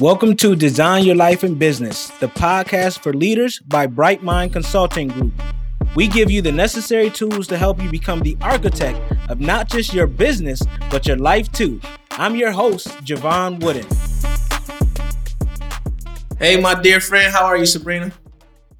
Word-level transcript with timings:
Welcome 0.00 0.34
to 0.38 0.56
Design 0.56 1.04
Your 1.04 1.14
Life 1.14 1.44
and 1.44 1.56
Business, 1.56 2.08
the 2.18 2.26
podcast 2.26 2.98
for 2.98 3.12
leaders 3.12 3.60
by 3.60 3.86
Bright 3.86 4.24
Mind 4.24 4.52
Consulting 4.52 5.06
Group. 5.06 5.32
We 5.94 6.08
give 6.08 6.32
you 6.32 6.42
the 6.42 6.50
necessary 6.50 7.10
tools 7.10 7.46
to 7.46 7.56
help 7.56 7.80
you 7.80 7.88
become 7.88 8.18
the 8.18 8.36
architect 8.40 8.98
of 9.28 9.38
not 9.38 9.68
just 9.70 9.94
your 9.94 10.08
business, 10.08 10.60
but 10.90 11.06
your 11.06 11.16
life 11.16 11.50
too. 11.52 11.80
I'm 12.10 12.34
your 12.34 12.50
host, 12.50 12.88
Jevon 13.04 13.62
Wooden. 13.62 13.86
Hey, 16.40 16.60
my 16.60 16.74
dear 16.74 16.98
friend, 16.98 17.32
how 17.32 17.44
are 17.44 17.56
you, 17.56 17.64
Sabrina? 17.64 18.10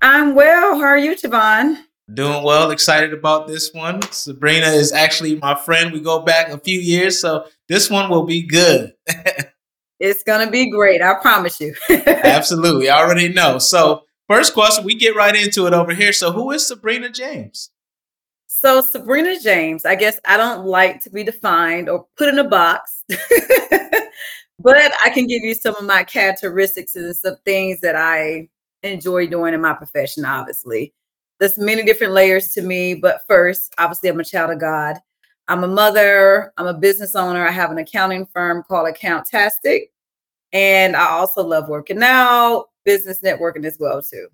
I'm 0.02 0.34
well. 0.34 0.74
How 0.74 0.84
are 0.84 0.98
you, 0.98 1.14
Jevon? 1.14 1.76
Doing 2.12 2.42
well. 2.42 2.72
Excited 2.72 3.12
about 3.12 3.46
this 3.46 3.72
one. 3.72 4.02
Sabrina 4.10 4.66
is 4.66 4.92
actually 4.92 5.36
my 5.36 5.54
friend. 5.54 5.92
We 5.92 6.00
go 6.00 6.22
back 6.22 6.48
a 6.48 6.58
few 6.58 6.80
years, 6.80 7.20
so 7.20 7.46
this 7.68 7.88
one 7.88 8.10
will 8.10 8.24
be 8.24 8.42
good. 8.42 8.94
it's 10.00 10.22
to 10.24 10.50
be 10.50 10.70
great. 10.70 11.02
I 11.02 11.14
promise 11.14 11.60
you. 11.60 11.74
Absolutely. 11.90 12.90
I 12.90 12.98
already 13.00 13.28
know. 13.32 13.58
So, 13.58 14.04
first 14.28 14.54
question, 14.54 14.84
we 14.84 14.94
get 14.94 15.16
right 15.16 15.34
into 15.34 15.66
it 15.66 15.72
over 15.72 15.94
here. 15.94 16.12
So, 16.12 16.32
who 16.32 16.50
is 16.50 16.66
Sabrina 16.66 17.10
James? 17.10 17.70
So, 18.46 18.80
Sabrina 18.80 19.38
James, 19.40 19.84
I 19.84 19.94
guess 19.94 20.18
I 20.24 20.36
don't 20.36 20.64
like 20.64 21.02
to 21.02 21.10
be 21.10 21.22
defined 21.22 21.88
or 21.88 22.06
put 22.16 22.28
in 22.28 22.38
a 22.38 22.48
box, 22.48 23.04
but 23.08 24.76
I 25.04 25.10
can 25.10 25.26
give 25.26 25.42
you 25.42 25.54
some 25.54 25.76
of 25.76 25.84
my 25.84 26.02
characteristics 26.04 26.96
and 26.96 27.14
some 27.14 27.36
things 27.44 27.80
that 27.80 27.94
I 27.94 28.48
enjoy 28.82 29.26
doing 29.26 29.54
in 29.54 29.60
my 29.60 29.74
profession, 29.74 30.24
obviously. 30.24 30.94
There's 31.40 31.58
many 31.58 31.84
different 31.84 32.12
layers 32.12 32.52
to 32.52 32.62
me, 32.62 32.94
but 32.94 33.22
first, 33.28 33.74
obviously, 33.76 34.08
I'm 34.08 34.20
a 34.20 34.24
child 34.24 34.50
of 34.50 34.60
God. 34.60 34.98
I'm 35.48 35.64
a 35.64 35.68
mother, 35.68 36.52
I'm 36.56 36.66
a 36.66 36.74
business 36.74 37.14
owner. 37.14 37.46
I 37.46 37.50
have 37.50 37.70
an 37.70 37.78
accounting 37.78 38.26
firm 38.26 38.62
called 38.62 38.92
AccounTAXstic. 38.92 39.90
And 40.52 40.96
I 40.96 41.08
also 41.10 41.42
love 41.42 41.68
working 41.68 42.02
out, 42.02 42.66
business 42.84 43.20
networking 43.20 43.64
as 43.64 43.76
well, 43.78 44.00
too. 44.00 44.28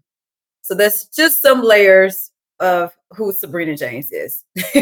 So 0.63 0.75
that's 0.75 1.07
just 1.07 1.43
some 1.43 1.63
layers 1.63 2.31
of 2.61 2.93
who 3.11 3.33
Sabrina 3.33 3.77
James 3.77 4.13
is. 4.13 4.45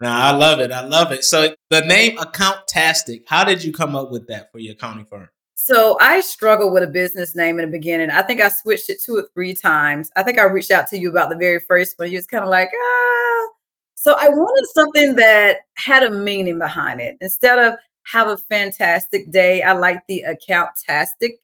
now, 0.00 0.18
I 0.18 0.32
love 0.32 0.60
it. 0.60 0.72
I 0.72 0.84
love 0.84 1.12
it. 1.12 1.24
So 1.24 1.54
the 1.70 1.82
name 1.82 2.16
AccounTAXstic, 2.16 3.24
how 3.26 3.44
did 3.44 3.62
you 3.62 3.72
come 3.72 3.94
up 3.94 4.10
with 4.10 4.26
that 4.28 4.50
for 4.50 4.58
your 4.58 4.72
accounting 4.72 5.04
firm? 5.04 5.28
So 5.54 5.96
I 6.00 6.20
struggled 6.20 6.72
with 6.72 6.82
a 6.82 6.88
business 6.88 7.36
name 7.36 7.58
in 7.58 7.66
the 7.66 7.72
beginning. 7.76 8.10
I 8.10 8.22
think 8.22 8.40
I 8.40 8.48
switched 8.48 8.88
it 8.88 9.02
two 9.02 9.16
or 9.16 9.28
three 9.34 9.54
times. 9.54 10.10
I 10.16 10.22
think 10.22 10.38
I 10.38 10.44
reached 10.44 10.70
out 10.70 10.86
to 10.88 10.98
you 10.98 11.10
about 11.10 11.28
the 11.28 11.36
very 11.36 11.60
first 11.60 11.98
one. 11.98 12.10
You 12.10 12.18
was 12.18 12.26
kind 12.26 12.44
of 12.44 12.50
like, 12.50 12.70
ah. 12.74 13.48
So 13.96 14.14
I 14.18 14.28
wanted 14.28 14.68
something 14.68 15.16
that 15.16 15.60
had 15.74 16.02
a 16.02 16.10
meaning 16.10 16.58
behind 16.58 17.00
it. 17.00 17.16
Instead 17.20 17.58
of 17.58 17.74
have 18.04 18.28
a 18.28 18.36
fantastic 18.36 19.32
day, 19.32 19.62
I 19.62 19.72
like 19.72 20.06
the 20.06 20.24
accountastic. 20.28 21.38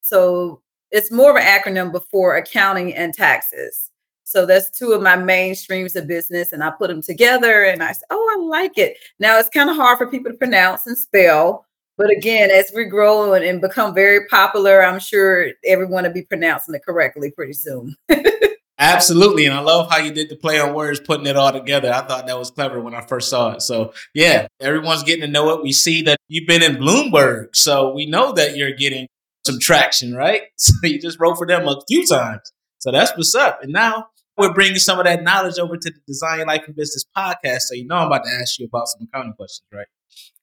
So 0.00 0.62
it's 0.90 1.12
more 1.12 1.30
of 1.30 1.36
an 1.36 1.42
acronym 1.42 1.92
before 1.92 2.36
accounting 2.36 2.94
and 2.94 3.14
taxes. 3.14 3.90
So 4.24 4.46
that's 4.46 4.70
two 4.70 4.92
of 4.92 5.02
my 5.02 5.16
main 5.16 5.54
streams 5.54 5.96
of 5.96 6.06
business, 6.06 6.52
and 6.52 6.64
I 6.64 6.70
put 6.70 6.88
them 6.88 7.02
together. 7.02 7.64
And 7.64 7.82
I 7.82 7.92
said, 7.92 8.06
"Oh, 8.10 8.36
I 8.36 8.44
like 8.44 8.76
it." 8.78 8.98
Now 9.18 9.38
it's 9.38 9.48
kind 9.48 9.70
of 9.70 9.76
hard 9.76 9.98
for 9.98 10.10
people 10.10 10.32
to 10.32 10.36
pronounce 10.38 10.86
and 10.86 10.98
spell, 10.98 11.66
but 11.98 12.10
again, 12.10 12.50
as 12.50 12.70
we 12.74 12.84
grow 12.84 13.34
and, 13.34 13.44
and 13.44 13.60
become 13.60 13.94
very 13.94 14.26
popular, 14.28 14.82
I'm 14.84 15.00
sure 15.00 15.48
everyone 15.64 16.04
will 16.04 16.12
be 16.12 16.22
pronouncing 16.22 16.74
it 16.74 16.84
correctly 16.84 17.30
pretty 17.32 17.54
soon. 17.54 17.96
Absolutely. 18.78 19.46
And 19.46 19.54
I 19.54 19.60
love 19.60 19.90
how 19.90 19.98
you 19.98 20.12
did 20.12 20.28
the 20.28 20.36
play 20.36 20.60
on 20.60 20.72
words, 20.72 21.00
putting 21.00 21.26
it 21.26 21.36
all 21.36 21.52
together. 21.52 21.92
I 21.92 22.02
thought 22.02 22.28
that 22.28 22.38
was 22.38 22.52
clever 22.52 22.80
when 22.80 22.94
I 22.94 23.00
first 23.00 23.28
saw 23.28 23.52
it. 23.52 23.62
So, 23.62 23.92
yeah, 24.14 24.46
everyone's 24.60 25.02
getting 25.02 25.22
to 25.22 25.28
know 25.28 25.50
it. 25.50 25.62
We 25.62 25.72
see 25.72 26.02
that 26.02 26.18
you've 26.28 26.46
been 26.46 26.62
in 26.62 26.76
Bloomberg. 26.76 27.56
So, 27.56 27.92
we 27.92 28.06
know 28.06 28.32
that 28.32 28.56
you're 28.56 28.72
getting 28.72 29.08
some 29.44 29.58
traction, 29.60 30.14
right? 30.14 30.42
So, 30.58 30.72
you 30.84 31.00
just 31.00 31.18
wrote 31.18 31.38
for 31.38 31.46
them 31.46 31.66
a 31.66 31.80
few 31.88 32.06
times. 32.06 32.52
So, 32.78 32.92
that's 32.92 33.16
what's 33.16 33.34
up. 33.34 33.60
And 33.62 33.72
now 33.72 34.08
we're 34.36 34.54
bringing 34.54 34.78
some 34.78 35.00
of 35.00 35.06
that 35.06 35.24
knowledge 35.24 35.58
over 35.58 35.76
to 35.76 35.90
the 35.90 36.00
Design 36.06 36.46
Life 36.46 36.62
and 36.66 36.76
Business 36.76 37.04
podcast. 37.16 37.62
So, 37.62 37.74
you 37.74 37.86
know, 37.86 37.96
I'm 37.96 38.06
about 38.06 38.24
to 38.24 38.30
ask 38.30 38.60
you 38.60 38.66
about 38.66 38.86
some 38.86 39.08
accounting 39.12 39.32
questions, 39.32 39.66
right? 39.72 39.86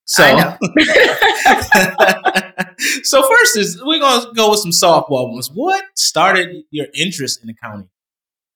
So, 0.07 0.23
so 3.03 3.27
first 3.27 3.57
is 3.57 3.81
we're 3.83 3.99
gonna 3.99 4.31
go 4.35 4.51
with 4.51 4.59
some 4.59 4.69
softball 4.69 5.31
ones. 5.31 5.49
What 5.51 5.83
started 5.95 6.63
your 6.69 6.85
interest 6.93 7.43
in 7.43 7.49
accounting? 7.49 7.89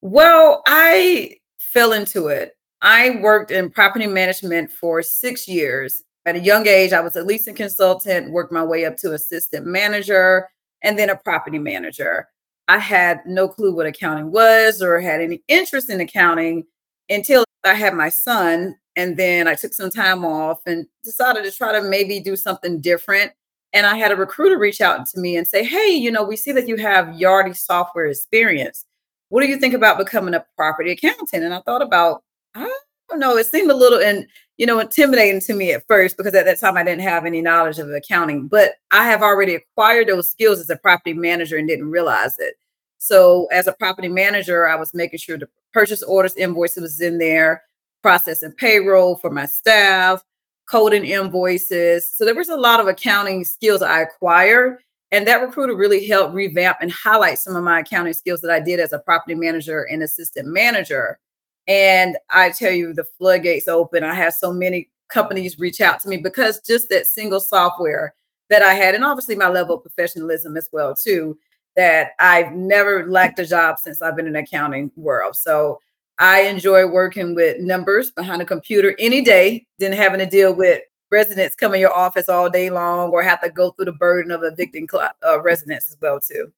Well, 0.01 0.61
I 0.67 1.35
fell 1.57 1.91
into 1.93 2.27
it. 2.27 2.53
I 2.81 3.19
worked 3.21 3.51
in 3.51 3.69
property 3.69 4.07
management 4.07 4.71
for 4.71 5.03
six 5.03 5.47
years. 5.47 6.01
At 6.25 6.35
a 6.35 6.39
young 6.39 6.67
age, 6.67 6.93
I 6.93 7.01
was 7.01 7.15
a 7.15 7.23
leasing 7.23 7.55
consultant, 7.55 8.31
worked 8.31 8.51
my 8.51 8.63
way 8.63 8.85
up 8.85 8.97
to 8.97 9.13
assistant 9.13 9.65
manager, 9.65 10.47
and 10.83 10.97
then 10.97 11.09
a 11.09 11.17
property 11.17 11.59
manager. 11.59 12.27
I 12.67 12.77
had 12.77 13.21
no 13.25 13.47
clue 13.47 13.75
what 13.75 13.87
accounting 13.87 14.31
was 14.31 14.81
or 14.81 14.99
had 15.01 15.21
any 15.21 15.41
interest 15.47 15.89
in 15.89 15.99
accounting 15.99 16.65
until 17.09 17.43
I 17.63 17.73
had 17.73 17.95
my 17.95 18.09
son 18.09 18.75
and 18.95 19.17
then 19.17 19.47
I 19.47 19.55
took 19.55 19.73
some 19.73 19.89
time 19.89 20.23
off 20.23 20.59
and 20.65 20.85
decided 21.03 21.43
to 21.45 21.51
try 21.51 21.71
to 21.71 21.81
maybe 21.81 22.19
do 22.19 22.35
something 22.35 22.79
different. 22.79 23.31
And 23.73 23.85
I 23.85 23.95
had 23.97 24.11
a 24.11 24.15
recruiter 24.15 24.57
reach 24.57 24.81
out 24.81 25.07
to 25.07 25.19
me 25.19 25.35
and 25.37 25.47
say, 25.47 25.63
Hey, 25.63 25.89
you 25.89 26.11
know, 26.11 26.23
we 26.23 26.35
see 26.35 26.51
that 26.51 26.67
you 26.67 26.75
have 26.77 27.07
Yardi 27.07 27.55
software 27.55 28.07
experience. 28.07 28.85
What 29.29 29.41
do 29.41 29.47
you 29.47 29.57
think 29.57 29.73
about 29.73 29.97
becoming 29.97 30.33
a 30.33 30.45
property 30.55 30.91
accountant? 30.91 31.43
And 31.43 31.53
I 31.53 31.61
thought 31.61 31.81
about, 31.81 32.23
I 32.55 32.69
don't 33.09 33.19
know, 33.19 33.37
it 33.37 33.47
seemed 33.47 33.71
a 33.71 33.75
little 33.75 33.99
and 33.99 34.27
you 34.59 34.65
know, 34.65 34.79
intimidating 34.79 35.39
to 35.39 35.53
me 35.53 35.71
at 35.71 35.87
first 35.87 36.17
because 36.17 36.35
at 36.35 36.43
that 36.43 36.59
time 36.59 36.75
I 36.75 36.83
didn't 36.83 37.03
have 37.03 37.25
any 37.25 37.41
knowledge 37.41 37.79
of 37.79 37.89
accounting, 37.89 38.49
but 38.49 38.73
I 38.91 39.05
have 39.05 39.21
already 39.21 39.55
acquired 39.55 40.09
those 40.09 40.29
skills 40.29 40.59
as 40.59 40.69
a 40.69 40.75
property 40.75 41.13
manager 41.13 41.55
and 41.55 41.65
didn't 41.65 41.89
realize 41.89 42.37
it. 42.39 42.55
So 42.97 43.47
as 43.53 43.67
a 43.67 43.71
property 43.71 44.09
manager, 44.09 44.67
I 44.67 44.75
was 44.75 44.93
making 44.93 45.19
sure 45.19 45.37
the 45.37 45.47
purchase 45.71 46.03
orders 46.03 46.35
invoices 46.35 46.83
was 46.83 46.99
in 46.99 47.19
there 47.19 47.63
processing 48.01 48.51
payroll 48.51 49.15
for 49.15 49.29
my 49.29 49.45
staff, 49.45 50.25
coding 50.69 51.05
invoices. 51.05 52.11
So 52.11 52.25
there 52.25 52.35
was 52.35 52.49
a 52.49 52.57
lot 52.57 52.81
of 52.81 52.87
accounting 52.87 53.45
skills 53.45 53.81
I 53.81 54.01
acquired. 54.01 54.79
And 55.11 55.27
that 55.27 55.41
recruiter 55.41 55.75
really 55.75 56.05
helped 56.07 56.35
revamp 56.35 56.77
and 56.81 56.91
highlight 56.91 57.39
some 57.39 57.55
of 57.55 57.63
my 57.63 57.79
accounting 57.79 58.13
skills 58.13 58.41
that 58.41 58.51
I 58.51 58.59
did 58.59 58.79
as 58.79 58.93
a 58.93 58.99
property 58.99 59.35
manager 59.35 59.83
and 59.83 60.03
assistant 60.03 60.47
manager. 60.47 61.19
And 61.67 62.17
I 62.29 62.51
tell 62.51 62.71
you, 62.71 62.93
the 62.93 63.05
floodgates 63.17 63.67
open. 63.67 64.03
I 64.03 64.13
have 64.13 64.33
so 64.33 64.53
many 64.53 64.89
companies 65.07 65.59
reach 65.59 65.81
out 65.81 65.99
to 66.01 66.09
me 66.09 66.17
because 66.17 66.61
just 66.61 66.89
that 66.89 67.07
single 67.07 67.39
software 67.39 68.13
that 68.49 68.61
I 68.61 68.73
had, 68.73 68.95
and 68.95 69.03
obviously 69.03 69.35
my 69.35 69.49
level 69.49 69.75
of 69.75 69.83
professionalism 69.83 70.57
as 70.57 70.69
well, 70.71 70.95
too, 70.95 71.37
that 71.75 72.11
I've 72.19 72.53
never 72.53 73.09
lacked 73.09 73.39
a 73.39 73.45
job 73.45 73.77
since 73.79 74.01
I've 74.01 74.15
been 74.15 74.27
in 74.27 74.33
the 74.33 74.39
accounting 74.39 74.91
world. 74.95 75.35
So 75.35 75.79
I 76.19 76.41
enjoy 76.41 76.85
working 76.85 77.33
with 77.33 77.59
numbers 77.59 78.11
behind 78.11 78.41
a 78.41 78.45
computer 78.45 78.95
any 78.99 79.21
day 79.21 79.65
than 79.79 79.91
having 79.91 80.19
to 80.19 80.25
deal 80.25 80.53
with 80.53 80.81
residents 81.11 81.55
come 81.55 81.73
in 81.73 81.79
your 81.79 81.93
office 81.93 82.29
all 82.29 82.49
day 82.49 82.69
long 82.69 83.09
or 83.09 83.23
have 83.23 83.41
to 83.41 83.49
go 83.49 83.71
through 83.71 83.85
the 83.85 83.91
burden 83.91 84.31
of 84.31 84.41
evicting 84.43 84.87
cl- 84.89 85.11
uh, 85.25 85.41
residents 85.41 85.89
as 85.89 85.97
well 86.01 86.19
too. 86.19 86.51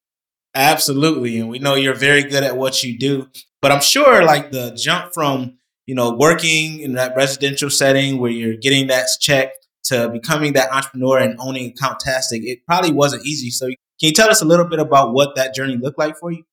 Absolutely, 0.54 1.38
and 1.38 1.48
we 1.48 1.58
know 1.58 1.74
you're 1.74 1.94
very 1.94 2.22
good 2.22 2.42
at 2.42 2.56
what 2.56 2.82
you 2.82 2.98
do. 2.98 3.28
But 3.60 3.72
I'm 3.72 3.80
sure, 3.80 4.24
like 4.24 4.50
the 4.50 4.72
jump 4.74 5.14
from 5.14 5.58
you 5.86 5.94
know 5.94 6.12
working 6.12 6.80
in 6.80 6.92
that 6.94 7.16
residential 7.16 7.70
setting 7.70 8.18
where 8.18 8.30
you're 8.30 8.56
getting 8.56 8.88
that 8.88 9.08
check 9.20 9.52
to 9.84 10.08
becoming 10.10 10.52
that 10.52 10.70
entrepreneur 10.72 11.18
and 11.18 11.36
owning 11.40 11.72
AccounTAXstic, 11.72 12.44
it 12.44 12.64
probably 12.66 12.92
wasn't 12.92 13.24
easy. 13.26 13.50
So, 13.50 13.66
can 13.66 13.76
you 14.00 14.12
tell 14.12 14.30
us 14.30 14.42
a 14.42 14.44
little 14.44 14.66
bit 14.66 14.78
about 14.78 15.12
what 15.12 15.34
that 15.36 15.54
journey 15.54 15.76
looked 15.76 15.98
like 15.98 16.16
for 16.16 16.30
you? 16.30 16.44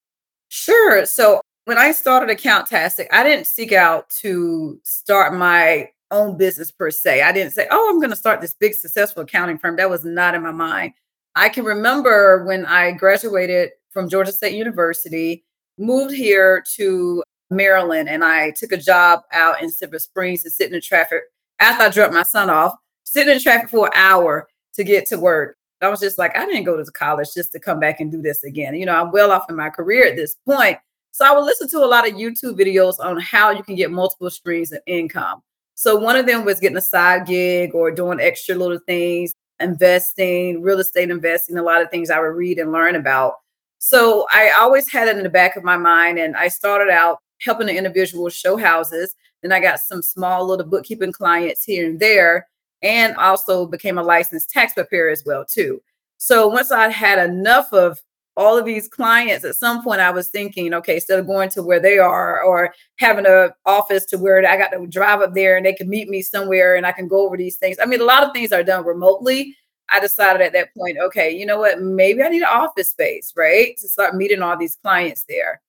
Sure. 0.50 1.06
So 1.06 1.42
when 1.66 1.78
I 1.78 1.92
started 1.92 2.36
AccounTAXstic, 2.36 3.08
I 3.12 3.24
didn't 3.24 3.46
seek 3.46 3.72
out 3.72 4.10
to 4.22 4.80
start 4.84 5.34
my 5.34 5.90
own 6.12 6.38
business 6.38 6.72
per 6.72 6.92
se. 6.92 7.22
I 7.22 7.32
didn't 7.32 7.54
say, 7.54 7.68
oh, 7.72 7.90
I'm 7.90 8.00
going 8.00 8.10
to 8.10 8.16
start 8.16 8.42
this 8.42 8.54
big 8.54 8.74
successful 8.74 9.24
accounting 9.24 9.58
firm. 9.58 9.76
That 9.76 9.90
was 9.90 10.06
not 10.06 10.36
in 10.36 10.44
my 10.44 10.52
mind. 10.52 10.94
I 11.36 11.50
can 11.50 11.64
remember 11.64 12.44
when 12.46 12.66
I 12.66 12.92
graduated 12.92 13.70
from 13.92 14.10
Georgia 14.10 14.32
State 14.32 14.56
University, 14.56 15.46
moved 15.78 16.14
here 16.14 16.64
to 16.76 17.24
Maryland, 17.50 18.10
and 18.10 18.24
I 18.24 18.52
took 18.52 18.72
a 18.72 18.78
job 18.78 19.22
out 19.32 19.62
in 19.62 19.70
Silver 19.70 20.00
Springs 20.00 20.44
and 20.44 20.54
sitting 20.54 20.76
in 20.76 20.82
traffic 20.82 21.22
after 21.60 21.84
I 21.84 21.90
dropped 21.90 22.14
my 22.14 22.24
son 22.24 22.50
off, 22.50 22.76
sitting 23.04 23.34
in 23.34 23.42
traffic 23.42 23.70
for 23.70 23.88
an 23.88 23.94
hour 23.96 24.48
to 24.74 24.84
get 24.84 25.06
to 25.08 25.18
work. 25.18 25.58
I 25.82 25.88
was 25.88 26.00
just 26.02 26.18
like, 26.18 26.38
I 26.38 26.46
didn't 26.46 26.66
go 26.66 26.76
to 26.76 26.92
college 26.92 27.30
just 27.34 27.52
to 27.54 27.60
come 27.60 27.80
back 27.80 28.00
and 28.00 28.12
do 28.12 28.22
this 28.22 28.44
again. 28.44 28.76
You 28.76 28.86
know, 28.86 28.96
I'm 28.96 29.12
well 29.12 29.32
off 29.32 29.50
in 29.50 29.56
my 29.56 29.70
career 29.70 30.06
at 30.06 30.16
this 30.16 30.36
point. 30.46 30.78
So 31.12 31.26
I 31.26 31.32
would 31.32 31.46
listen 31.46 31.70
to 31.70 31.78
a 31.80 31.86
lot 31.86 32.08
of 32.08 32.16
YouTube 32.16 32.60
videos 32.60 33.00
on 33.00 33.20
how 33.20 33.52
you 33.52 33.64
can 33.64 33.76
get 33.76 33.92
multiple 33.92 34.30
streams 34.30 34.72
of 34.72 34.80
income. 34.86 35.42
So 35.80 35.96
one 35.96 36.18
of 36.18 36.26
them 36.26 36.44
was 36.44 36.60
getting 36.60 36.76
a 36.76 36.82
side 36.82 37.26
gig 37.26 37.74
or 37.74 37.90
doing 37.90 38.20
extra 38.20 38.54
little 38.54 38.82
things, 38.86 39.34
investing, 39.62 40.62
real 40.62 40.80
estate 40.80 41.10
investing, 41.10 41.58
a 41.58 41.64
lot 41.64 41.82
of 41.82 41.90
things 41.90 42.10
I 42.10 42.20
would 42.20 42.36
read 42.36 42.60
and 42.60 42.74
learn 42.74 42.98
about. 42.98 43.36
So 43.78 44.28
I 44.30 44.52
always 44.60 44.92
had 44.92 45.08
it 45.08 45.16
in 45.16 45.24
the 45.24 45.30
back 45.30 45.56
of 45.56 45.64
my 45.64 45.78
mind. 45.78 46.20
And 46.20 46.36
I 46.36 46.50
started 46.50 46.90
out 46.92 47.20
helping 47.40 47.68
the 47.68 47.78
individuals 47.78 48.34
show 48.34 48.58
houses. 48.58 49.16
Then 49.42 49.54
I 49.54 49.62
got 49.62 49.80
some 49.80 50.02
small 50.02 50.46
little 50.46 50.66
bookkeeping 50.66 51.14
clients 51.14 51.64
here 51.64 51.90
and 51.90 51.98
there, 51.98 52.50
and 52.82 53.16
also 53.16 53.66
became 53.66 53.98
a 53.98 54.04
licensed 54.04 54.50
tax 54.50 54.74
preparer 54.74 55.10
as 55.10 55.24
well, 55.26 55.46
too. 55.46 55.82
So 56.18 56.50
once 56.50 56.72
I 56.72 56.90
had 56.90 57.26
enough 57.26 57.72
of 57.72 58.02
all 58.40 58.58
of 58.58 58.64
these 58.64 58.88
clients, 58.88 59.44
at 59.44 59.56
some 59.56 59.84
point 59.84 60.00
I 60.00 60.12
was 60.12 60.30
thinking, 60.30 60.74
okay, 60.74 60.96
instead 60.96 61.20
of 61.20 61.28
going 61.28 61.50
to 61.50 61.62
where 61.62 61.82
they 61.82 61.98
are 61.98 62.42
or 62.42 62.74
having 62.96 63.26
an 63.26 63.50
office 63.66 64.06
to 64.06 64.18
where 64.18 64.48
I 64.48 64.56
got 64.56 64.70
to 64.70 64.88
drive 64.88 65.20
up 65.20 65.34
there 65.34 65.58
and 65.58 65.66
they 65.66 65.74
can 65.74 65.90
meet 65.90 66.08
me 66.08 66.22
somewhere 66.22 66.78
and 66.78 66.86
I 66.86 66.94
can 66.94 67.10
go 67.10 67.26
over 67.26 67.36
these 67.36 67.58
things. 67.58 67.76
I 67.82 67.86
mean, 67.86 68.00
a 68.00 68.06
lot 68.06 68.24
of 68.24 68.32
things 68.32 68.54
are 68.54 68.64
done 68.64 68.86
remotely. 68.86 69.58
I 69.90 70.00
decided 70.00 70.42
at 70.42 70.54
that 70.54 70.74
point, 70.74 70.98
okay, 71.00 71.30
you 71.30 71.46
know 71.46 71.60
what? 71.60 71.82
Maybe 71.82 72.24
I 72.24 72.30
need 72.30 72.42
an 72.42 72.48
office 72.50 72.92
space, 72.92 73.34
right? 73.36 73.76
To 73.78 73.90
start 73.90 74.16
meeting 74.16 74.42
all 74.42 74.58
these 74.58 74.78
clients 74.78 75.26
there. 75.28 75.62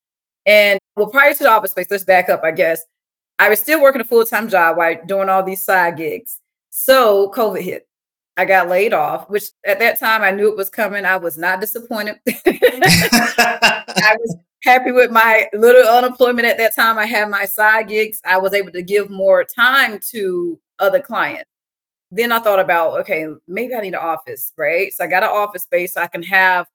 And 0.46 0.78
well, 0.94 1.08
prior 1.08 1.34
to 1.34 1.42
the 1.42 1.50
office 1.50 1.72
space, 1.72 1.90
let's 1.90 2.04
back 2.04 2.28
up, 2.28 2.44
I 2.44 2.52
guess. 2.52 2.82
I 3.40 3.48
was 3.48 3.58
still 3.58 3.82
working 3.82 4.00
a 4.00 4.04
full 4.04 4.24
time 4.24 4.48
job 4.48 4.76
while 4.76 4.94
doing 5.06 5.28
all 5.28 5.42
these 5.42 5.64
side 5.64 5.96
gigs. 5.96 6.38
So 6.68 7.32
COVID 7.34 7.62
hit. 7.62 7.88
I 8.40 8.46
got 8.46 8.70
laid 8.70 8.94
off, 8.94 9.28
which 9.28 9.44
at 9.66 9.78
that 9.80 10.00
time 10.00 10.22
I 10.22 10.30
knew 10.30 10.48
it 10.48 10.56
was 10.56 10.70
coming. 10.70 11.04
I 11.04 11.18
was 11.18 11.36
not 11.36 11.60
disappointed. 11.60 12.16
I 12.26 14.16
was 14.18 14.36
happy 14.62 14.92
with 14.92 15.10
my 15.10 15.46
little 15.52 15.86
unemployment 15.86 16.48
at 16.48 16.56
that 16.56 16.74
time. 16.74 16.96
I 16.96 17.04
had 17.04 17.28
my 17.28 17.44
side 17.44 17.88
gigs. 17.88 18.18
I 18.24 18.38
was 18.38 18.54
able 18.54 18.72
to 18.72 18.80
give 18.80 19.10
more 19.10 19.44
time 19.44 20.00
to 20.12 20.58
other 20.78 21.00
clients. 21.00 21.50
Then 22.10 22.32
I 22.32 22.38
thought 22.38 22.60
about, 22.60 22.98
okay, 23.00 23.26
maybe 23.46 23.74
I 23.74 23.82
need 23.82 23.88
an 23.88 23.96
office, 23.96 24.54
right? 24.56 24.90
So 24.90 25.04
I 25.04 25.06
got 25.06 25.22
an 25.22 25.28
office 25.28 25.64
space 25.64 25.92
so 25.92 26.00
I 26.00 26.06
can 26.06 26.22
have 26.22 26.66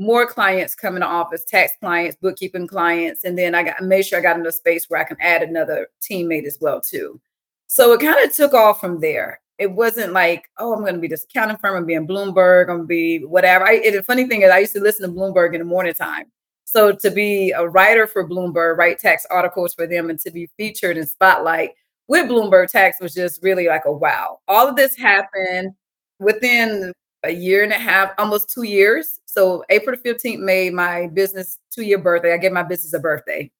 more 0.00 0.26
clients 0.26 0.74
come 0.74 0.96
into 0.96 1.06
office, 1.06 1.44
tax 1.44 1.74
clients, 1.78 2.16
bookkeeping 2.20 2.66
clients, 2.66 3.22
and 3.22 3.38
then 3.38 3.54
I 3.54 3.62
got 3.62 3.80
made 3.80 4.06
sure 4.06 4.18
I 4.18 4.22
got 4.22 4.38
into 4.38 4.48
a 4.48 4.52
space 4.52 4.86
where 4.88 5.00
I 5.00 5.04
can 5.04 5.18
add 5.20 5.44
another 5.44 5.86
teammate 6.02 6.46
as 6.46 6.58
well 6.60 6.80
too. 6.80 7.20
So 7.68 7.92
it 7.92 8.00
kind 8.00 8.26
of 8.26 8.34
took 8.34 8.54
off 8.54 8.80
from 8.80 8.98
there 8.98 9.38
it 9.58 9.70
wasn't 9.70 10.12
like, 10.12 10.48
oh, 10.58 10.72
I'm 10.72 10.80
going 10.80 10.94
to 10.94 11.00
be 11.00 11.08
this 11.08 11.24
accounting 11.24 11.58
firm, 11.58 11.76
I'm 11.76 11.86
being 11.86 12.06
Bloomberg, 12.06 12.62
I'm 12.62 12.78
going 12.78 12.80
to 12.82 12.86
be 12.86 13.18
whatever. 13.24 13.66
I, 13.66 13.78
the 13.90 14.02
funny 14.02 14.26
thing 14.26 14.42
is, 14.42 14.50
I 14.50 14.58
used 14.58 14.74
to 14.74 14.80
listen 14.80 15.08
to 15.08 15.14
Bloomberg 15.14 15.54
in 15.54 15.60
the 15.60 15.64
morning 15.64 15.94
time. 15.94 16.26
So 16.64 16.92
to 16.92 17.10
be 17.10 17.50
a 17.50 17.68
writer 17.68 18.06
for 18.06 18.28
Bloomberg, 18.28 18.78
write 18.78 18.98
tax 18.98 19.26
articles 19.30 19.74
for 19.74 19.86
them, 19.86 20.10
and 20.10 20.18
to 20.20 20.30
be 20.30 20.48
featured 20.56 20.96
in 20.96 21.06
Spotlight 21.06 21.72
with 22.08 22.28
Bloomberg 22.28 22.70
Tax 22.70 23.00
was 23.00 23.14
just 23.14 23.42
really 23.42 23.68
like 23.68 23.84
a 23.86 23.92
wow. 23.92 24.40
All 24.48 24.68
of 24.68 24.76
this 24.76 24.96
happened 24.96 25.72
within 26.18 26.92
a 27.22 27.30
year 27.30 27.62
and 27.62 27.72
a 27.72 27.78
half, 27.78 28.10
almost 28.18 28.50
two 28.50 28.64
years. 28.64 29.20
So 29.24 29.64
April 29.70 29.96
15th 29.96 30.40
made 30.40 30.74
my 30.74 31.08
business 31.08 31.58
two 31.70 31.82
year 31.82 31.98
birthday. 31.98 32.34
I 32.34 32.38
gave 32.38 32.52
my 32.52 32.62
business 32.62 32.92
a 32.92 32.98
birthday. 32.98 33.50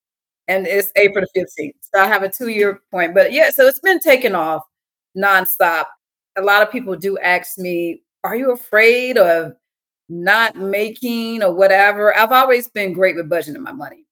And 0.48 0.66
it's 0.66 0.90
April 0.96 1.24
the 1.34 1.40
15th. 1.40 1.74
So 1.94 2.00
I 2.00 2.06
have 2.08 2.24
a 2.24 2.28
two 2.28 2.48
year 2.48 2.80
point. 2.90 3.14
But 3.14 3.32
yeah, 3.32 3.50
so 3.50 3.66
it's 3.66 3.80
been 3.80 4.00
taken 4.00 4.34
off 4.34 4.62
nonstop. 5.16 5.86
A 6.36 6.42
lot 6.42 6.62
of 6.62 6.70
people 6.70 6.96
do 6.96 7.18
ask 7.18 7.58
me, 7.58 8.02
Are 8.24 8.36
you 8.36 8.52
afraid 8.52 9.18
of 9.18 9.54
not 10.08 10.56
making 10.56 11.42
or 11.42 11.52
whatever? 11.52 12.16
I've 12.16 12.32
always 12.32 12.68
been 12.68 12.92
great 12.92 13.16
with 13.16 13.28
budgeting 13.28 13.58
my 13.58 13.72
money. 13.72 14.06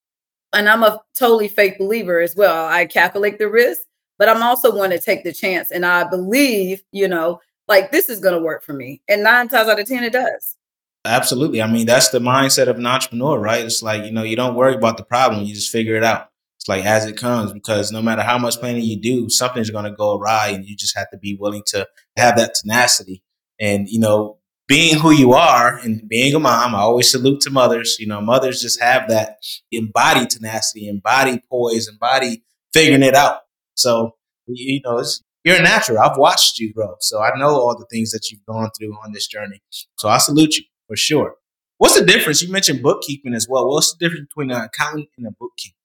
And 0.53 0.69
I'm 0.69 0.83
a 0.83 1.01
totally 1.15 1.49
fake 1.49 1.79
believer 1.79 2.21
as 2.21 2.35
well. 2.35 2.67
I 2.67 2.87
calculate 2.87 3.39
the 3.39 3.49
risk, 3.49 3.83
but 4.19 4.29
I'm 4.29 4.43
also 4.43 4.75
one 4.75 4.91
to 4.91 4.99
take 4.99 5.23
the 5.23 5.33
chance. 5.33 5.71
And 5.71 5.87
I 5.87 6.05
believe, 6.05 6.83
you 6.91 7.07
know, 7.07 7.41
like 7.69 7.93
this 7.93 8.09
is 8.09 8.19
going 8.19 8.35
to 8.35 8.43
work 8.43 8.65
for 8.65 8.73
me. 8.73 9.01
And 9.09 9.23
nine 9.23 9.49
times 9.49 9.69
out 9.69 9.79
of 9.79 9.87
10, 9.87 10.03
it 10.03 10.13
does. 10.13 10.57
Absolutely. 11.05 11.63
I 11.63 11.71
mean, 11.71 11.87
that's 11.87 12.11
the 12.11 12.19
mindset 12.19 12.67
of 12.67 12.77
an 12.77 12.87
entrepreneur, 12.87 13.39
right? 13.39 13.65
It's 13.65 13.83
like, 13.83 14.05
you 14.05 14.11
know, 14.11 14.25
you 14.25 14.37
don't 14.37 14.57
worry 14.57 14.75
about 14.75 14.97
the 14.97 15.05
problem, 15.05 15.45
you 15.45 15.55
just 15.55 15.71
figure 15.71 15.95
it 15.95 16.05
out 16.05 16.30
like 16.71 16.85
as 16.85 17.05
it 17.05 17.17
comes 17.17 17.53
because 17.53 17.91
no 17.91 18.01
matter 18.01 18.23
how 18.23 18.39
much 18.39 18.61
planning 18.61 18.83
you 18.83 18.99
do, 18.99 19.29
something's 19.29 19.71
going 19.71 19.87
to 19.87 19.91
go 19.91 20.17
awry, 20.17 20.51
and 20.51 20.65
you 20.65 20.77
just 20.77 20.97
have 20.97 21.11
to 21.11 21.19
be 21.19 21.37
willing 21.39 21.65
to 21.67 21.87
have 22.17 22.37
that 22.37 22.55
tenacity. 22.55 23.25
And 23.61 23.89
you 23.89 23.99
know, 23.99 24.39
being 24.69 24.97
who 24.97 25.11
you 25.11 25.33
are 25.33 25.79
and 25.79 26.09
being 26.09 26.33
a 26.33 26.39
mom, 26.39 26.77
I 26.77 26.79
always 26.79 27.11
salute 27.11 27.41
to 27.41 27.51
mothers. 27.51 27.97
You 27.99 28.07
know, 28.07 28.21
mothers 28.21 28.63
just 28.63 28.81
have 28.81 29.09
that 29.09 29.39
embodied 29.73 30.31
tenacity, 30.31 30.89
embodied 30.89 31.43
poise, 31.51 31.89
embodied 31.89 32.41
figuring 32.73 33.03
it 33.03 33.17
out. 33.17 33.41
So 33.75 34.13
you 34.47 34.81
know, 34.85 35.03
you're 35.43 35.57
a 35.57 35.63
natural. 35.63 35.99
I've 35.99 36.19
watched 36.19 36.61
you 36.61 36.73
grow, 36.73 36.95
so 37.01 37.21
I 37.21 37.37
know 37.37 37.49
all 37.49 37.77
the 37.77 37.87
things 37.91 38.13
that 38.13 38.31
you've 38.31 38.47
gone 38.47 38.71
through 38.79 38.95
on 39.05 39.11
this 39.13 39.27
journey. 39.27 39.61
So 39.99 40.09
I 40.09 40.19
salute 40.19 40.57
you 40.57 40.65
for 40.87 40.97
sure. 40.97 41.35
What's 41.79 41.99
the 41.99 42.07
difference? 42.07 42.43
You 42.43 42.53
mentioned 42.53 42.81
bookkeeping 42.81 43.35
as 43.35 43.49
well. 43.51 43.69
What's 43.69 43.93
the 43.93 44.07
difference 44.07 44.29
between 44.29 44.53
an 44.53 44.63
accountant 44.63 45.09
and 45.19 45.27
a 45.27 45.31
bookkeeper? 45.33 45.80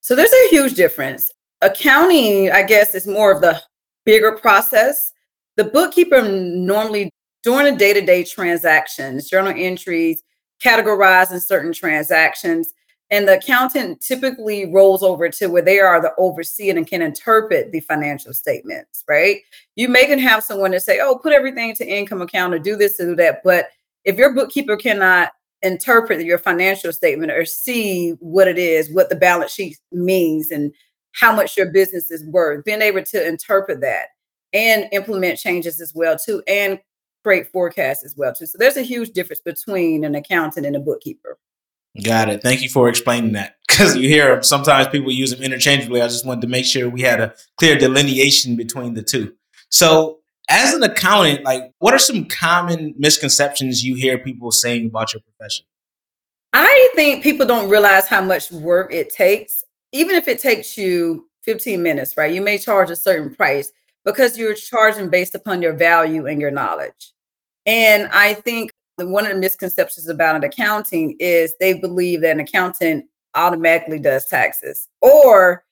So 0.00 0.14
there's 0.14 0.32
a 0.32 0.48
huge 0.50 0.74
difference. 0.74 1.30
Accounting, 1.60 2.50
I 2.50 2.62
guess, 2.62 2.94
is 2.94 3.06
more 3.06 3.32
of 3.32 3.40
the 3.40 3.60
bigger 4.04 4.32
process. 4.32 5.12
The 5.56 5.64
bookkeeper 5.64 6.22
normally 6.22 7.10
during 7.42 7.72
the 7.72 7.78
day-to-day 7.78 8.24
transactions, 8.24 9.28
journal 9.28 9.54
entries, 9.56 10.22
categorizing 10.62 11.40
certain 11.40 11.72
transactions, 11.72 12.72
and 13.10 13.26
the 13.26 13.38
accountant 13.38 14.00
typically 14.00 14.72
rolls 14.72 15.02
over 15.02 15.28
to 15.28 15.48
where 15.48 15.62
they 15.62 15.80
are 15.80 16.00
the 16.00 16.14
overseer 16.16 16.76
and 16.76 16.86
can 16.86 17.02
interpret 17.02 17.72
the 17.72 17.80
financial 17.80 18.32
statements, 18.32 19.04
right? 19.08 19.38
You 19.74 19.88
may 19.88 20.06
can 20.06 20.18
have 20.20 20.44
someone 20.44 20.70
to 20.70 20.80
say, 20.80 21.00
oh, 21.02 21.18
put 21.18 21.32
everything 21.32 21.74
to 21.74 21.86
income 21.86 22.22
account 22.22 22.54
or 22.54 22.58
do 22.58 22.76
this 22.76 23.00
or 23.00 23.06
do 23.06 23.16
that. 23.16 23.42
But 23.42 23.70
if 24.04 24.16
your 24.16 24.32
bookkeeper 24.32 24.76
cannot 24.76 25.32
interpret 25.62 26.24
your 26.24 26.38
financial 26.38 26.92
statement 26.92 27.32
or 27.32 27.44
see 27.44 28.10
what 28.20 28.48
it 28.48 28.58
is, 28.58 28.92
what 28.92 29.10
the 29.10 29.16
balance 29.16 29.52
sheet 29.52 29.78
means, 29.92 30.50
and 30.50 30.72
how 31.12 31.34
much 31.34 31.56
your 31.56 31.70
business 31.70 32.10
is 32.10 32.24
worth. 32.26 32.64
Being 32.64 32.82
able 32.82 33.02
to 33.02 33.26
interpret 33.26 33.80
that 33.80 34.06
and 34.52 34.88
implement 34.92 35.38
changes 35.38 35.80
as 35.80 35.92
well 35.94 36.16
too, 36.18 36.42
and 36.46 36.78
create 37.22 37.50
forecasts 37.52 38.04
as 38.04 38.14
well 38.16 38.32
too. 38.32 38.46
So 38.46 38.56
there's 38.58 38.76
a 38.76 38.82
huge 38.82 39.10
difference 39.10 39.40
between 39.40 40.04
an 40.04 40.14
accountant 40.14 40.66
and 40.66 40.76
a 40.76 40.80
bookkeeper. 40.80 41.38
Got 42.04 42.28
it. 42.30 42.42
Thank 42.42 42.62
you 42.62 42.68
for 42.68 42.88
explaining 42.88 43.32
that. 43.32 43.56
Because 43.68 43.96
you 43.96 44.08
hear 44.08 44.42
sometimes 44.42 44.88
people 44.88 45.10
use 45.10 45.30
them 45.30 45.42
interchangeably. 45.42 46.02
I 46.02 46.08
just 46.08 46.26
wanted 46.26 46.42
to 46.42 46.46
make 46.48 46.64
sure 46.64 46.88
we 46.88 47.02
had 47.02 47.20
a 47.20 47.34
clear 47.56 47.76
delineation 47.76 48.56
between 48.56 48.94
the 48.94 49.02
two. 49.02 49.34
So 49.70 50.19
as 50.50 50.74
an 50.74 50.82
accountant, 50.82 51.44
like 51.44 51.72
what 51.78 51.94
are 51.94 51.98
some 51.98 52.26
common 52.26 52.94
misconceptions 52.98 53.84
you 53.84 53.94
hear 53.94 54.18
people 54.18 54.50
saying 54.50 54.86
about 54.86 55.14
your 55.14 55.22
profession? 55.22 55.64
I 56.52 56.90
think 56.96 57.22
people 57.22 57.46
don't 57.46 57.70
realize 57.70 58.08
how 58.08 58.20
much 58.20 58.50
work 58.50 58.92
it 58.92 59.10
takes. 59.10 59.62
Even 59.92 60.16
if 60.16 60.26
it 60.26 60.40
takes 60.40 60.76
you 60.76 61.28
15 61.44 61.82
minutes, 61.82 62.16
right? 62.16 62.34
You 62.34 62.42
may 62.42 62.58
charge 62.58 62.90
a 62.90 62.96
certain 62.96 63.34
price 63.34 63.72
because 64.04 64.36
you're 64.36 64.54
charging 64.54 65.08
based 65.08 65.36
upon 65.36 65.62
your 65.62 65.72
value 65.72 66.26
and 66.26 66.40
your 66.40 66.50
knowledge. 66.50 67.12
And 67.64 68.08
I 68.12 68.34
think 68.34 68.72
one 68.98 69.24
of 69.26 69.32
the 69.32 69.38
misconceptions 69.38 70.08
about 70.08 70.36
an 70.36 70.44
accounting 70.44 71.16
is 71.20 71.54
they 71.60 71.74
believe 71.74 72.22
that 72.22 72.32
an 72.32 72.40
accountant 72.40 73.06
automatically 73.34 74.00
does 74.00 74.26
taxes 74.26 74.88
or 75.00 75.64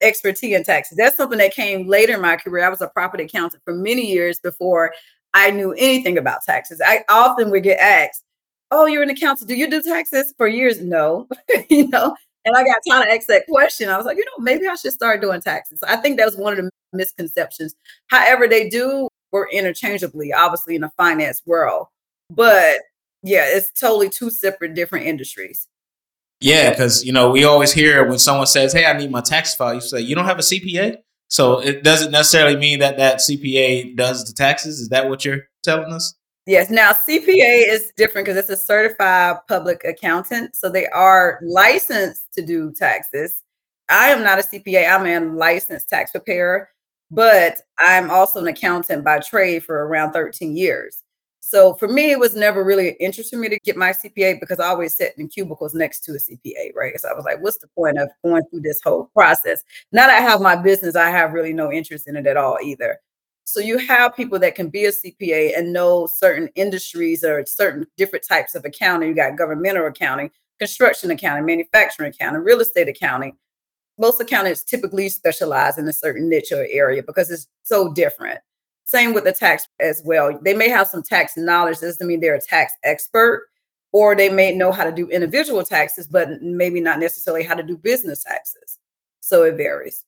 expertise 0.00 0.54
in 0.54 0.64
taxes. 0.64 0.96
That's 0.96 1.16
something 1.16 1.38
that 1.38 1.54
came 1.54 1.86
later 1.86 2.14
in 2.14 2.20
my 2.20 2.36
career. 2.36 2.64
I 2.64 2.68
was 2.68 2.80
a 2.80 2.88
property 2.88 3.24
accountant 3.24 3.62
for 3.64 3.74
many 3.74 4.06
years 4.10 4.38
before 4.40 4.92
I 5.34 5.50
knew 5.50 5.72
anything 5.72 6.18
about 6.18 6.42
taxes. 6.44 6.80
I 6.84 7.04
often 7.08 7.50
would 7.50 7.62
get 7.62 7.78
asked, 7.78 8.24
"Oh, 8.70 8.86
you're 8.86 9.02
an 9.02 9.10
accountant. 9.10 9.48
Do 9.48 9.54
you 9.54 9.70
do 9.70 9.82
taxes?" 9.82 10.34
For 10.36 10.48
years, 10.48 10.80
no, 10.80 11.28
you 11.70 11.88
know. 11.88 12.16
And 12.44 12.56
I 12.56 12.64
got 12.64 12.80
tired 12.88 13.08
of 13.08 13.14
ask 13.14 13.26
that 13.26 13.46
question. 13.46 13.90
I 13.90 13.96
was 13.96 14.06
like, 14.06 14.16
you 14.16 14.24
know, 14.24 14.42
maybe 14.42 14.66
I 14.66 14.74
should 14.76 14.92
start 14.92 15.20
doing 15.20 15.40
taxes. 15.40 15.82
I 15.82 15.96
think 15.96 16.16
that 16.16 16.24
was 16.24 16.36
one 16.36 16.58
of 16.58 16.64
the 16.64 16.70
misconceptions. 16.92 17.74
However, 18.06 18.48
they 18.48 18.68
do 18.70 19.08
work 19.32 19.52
interchangeably, 19.52 20.32
obviously 20.32 20.74
in 20.74 20.80
the 20.80 20.90
finance 20.96 21.42
world. 21.44 21.88
But 22.30 22.78
yeah, 23.22 23.44
it's 23.46 23.70
totally 23.72 24.08
two 24.08 24.30
separate 24.30 24.74
different 24.74 25.06
industries. 25.06 25.66
Yeah, 26.40 26.70
because 26.70 27.04
you 27.04 27.12
know 27.12 27.30
we 27.30 27.44
always 27.44 27.72
hear 27.72 28.06
when 28.08 28.18
someone 28.18 28.46
says, 28.46 28.72
"Hey, 28.72 28.86
I 28.86 28.96
need 28.96 29.10
my 29.10 29.20
tax 29.20 29.54
file," 29.54 29.74
you 29.74 29.80
say, 29.80 30.00
"You 30.00 30.14
don't 30.14 30.24
have 30.24 30.38
a 30.38 30.42
CPA." 30.42 30.98
So 31.28 31.60
it 31.60 31.82
doesn't 31.82 32.10
necessarily 32.10 32.56
mean 32.56 32.78
that 32.78 32.96
that 32.96 33.20
CPA 33.20 33.94
does 33.96 34.24
the 34.24 34.32
taxes. 34.32 34.80
Is 34.80 34.88
that 34.88 35.08
what 35.08 35.24
you're 35.24 35.48
telling 35.62 35.92
us? 35.92 36.14
Yes. 36.46 36.70
Now 36.70 36.92
CPA 36.92 37.68
is 37.68 37.92
different 37.96 38.26
because 38.26 38.38
it's 38.38 38.48
a 38.48 38.56
certified 38.56 39.36
public 39.48 39.84
accountant, 39.84 40.56
so 40.56 40.70
they 40.70 40.86
are 40.86 41.40
licensed 41.42 42.32
to 42.34 42.42
do 42.42 42.72
taxes. 42.72 43.42
I 43.90 44.08
am 44.08 44.22
not 44.22 44.38
a 44.38 44.42
CPA. 44.42 44.88
I'm 44.88 45.06
a 45.06 45.34
licensed 45.34 45.88
tax 45.90 46.12
preparer, 46.12 46.70
but 47.10 47.60
I'm 47.78 48.10
also 48.10 48.40
an 48.40 48.46
accountant 48.46 49.04
by 49.04 49.18
trade 49.18 49.64
for 49.64 49.86
around 49.86 50.12
13 50.12 50.56
years. 50.56 51.02
So 51.48 51.72
for 51.76 51.88
me, 51.88 52.10
it 52.10 52.18
was 52.18 52.36
never 52.36 52.62
really 52.62 52.90
an 52.90 52.96
interest 53.00 53.30
for 53.30 53.38
me 53.38 53.48
to 53.48 53.58
get 53.60 53.74
my 53.74 53.88
CPA 53.88 54.38
because 54.38 54.60
I 54.60 54.66
always 54.66 54.94
sat 54.94 55.16
in 55.16 55.28
cubicles 55.28 55.72
next 55.72 56.00
to 56.00 56.12
a 56.12 56.16
CPA, 56.16 56.74
right? 56.76 57.00
So 57.00 57.08
I 57.08 57.14
was 57.14 57.24
like, 57.24 57.42
what's 57.42 57.56
the 57.56 57.68
point 57.68 57.98
of 57.98 58.10
going 58.22 58.42
through 58.50 58.60
this 58.60 58.82
whole 58.84 59.08
process? 59.14 59.62
Now 59.90 60.08
that 60.08 60.18
I 60.18 60.20
have 60.20 60.42
my 60.42 60.56
business, 60.56 60.94
I 60.94 61.08
have 61.08 61.32
really 61.32 61.54
no 61.54 61.72
interest 61.72 62.06
in 62.06 62.16
it 62.16 62.26
at 62.26 62.36
all 62.36 62.58
either. 62.62 62.98
So 63.44 63.60
you 63.60 63.78
have 63.78 64.14
people 64.14 64.38
that 64.40 64.56
can 64.56 64.68
be 64.68 64.84
a 64.84 64.92
CPA 64.92 65.56
and 65.56 65.72
know 65.72 66.06
certain 66.06 66.50
industries 66.54 67.24
or 67.24 67.42
certain 67.46 67.86
different 67.96 68.26
types 68.28 68.54
of 68.54 68.66
accounting. 68.66 69.08
You 69.08 69.14
got 69.14 69.38
governmental 69.38 69.86
accounting, 69.86 70.30
construction 70.58 71.10
accounting, 71.12 71.46
manufacturing 71.46 72.10
accounting, 72.10 72.44
real 72.44 72.60
estate 72.60 72.90
accounting. 72.90 73.38
Most 73.96 74.20
accountants 74.20 74.64
typically 74.64 75.08
specialize 75.08 75.78
in 75.78 75.88
a 75.88 75.94
certain 75.94 76.28
niche 76.28 76.52
or 76.52 76.66
area 76.68 77.02
because 77.02 77.30
it's 77.30 77.48
so 77.62 77.90
different. 77.94 78.38
Same 78.88 79.12
with 79.12 79.24
the 79.24 79.34
tax 79.34 79.68
as 79.80 80.00
well. 80.02 80.38
They 80.40 80.54
may 80.54 80.70
have 80.70 80.86
some 80.86 81.02
tax 81.02 81.36
knowledge, 81.36 81.80
doesn't 81.80 82.06
mean 82.06 82.20
they're 82.20 82.36
a 82.36 82.40
tax 82.40 82.72
expert, 82.84 83.46
or 83.92 84.16
they 84.16 84.30
may 84.30 84.54
know 84.54 84.72
how 84.72 84.82
to 84.82 84.90
do 84.90 85.06
individual 85.08 85.62
taxes, 85.62 86.06
but 86.06 86.40
maybe 86.40 86.80
not 86.80 86.98
necessarily 86.98 87.44
how 87.44 87.54
to 87.54 87.62
do 87.62 87.76
business 87.76 88.24
taxes. 88.24 88.78
So 89.20 89.42
it 89.42 89.58
varies. 89.58 90.06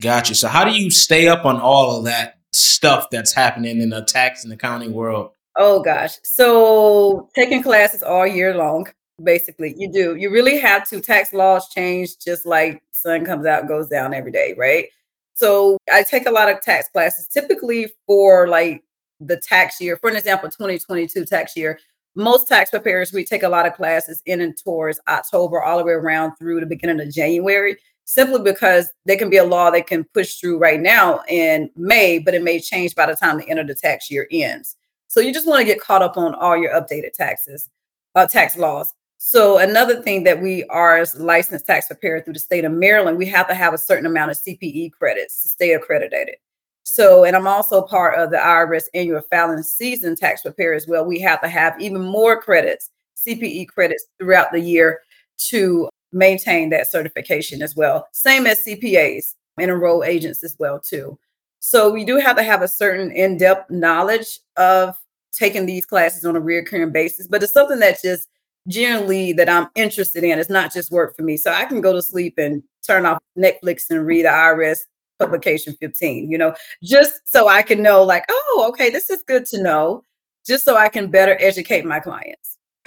Gotcha. 0.00 0.36
So 0.36 0.46
how 0.46 0.62
do 0.62 0.70
you 0.70 0.92
stay 0.92 1.26
up 1.26 1.44
on 1.44 1.60
all 1.60 1.98
of 1.98 2.04
that 2.04 2.38
stuff 2.52 3.10
that's 3.10 3.32
happening 3.32 3.80
in 3.80 3.90
the 3.90 4.02
tax 4.02 4.44
and 4.44 4.52
accounting 4.52 4.92
world? 4.92 5.32
Oh 5.58 5.82
gosh. 5.82 6.12
So 6.22 7.28
taking 7.34 7.64
classes 7.64 8.04
all 8.04 8.28
year 8.28 8.56
long, 8.56 8.86
basically. 9.24 9.74
You 9.76 9.90
do. 9.90 10.14
You 10.14 10.30
really 10.30 10.60
have 10.60 10.88
to. 10.90 11.00
Tax 11.00 11.32
laws 11.32 11.68
change 11.68 12.16
just 12.24 12.46
like 12.46 12.80
sun 12.92 13.24
comes 13.24 13.44
out, 13.44 13.66
goes 13.66 13.88
down 13.88 14.14
every 14.14 14.30
day, 14.30 14.54
right? 14.56 14.86
So 15.34 15.78
I 15.92 16.02
take 16.02 16.26
a 16.26 16.30
lot 16.30 16.48
of 16.48 16.60
tax 16.62 16.88
classes, 16.88 17.28
typically 17.28 17.92
for 18.06 18.48
like 18.48 18.82
the 19.20 19.36
tax 19.36 19.80
year. 19.80 19.96
For 19.96 20.10
an 20.10 20.16
example, 20.16 20.48
2022 20.48 21.24
tax 21.24 21.56
year. 21.56 21.78
Most 22.16 22.46
tax 22.46 22.70
preparers, 22.70 23.12
we 23.12 23.24
take 23.24 23.42
a 23.42 23.48
lot 23.48 23.66
of 23.66 23.74
classes 23.74 24.22
in 24.24 24.40
and 24.40 24.56
towards 24.56 25.00
October, 25.08 25.60
all 25.60 25.78
the 25.78 25.84
way 25.84 25.92
around 25.92 26.36
through 26.36 26.60
the 26.60 26.66
beginning 26.66 27.00
of 27.00 27.12
January 27.12 27.76
simply 28.04 28.40
because 28.40 28.92
there 29.06 29.16
can 29.16 29.30
be 29.30 29.38
a 29.38 29.44
law 29.44 29.70
that 29.70 29.86
can 29.86 30.04
push 30.14 30.36
through 30.36 30.58
right 30.58 30.80
now 30.80 31.22
in 31.28 31.70
May, 31.76 32.18
but 32.18 32.34
it 32.34 32.42
may 32.42 32.60
change 32.60 32.94
by 32.94 33.06
the 33.06 33.16
time 33.16 33.38
the 33.38 33.48
end 33.48 33.58
of 33.58 33.66
the 33.66 33.74
tax 33.74 34.10
year 34.10 34.28
ends. 34.30 34.76
So 35.08 35.20
you 35.20 35.32
just 35.32 35.46
want 35.46 35.60
to 35.60 35.64
get 35.64 35.80
caught 35.80 36.02
up 36.02 36.16
on 36.16 36.34
all 36.34 36.56
your 36.56 36.74
updated 36.74 37.12
taxes, 37.14 37.70
uh, 38.14 38.26
tax 38.26 38.56
laws. 38.56 38.92
So 39.26 39.56
another 39.56 40.02
thing 40.02 40.24
that 40.24 40.42
we 40.42 40.64
are 40.64 40.98
as 40.98 41.18
licensed 41.18 41.64
tax 41.64 41.86
preparer 41.86 42.20
through 42.20 42.34
the 42.34 42.38
state 42.38 42.66
of 42.66 42.72
Maryland, 42.72 43.16
we 43.16 43.24
have 43.24 43.48
to 43.48 43.54
have 43.54 43.72
a 43.72 43.78
certain 43.78 44.04
amount 44.04 44.30
of 44.30 44.36
CPE 44.36 44.92
credits 44.92 45.42
to 45.42 45.48
stay 45.48 45.72
accredited. 45.72 46.36
So, 46.82 47.24
and 47.24 47.34
I'm 47.34 47.46
also 47.46 47.80
part 47.80 48.18
of 48.18 48.30
the 48.30 48.36
IRS 48.36 48.84
annual 48.92 49.22
filing 49.30 49.62
season 49.62 50.14
tax 50.14 50.42
preparer 50.42 50.74
as 50.74 50.86
well. 50.86 51.06
We 51.06 51.20
have 51.20 51.40
to 51.40 51.48
have 51.48 51.80
even 51.80 52.02
more 52.02 52.38
credits, 52.38 52.90
CPE 53.26 53.68
credits 53.68 54.04
throughout 54.18 54.52
the 54.52 54.60
year 54.60 55.00
to 55.48 55.88
maintain 56.12 56.68
that 56.68 56.90
certification 56.90 57.62
as 57.62 57.74
well. 57.74 58.06
Same 58.12 58.46
as 58.46 58.62
CPAs 58.62 59.36
and 59.58 59.70
enroll 59.70 60.04
agents 60.04 60.44
as 60.44 60.54
well 60.58 60.78
too. 60.78 61.18
So 61.60 61.90
we 61.90 62.04
do 62.04 62.18
have 62.18 62.36
to 62.36 62.42
have 62.42 62.60
a 62.60 62.68
certain 62.68 63.10
in-depth 63.10 63.70
knowledge 63.70 64.40
of 64.58 64.94
taking 65.32 65.64
these 65.64 65.86
classes 65.86 66.26
on 66.26 66.36
a 66.36 66.40
recurring 66.40 66.92
basis, 66.92 67.26
but 67.26 67.42
it's 67.42 67.54
something 67.54 67.78
that 67.78 68.02
just 68.02 68.28
generally 68.68 69.32
that 69.34 69.48
I'm 69.48 69.68
interested 69.74 70.24
in. 70.24 70.38
It's 70.38 70.50
not 70.50 70.72
just 70.72 70.90
work 70.90 71.16
for 71.16 71.22
me. 71.22 71.36
So 71.36 71.52
I 71.52 71.64
can 71.64 71.80
go 71.80 71.92
to 71.92 72.02
sleep 72.02 72.34
and 72.38 72.62
turn 72.86 73.06
off 73.06 73.18
Netflix 73.38 73.84
and 73.90 74.06
read 74.06 74.24
IRS 74.24 74.78
publication 75.18 75.76
15, 75.80 76.30
you 76.30 76.38
know, 76.38 76.54
just 76.82 77.20
so 77.24 77.48
I 77.48 77.62
can 77.62 77.82
know 77.82 78.02
like, 78.02 78.24
oh, 78.28 78.66
okay, 78.70 78.90
this 78.90 79.10
is 79.10 79.22
good 79.22 79.46
to 79.46 79.62
know, 79.62 80.02
just 80.46 80.64
so 80.64 80.76
I 80.76 80.88
can 80.88 81.10
better 81.10 81.36
educate 81.40 81.84
my 81.84 82.00
clients. 82.00 82.58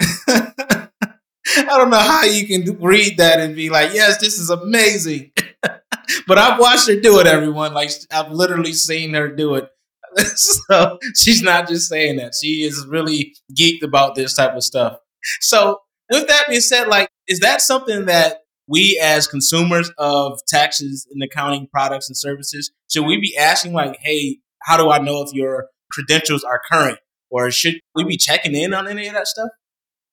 I 1.56 1.64
don't 1.64 1.90
know 1.90 1.98
how 1.98 2.24
you 2.24 2.46
can 2.46 2.78
read 2.80 3.16
that 3.18 3.40
and 3.40 3.56
be 3.56 3.70
like, 3.70 3.94
yes, 3.94 4.18
this 4.18 4.38
is 4.38 4.50
amazing. 4.50 5.32
but 5.62 6.38
I've 6.38 6.60
watched 6.60 6.88
her 6.88 7.00
do 7.00 7.20
it, 7.20 7.26
everyone. 7.26 7.72
Like, 7.72 7.90
I've 8.10 8.30
literally 8.30 8.74
seen 8.74 9.14
her 9.14 9.28
do 9.28 9.54
it. 9.54 9.70
so 10.36 10.98
she's 11.16 11.42
not 11.42 11.68
just 11.68 11.88
saying 11.88 12.16
that. 12.16 12.34
She 12.34 12.62
is 12.62 12.86
really 12.86 13.34
geeked 13.58 13.82
about 13.82 14.14
this 14.14 14.34
type 14.34 14.54
of 14.54 14.62
stuff. 14.62 14.98
So, 15.40 15.80
with 16.10 16.26
that 16.28 16.44
being 16.48 16.60
said, 16.60 16.88
like, 16.88 17.08
is 17.26 17.40
that 17.40 17.60
something 17.60 18.06
that 18.06 18.38
we 18.66 19.00
as 19.02 19.26
consumers 19.26 19.90
of 19.98 20.38
taxes 20.46 21.06
and 21.10 21.22
accounting 21.22 21.66
products 21.72 22.08
and 22.08 22.16
services 22.16 22.70
should 22.90 23.06
we 23.06 23.18
be 23.18 23.34
asking 23.34 23.72
like 23.72 23.96
hey 24.02 24.38
how 24.64 24.76
do 24.76 24.90
i 24.90 24.98
know 24.98 25.22
if 25.22 25.32
your 25.32 25.68
credentials 25.90 26.44
are 26.44 26.60
current 26.70 26.98
or 27.30 27.50
should 27.50 27.80
we 27.94 28.04
be 28.04 28.18
checking 28.18 28.54
in 28.54 28.74
on 28.74 28.86
any 28.86 29.06
of 29.06 29.14
that 29.14 29.26
stuff 29.26 29.48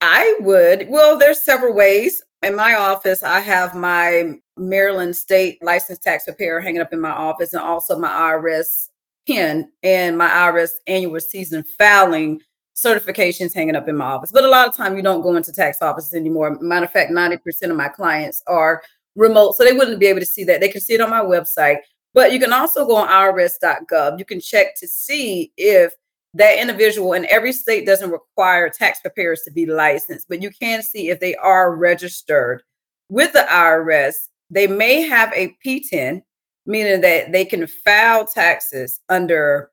I 0.01 0.35
would. 0.39 0.87
Well, 0.89 1.17
there's 1.17 1.41
several 1.41 1.73
ways. 1.73 2.21
In 2.43 2.55
my 2.55 2.75
office, 2.75 3.23
I 3.23 3.39
have 3.39 3.73
my 3.73 4.35
Maryland 4.57 5.15
State 5.15 5.57
licensed 5.63 6.03
tax 6.03 6.25
preparer 6.25 6.61
hanging 6.61 6.81
up 6.81 6.93
in 6.93 7.01
my 7.01 7.11
office 7.11 7.53
and 7.53 7.63
also 7.63 7.97
my 7.97 8.09
IRS 8.09 8.89
PIN 9.25 9.71
and 9.81 10.17
my 10.17 10.29
IRS 10.29 10.71
annual 10.85 11.19
season 11.19 11.63
filing 11.77 12.41
certifications 12.75 13.53
hanging 13.53 13.75
up 13.75 13.87
in 13.87 13.95
my 13.95 14.05
office. 14.05 14.31
But 14.31 14.43
a 14.43 14.49
lot 14.49 14.67
of 14.67 14.75
time 14.75 14.97
you 14.97 15.03
don't 15.03 15.21
go 15.21 15.35
into 15.35 15.53
tax 15.53 15.81
offices 15.81 16.13
anymore. 16.13 16.57
Matter 16.59 16.85
of 16.85 16.91
fact, 16.91 17.11
90% 17.11 17.69
of 17.69 17.77
my 17.77 17.87
clients 17.87 18.43
are 18.47 18.83
remote, 19.15 19.55
so 19.55 19.63
they 19.63 19.73
wouldn't 19.73 19.99
be 19.99 20.07
able 20.07 20.19
to 20.19 20.25
see 20.25 20.43
that. 20.43 20.59
They 20.59 20.69
can 20.69 20.81
see 20.81 20.93
it 20.93 21.01
on 21.01 21.09
my 21.09 21.21
website. 21.21 21.77
But 22.13 22.31
you 22.31 22.39
can 22.39 22.53
also 22.53 22.85
go 22.85 22.95
on 22.95 23.07
irs.gov. 23.07 24.19
You 24.19 24.25
can 24.25 24.39
check 24.39 24.77
to 24.79 24.87
see 24.87 25.51
if 25.57 25.93
that 26.33 26.59
individual 26.59 27.13
in 27.13 27.25
every 27.29 27.53
state 27.53 27.85
doesn't 27.85 28.11
require 28.11 28.69
tax 28.69 28.99
preparers 28.99 29.41
to 29.43 29.51
be 29.51 29.65
licensed, 29.65 30.27
but 30.27 30.41
you 30.41 30.49
can 30.49 30.83
see 30.83 31.09
if 31.09 31.19
they 31.21 31.35
are 31.35 31.75
registered 31.75 32.61
with 33.09 33.31
the 33.31 33.45
IRS. 33.49 34.15
They 34.49 34.67
may 34.67 35.01
have 35.01 35.31
a 35.33 35.55
PTIN, 35.65 36.21
meaning 36.65 37.01
that 37.01 37.31
they 37.31 37.45
can 37.45 37.65
file 37.67 38.27
taxes 38.27 38.99
under, 39.07 39.71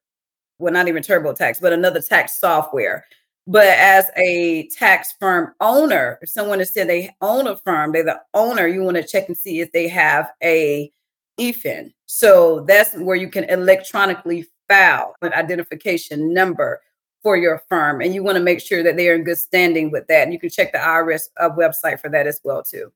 well, 0.62 0.72
not 0.72 0.88
even 0.88 1.02
TurboTax, 1.02 1.60
but 1.60 1.72
another 1.72 2.00
tax 2.00 2.38
software. 2.38 3.04
But 3.46 3.66
as 3.66 4.08
a 4.16 4.68
tax 4.68 5.14
firm 5.18 5.52
owner, 5.60 6.18
if 6.22 6.28
someone 6.28 6.60
has 6.60 6.72
said 6.72 6.88
they 6.88 7.14
own 7.20 7.48
a 7.48 7.56
firm, 7.56 7.90
they're 7.92 8.04
the 8.04 8.20
owner, 8.34 8.68
you 8.68 8.82
want 8.82 8.96
to 8.96 9.02
check 9.02 9.26
and 9.26 9.36
see 9.36 9.60
if 9.60 9.72
they 9.72 9.88
have 9.88 10.30
a 10.42 10.92
EFIN. 11.40 11.92
So 12.06 12.60
that's 12.68 12.94
where 12.94 13.16
you 13.16 13.28
can 13.28 13.44
electronically 13.44 14.46
file 14.68 15.16
an 15.22 15.32
identification 15.32 16.32
number 16.32 16.80
for 17.22 17.36
your 17.36 17.62
firm. 17.68 18.00
And 18.00 18.14
you 18.14 18.22
want 18.22 18.36
to 18.36 18.44
make 18.44 18.60
sure 18.60 18.84
that 18.84 18.96
they 18.96 19.08
are 19.08 19.14
in 19.14 19.24
good 19.24 19.38
standing 19.38 19.90
with 19.90 20.06
that. 20.06 20.22
And 20.22 20.32
you 20.32 20.38
can 20.38 20.50
check 20.50 20.72
the 20.72 20.78
IRS 20.78 21.22
uh, 21.40 21.50
website 21.50 22.00
for 22.00 22.08
that 22.10 22.28
as 22.28 22.40
well, 22.44 22.62
too. 22.62 22.92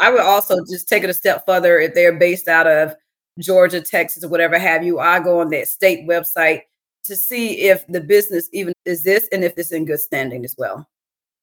I 0.00 0.10
would 0.10 0.20
also 0.20 0.56
just 0.70 0.88
take 0.88 1.02
it 1.02 1.10
a 1.10 1.14
step 1.14 1.44
further 1.46 1.78
if 1.78 1.94
they're 1.94 2.18
based 2.18 2.48
out 2.48 2.66
of 2.66 2.94
Georgia, 3.38 3.80
Texas, 3.80 4.22
or 4.22 4.28
whatever 4.28 4.58
have 4.58 4.84
you. 4.84 4.98
I 4.98 5.20
go 5.20 5.40
on 5.40 5.48
that 5.50 5.68
state 5.68 6.06
website 6.06 6.62
to 7.04 7.16
see 7.16 7.68
if 7.68 7.86
the 7.86 8.00
business 8.00 8.48
even 8.52 8.74
exists 8.86 9.28
and 9.32 9.44
if 9.44 9.54
it's 9.56 9.72
in 9.72 9.84
good 9.84 10.00
standing 10.00 10.44
as 10.44 10.54
well. 10.58 10.86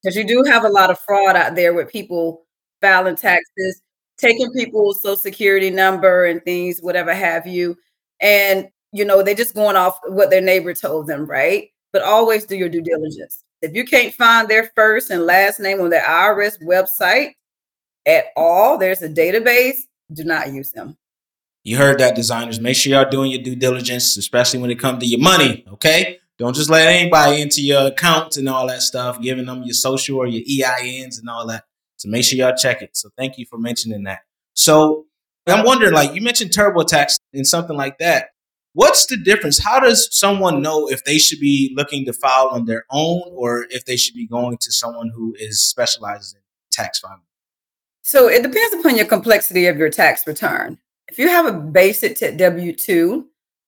Because 0.02 0.16
you 0.16 0.26
do 0.26 0.44
have 0.44 0.64
a 0.64 0.70
lot 0.70 0.92
of 0.92 1.00
fraud 1.00 1.36
out 1.36 1.56
there 1.56 1.74
with 1.74 1.92
people 1.92 2.46
filing 2.82 3.16
taxes, 3.16 3.82
taking 4.18 4.52
people's 4.54 5.02
social 5.02 5.16
security 5.16 5.70
number 5.70 6.26
and 6.26 6.44
things, 6.44 6.80
whatever 6.80 7.14
have 7.14 7.48
you. 7.48 7.76
And 8.22 8.70
you 8.96 9.04
know, 9.04 9.22
they're 9.22 9.36
just 9.36 9.56
going 9.56 9.76
off 9.76 10.00
what 10.08 10.30
their 10.30 10.42
neighbor 10.42 10.74
told 10.74 11.08
them, 11.08 11.26
right? 11.26 11.68
But 11.92 12.04
always 12.04 12.46
do 12.46 12.56
your 12.56 12.70
due 12.70 12.82
diligence. 12.82 13.44
If 13.62 13.76
you 13.76 13.84
can't 13.84 14.14
find 14.14 14.48
their 14.48 14.72
first 14.74 15.10
and 15.10 15.26
last 15.26 15.60
name 15.60 15.82
on 15.82 15.90
the 15.90 15.98
IRS 15.98 16.62
website 16.64 17.32
at 18.06 18.26
all, 18.38 18.78
there's 18.78 19.02
a 19.02 19.10
database, 19.10 19.80
do 20.14 20.24
not 20.24 20.54
use 20.54 20.72
them. 20.72 20.98
You 21.66 21.78
heard 21.78 22.00
that, 22.00 22.16
designers. 22.16 22.60
Make 22.60 22.76
sure 22.76 22.94
y'all 22.94 23.10
doing 23.10 23.32
your 23.32 23.42
due 23.42 23.56
diligence, 23.56 24.18
especially 24.18 24.60
when 24.60 24.70
it 24.70 24.78
comes 24.78 25.00
to 25.00 25.08
your 25.08 25.20
money, 25.20 25.66
okay? 25.74 26.20
Don't 26.38 26.56
just 26.56 26.70
let 26.70 26.88
anybody 26.88 27.42
into 27.42 27.64
your 27.64 27.88
account 27.88 28.38
and 28.38 28.48
all 28.48 28.68
that 28.68 28.84
stuff, 28.84 29.20
giving 29.20 29.48
them 29.48 29.64
your 29.64 29.74
social 29.74 30.18
or 30.18 30.28
your 30.28 30.44
EINs 30.44 31.18
and 31.18 31.28
all 31.28 31.48
that. 31.48 31.64
So 31.98 32.08
make 32.08 32.24
sure 32.24 32.38
y'all 32.38 32.56
check 32.56 32.84
it. 32.84 32.96
So 32.96 33.10
thank 33.18 33.40
you 33.40 33.48
for 33.48 33.58
mentioning 33.58 34.04
that. 34.04 34.20
So 34.54 35.08
I'm 35.48 35.66
wondering, 35.66 35.92
like 35.92 36.14
you 36.14 36.22
mentioned 36.22 36.52
TurboTax 36.52 37.16
and 37.34 37.48
something 37.48 37.76
like 37.76 37.98
that. 37.98 38.28
What's 38.74 39.08
the 39.08 39.18
difference? 39.18 39.64
How 39.64 39.80
does 39.80 40.08
someone 40.12 40.62
know 40.62 40.88
if 40.88 41.04
they 41.04 41.18
should 41.18 41.40
be 41.40 41.74
looking 41.76 42.06
to 42.06 42.14
file 42.14 42.50
on 42.52 42.66
their 42.66 42.86
own 42.92 43.24
or 43.34 43.66
if 43.72 43.86
they 43.86 43.98
should 43.98 44.14
be 44.14 44.28
going 44.28 44.58
to 44.58 44.72
someone 44.72 45.10
who 45.16 45.34
is 45.40 45.68
specialized 45.68 46.36
in 46.36 46.42
tax 46.72 47.00
filing? 47.00 47.22
So 48.04 48.28
it 48.28 48.44
depends 48.44 48.76
upon 48.76 48.98
your 48.98 49.08
complexity 49.08 49.66
of 49.66 49.78
your 49.78 49.90
tax 49.90 50.28
return. 50.28 50.78
If 51.08 51.20
you 51.20 51.28
have 51.30 51.46
a 51.46 51.54
basic 51.54 52.18
W 52.38 52.74
2, 52.74 53.28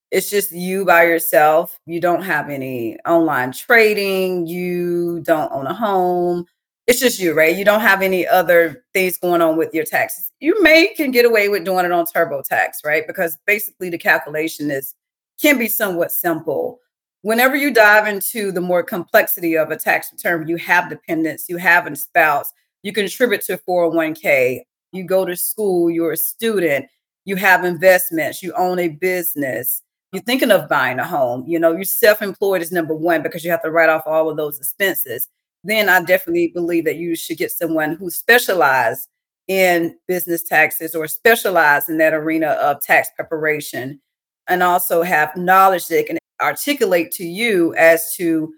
it's 0.10 0.30
just 0.30 0.52
you 0.52 0.86
by 0.86 1.04
yourself. 1.04 1.80
You 1.86 2.00
don't 2.00 2.24
have 2.24 2.50
any 2.50 2.98
online 3.06 3.52
trading. 3.52 4.48
You 4.48 5.22
don't 5.22 5.52
own 5.52 5.68
a 5.68 5.74
home. 5.74 6.46
It's 6.88 7.02
just 7.02 7.20
you, 7.20 7.34
right? 7.34 7.56
You 7.56 7.66
don't 7.66 7.82
have 7.82 8.02
any 8.02 8.26
other 8.26 8.86
things 8.94 9.18
going 9.18 9.42
on 9.42 9.58
with 9.58 9.74
your 9.74 9.84
taxes. 9.84 10.32
You 10.40 10.62
may 10.64 10.88
can 10.88 11.12
get 11.12 11.26
away 11.26 11.50
with 11.50 11.66
doing 11.66 11.86
it 11.86 11.92
on 11.92 12.06
TurboTax, 12.06 12.86
right? 12.86 13.06
Because 13.06 13.38
basically 13.46 13.90
the 13.90 13.98
calculation 13.98 14.72
is 14.72 14.96
can 15.40 15.60
be 15.60 15.68
somewhat 15.68 16.12
simple. 16.12 16.80
Whenever 17.22 17.56
you 17.58 17.74
dive 17.74 18.08
into 18.08 18.52
the 18.54 18.62
more 18.62 18.84
complexity 18.84 19.58
of 19.58 19.70
a 19.70 19.76
tax 19.76 20.12
return, 20.14 20.48
you 20.48 20.56
have 20.56 20.90
dependents, 20.90 21.50
you 21.50 21.58
have 21.58 21.86
a 21.86 21.96
spouse, 21.96 22.54
you 22.84 22.94
contribute 22.94 23.42
to 23.42 23.58
401k, 23.58 24.62
you 24.94 25.04
go 25.04 25.26
to 25.26 25.36
school, 25.36 25.92
you're 25.92 26.14
a 26.14 26.18
student, 26.18 26.86
you 27.28 27.36
have 27.36 27.66
investments, 27.66 28.42
you 28.42 28.54
own 28.58 28.80
a 28.80 28.88
business, 28.88 29.84
you're 30.14 30.24
thinking 30.24 30.50
of 30.50 30.70
buying 30.70 30.98
a 30.98 31.06
home, 31.06 31.44
you 31.46 31.60
know, 31.60 31.74
you're 31.74 31.84
self 31.84 32.22
employed 32.22 32.62
is 32.62 32.72
number 32.72 32.96
one 32.96 33.22
because 33.22 33.44
you 33.44 33.52
have 33.52 33.62
to 33.64 33.70
write 33.70 33.90
off 33.90 34.04
all 34.06 34.30
of 34.30 34.38
those 34.38 34.58
expenses. 34.58 35.28
Then 35.62 35.90
I 35.90 36.02
definitely 36.02 36.52
believe 36.54 36.86
that 36.86 36.96
you 36.96 37.18
should 37.18 37.38
get 37.38 37.52
someone 37.52 37.98
who 37.98 38.10
specializes 38.10 39.10
in 39.50 39.98
business 40.08 40.42
taxes 40.42 40.96
or 40.96 41.06
specialize 41.06 41.90
in 41.90 41.98
that 41.98 42.14
arena 42.14 42.48
of 42.48 42.82
tax 42.82 43.10
preparation 43.14 44.00
and 44.48 44.64
also 44.64 45.04
have 45.04 45.36
knowledge 45.36 45.88
that 45.88 46.06
can 46.06 46.18
articulate 46.42 47.12
to 47.12 47.26
you 47.26 47.76
as 47.76 48.16
to 48.16 48.54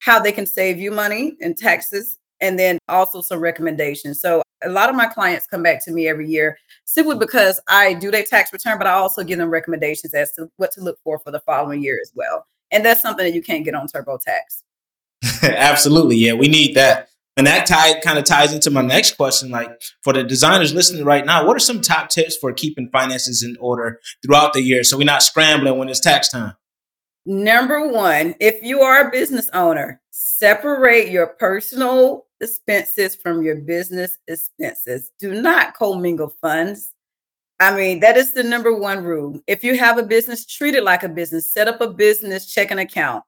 how 0.00 0.18
they 0.18 0.32
can 0.32 0.46
save 0.46 0.78
you 0.78 0.90
money 0.90 1.36
in 1.38 1.54
taxes 1.54 2.18
and 2.40 2.58
then 2.58 2.78
also 2.88 3.20
some 3.20 3.40
recommendations. 3.40 4.20
So 4.20 4.42
a 4.62 4.68
lot 4.68 4.90
of 4.90 4.96
my 4.96 5.06
clients 5.06 5.46
come 5.46 5.62
back 5.62 5.84
to 5.84 5.90
me 5.90 6.08
every 6.08 6.28
year 6.28 6.58
simply 6.84 7.16
because 7.16 7.60
I 7.68 7.94
do 7.94 8.10
their 8.10 8.24
tax 8.24 8.52
return, 8.52 8.78
but 8.78 8.86
I 8.86 8.92
also 8.92 9.22
give 9.22 9.38
them 9.38 9.50
recommendations 9.50 10.14
as 10.14 10.32
to 10.32 10.50
what 10.56 10.72
to 10.72 10.80
look 10.80 10.98
for 11.02 11.18
for 11.18 11.30
the 11.30 11.40
following 11.40 11.82
year 11.82 11.98
as 12.02 12.12
well. 12.14 12.46
And 12.70 12.84
that's 12.84 13.00
something 13.00 13.24
that 13.24 13.34
you 13.34 13.42
can't 13.42 13.64
get 13.64 13.74
on 13.74 13.86
TurboTax. 13.86 14.62
Absolutely. 15.42 16.16
Yeah, 16.16 16.34
we 16.34 16.48
need 16.48 16.76
that. 16.76 17.08
And 17.36 17.46
that 17.46 17.66
tie 17.66 17.98
kind 18.00 18.18
of 18.18 18.24
ties 18.24 18.52
into 18.52 18.70
my 18.70 18.82
next 18.82 19.16
question. 19.16 19.50
Like 19.50 19.80
for 20.02 20.12
the 20.12 20.22
designers 20.22 20.74
listening 20.74 21.04
right 21.04 21.24
now, 21.24 21.46
what 21.46 21.56
are 21.56 21.60
some 21.60 21.80
top 21.80 22.08
tips 22.10 22.36
for 22.36 22.52
keeping 22.52 22.90
finances 22.90 23.42
in 23.42 23.56
order 23.60 24.00
throughout 24.22 24.52
the 24.52 24.62
year 24.62 24.84
so 24.84 24.98
we're 24.98 25.04
not 25.04 25.22
scrambling 25.22 25.78
when 25.78 25.88
it's 25.88 26.00
tax 26.00 26.28
time? 26.28 26.54
Number 27.26 27.86
one, 27.88 28.34
if 28.40 28.62
you 28.62 28.80
are 28.80 29.06
a 29.06 29.10
business 29.10 29.48
owner, 29.52 30.00
separate 30.10 31.10
your 31.10 31.28
personal 31.28 32.26
expenses 32.40 33.14
from 33.16 33.42
your 33.42 33.56
business 33.56 34.18
expenses. 34.28 35.10
Do 35.18 35.40
not 35.40 35.74
commingle 35.74 36.34
funds. 36.40 36.92
I 37.58 37.76
mean, 37.76 38.00
that 38.00 38.16
is 38.16 38.32
the 38.32 38.42
number 38.42 38.74
one 38.74 39.04
rule. 39.04 39.38
If 39.46 39.62
you 39.62 39.78
have 39.78 39.98
a 39.98 40.02
business, 40.02 40.46
treat 40.46 40.74
it 40.74 40.84
like 40.84 41.02
a 41.02 41.08
business. 41.08 41.52
Set 41.52 41.68
up 41.68 41.80
a 41.80 41.88
business 41.88 42.50
checking 42.50 42.78
account. 42.78 43.22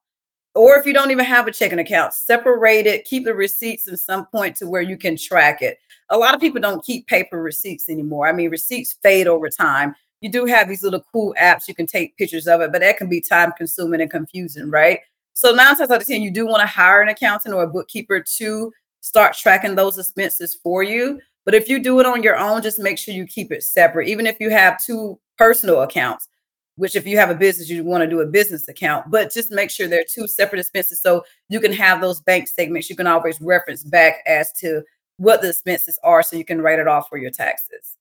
Or 0.55 0.77
if 0.77 0.87
you 0.87 0.93
don't 0.93 1.11
even 1.11 1.25
have 1.25 1.47
a 1.47 1.53
checking 1.53 1.79
account, 1.79 2.13
separate 2.13 2.87
it, 2.87 3.07
keep 3.07 3.25
the 3.25 3.35
receipts 3.35 3.89
in 3.89 3.97
some 3.97 4.27
point 4.27 4.57
to 4.57 4.67
where 4.67 4.83
you 4.83 4.99
can 4.99 5.17
track 5.17 5.63
it. 5.63 5.79
A 6.11 6.17
lot 6.17 6.35
of 6.35 6.41
people 6.41 6.61
don't 6.61 6.85
keep 6.85 7.07
paper 7.07 7.43
receipts 7.43 7.89
anymore. 7.89 8.27
I 8.27 8.33
mean, 8.33 8.51
receipts 8.51 8.99
fade 9.03 9.29
over 9.29 9.49
time. 9.49 9.95
You 10.21 10.31
do 10.31 10.45
have 10.45 10.69
these 10.69 10.83
little 10.83 11.03
cool 11.13 11.35
apps 11.41 11.69
you 11.69 11.75
can 11.75 11.87
take 11.87 12.17
pictures 12.17 12.47
of 12.47 12.61
it, 12.61 12.71
but 12.71 12.83
that 12.83 12.99
can 12.99 13.09
be 13.09 13.21
time 13.21 13.53
consuming 13.57 14.03
and 14.03 14.11
confusing, 14.11 14.71
right? 14.71 15.01
So 15.35 15.53
nine 15.53 15.77
times 15.77 15.91
out 15.91 16.03
of 16.03 16.07
10, 16.07 16.21
you 16.23 16.31
do 16.31 16.47
want 16.47 16.61
to 16.61 16.67
hire 16.67 17.01
an 17.01 17.09
accountant 17.09 17.55
or 17.55 17.63
a 17.63 17.67
bookkeeper 17.67 18.23
to 18.37 18.73
start 19.03 19.37
tracking 19.37 19.75
those 19.75 19.99
expenses 19.99 20.55
for 20.55 20.83
you. 20.83 21.21
But 21.45 21.55
if 21.55 21.69
you 21.69 21.83
do 21.83 22.01
it 22.01 22.07
on 22.07 22.23
your 22.23 22.37
own, 22.37 22.63
just 22.63 22.79
make 22.79 22.97
sure 22.97 23.13
you 23.13 23.27
keep 23.27 23.53
it 23.53 23.65
separate. 23.65 24.09
Even 24.09 24.27
if 24.27 24.41
you 24.41 24.49
have 24.49 24.83
two 24.83 25.19
personal 25.37 25.83
accounts, 25.83 26.29
which 26.77 26.97
if 26.97 27.07
you 27.07 27.19
have 27.19 27.29
a 27.29 27.35
business, 27.35 27.69
you 27.69 27.85
want 27.85 28.03
to 28.03 28.09
do 28.09 28.21
a 28.21 28.27
business 28.27 28.69
account, 28.69 29.11
but 29.11 29.33
just 29.33 29.51
make 29.51 29.71
sure 29.71 29.89
they're 29.89 30.05
two 30.09 30.27
separate 30.27 30.61
expenses 30.61 31.03
so 31.03 31.25
you 31.49 31.61
can 31.61 31.73
have 31.73 32.01
those 32.01 32.21
bank 32.21 32.49
statements. 32.49 32.89
You 32.89 32.97
can 32.97 33.07
always 33.07 33.41
reference 33.41 33.85
back 33.85 34.23
as 34.27 34.53
to 34.61 34.83
what 35.19 35.43
the 35.43 35.51
expenses 35.51 35.99
are 36.03 36.23
so 36.23 36.37
you 36.37 36.45
can 36.45 36.63
write 36.63 36.79
it 36.79 36.89
off 36.89 37.09
for 37.09 37.19
your 37.19 37.31
taxes. 37.31 37.97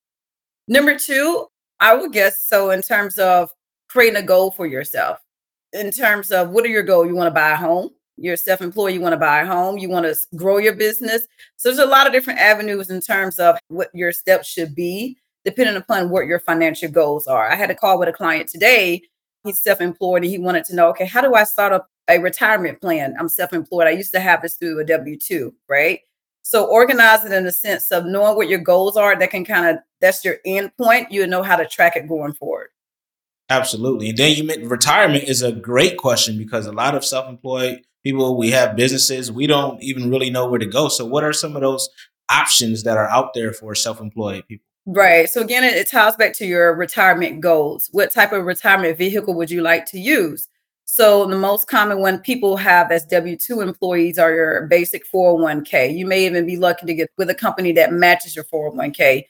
Number 0.67 0.97
two, 0.97 1.47
I 1.79 1.95
would 1.95 2.13
guess 2.13 2.47
so 2.47 2.69
in 2.69 2.81
terms 2.81 3.17
of 3.17 3.49
creating 3.89 4.17
a 4.17 4.25
goal 4.25 4.51
for 4.51 4.67
yourself. 4.67 5.17
In 5.73 5.91
terms 5.91 6.31
of 6.31 6.51
what 6.51 6.63
are 6.63 6.69
your 6.69 6.83
goal? 6.83 7.05
You 7.05 7.15
want 7.15 7.27
to 7.27 7.33
buy 7.33 7.51
a 7.51 7.55
home? 7.55 7.89
You're 8.21 8.37
self-employed, 8.37 8.93
you 8.93 9.01
want 9.01 9.13
to 9.13 9.17
buy 9.17 9.41
a 9.41 9.45
home, 9.45 9.77
you 9.77 9.89
want 9.89 10.05
to 10.05 10.15
grow 10.35 10.57
your 10.57 10.75
business. 10.75 11.27
So 11.57 11.69
there's 11.69 11.79
a 11.79 11.85
lot 11.85 12.07
of 12.07 12.13
different 12.13 12.39
avenues 12.39 12.89
in 12.89 13.01
terms 13.01 13.39
of 13.39 13.57
what 13.67 13.89
your 13.93 14.11
steps 14.11 14.47
should 14.47 14.75
be, 14.75 15.17
depending 15.43 15.75
upon 15.75 16.09
what 16.09 16.27
your 16.27 16.39
financial 16.39 16.89
goals 16.89 17.27
are. 17.27 17.49
I 17.49 17.55
had 17.55 17.71
a 17.71 17.75
call 17.75 17.99
with 17.99 18.09
a 18.09 18.13
client 18.13 18.47
today. 18.49 19.01
He's 19.43 19.61
self-employed 19.61 20.23
and 20.23 20.31
he 20.31 20.37
wanted 20.37 20.65
to 20.65 20.75
know, 20.75 20.89
okay, 20.89 21.05
how 21.05 21.21
do 21.21 21.33
I 21.33 21.43
start 21.45 21.73
up 21.73 21.87
a 22.07 22.19
retirement 22.19 22.79
plan? 22.79 23.15
I'm 23.19 23.29
self-employed. 23.29 23.87
I 23.87 23.91
used 23.91 24.13
to 24.13 24.19
have 24.19 24.41
this 24.41 24.55
through 24.55 24.79
a 24.79 24.85
W-2, 24.85 25.51
right? 25.67 25.99
So 26.43 26.65
organize 26.65 27.23
it 27.25 27.31
in 27.31 27.43
the 27.43 27.51
sense 27.51 27.91
of 27.91 28.05
knowing 28.05 28.35
what 28.35 28.49
your 28.49 28.59
goals 28.59 28.97
are. 28.97 29.17
That 29.17 29.31
can 29.31 29.45
kind 29.45 29.67
of 29.67 29.83
that's 29.99 30.25
your 30.25 30.37
end 30.45 30.71
point. 30.77 31.11
You 31.11 31.25
know 31.27 31.43
how 31.43 31.55
to 31.55 31.67
track 31.67 31.95
it 31.95 32.07
going 32.07 32.33
forward. 32.33 32.69
Absolutely. 33.49 34.09
And 34.09 34.17
then 34.17 34.35
you 34.35 34.43
meant 34.43 34.63
retirement 34.63 35.25
is 35.25 35.41
a 35.41 35.51
great 35.51 35.97
question 35.97 36.37
because 36.37 36.65
a 36.65 36.71
lot 36.71 36.95
of 36.95 37.03
self-employed 37.05 37.81
people, 38.03 38.37
we 38.37 38.51
have 38.51 38.75
businesses, 38.75 39.31
we 39.31 39.47
don't 39.47 39.81
even 39.81 40.09
really 40.09 40.29
know 40.29 40.49
where 40.49 40.59
to 40.59 40.65
go. 40.65 40.87
So, 40.87 41.05
what 41.05 41.23
are 41.23 41.33
some 41.33 41.55
of 41.55 41.61
those 41.61 41.89
options 42.31 42.83
that 42.83 42.97
are 42.97 43.09
out 43.09 43.33
there 43.33 43.53
for 43.53 43.75
self 43.75 43.99
employed 44.01 44.47
people? 44.47 44.65
Right. 44.85 45.29
So, 45.29 45.41
again, 45.41 45.63
it, 45.63 45.75
it 45.75 45.89
ties 45.89 46.15
back 46.15 46.33
to 46.33 46.45
your 46.45 46.75
retirement 46.75 47.41
goals. 47.41 47.89
What 47.91 48.11
type 48.11 48.31
of 48.31 48.45
retirement 48.45 48.97
vehicle 48.97 49.33
would 49.35 49.51
you 49.51 49.61
like 49.61 49.85
to 49.87 49.99
use? 49.99 50.47
So, 50.85 51.25
the 51.25 51.37
most 51.37 51.67
common 51.67 51.99
one 51.99 52.19
people 52.19 52.57
have 52.57 52.91
as 52.91 53.05
W 53.05 53.37
2 53.37 53.61
employees 53.61 54.17
are 54.17 54.33
your 54.33 54.67
basic 54.67 55.09
401k. 55.09 55.95
You 55.95 56.05
may 56.05 56.25
even 56.25 56.45
be 56.45 56.57
lucky 56.57 56.85
to 56.85 56.93
get 56.93 57.09
with 57.17 57.29
a 57.29 57.35
company 57.35 57.71
that 57.73 57.93
matches 57.93 58.35
your 58.35 58.45
401k. 58.45 59.23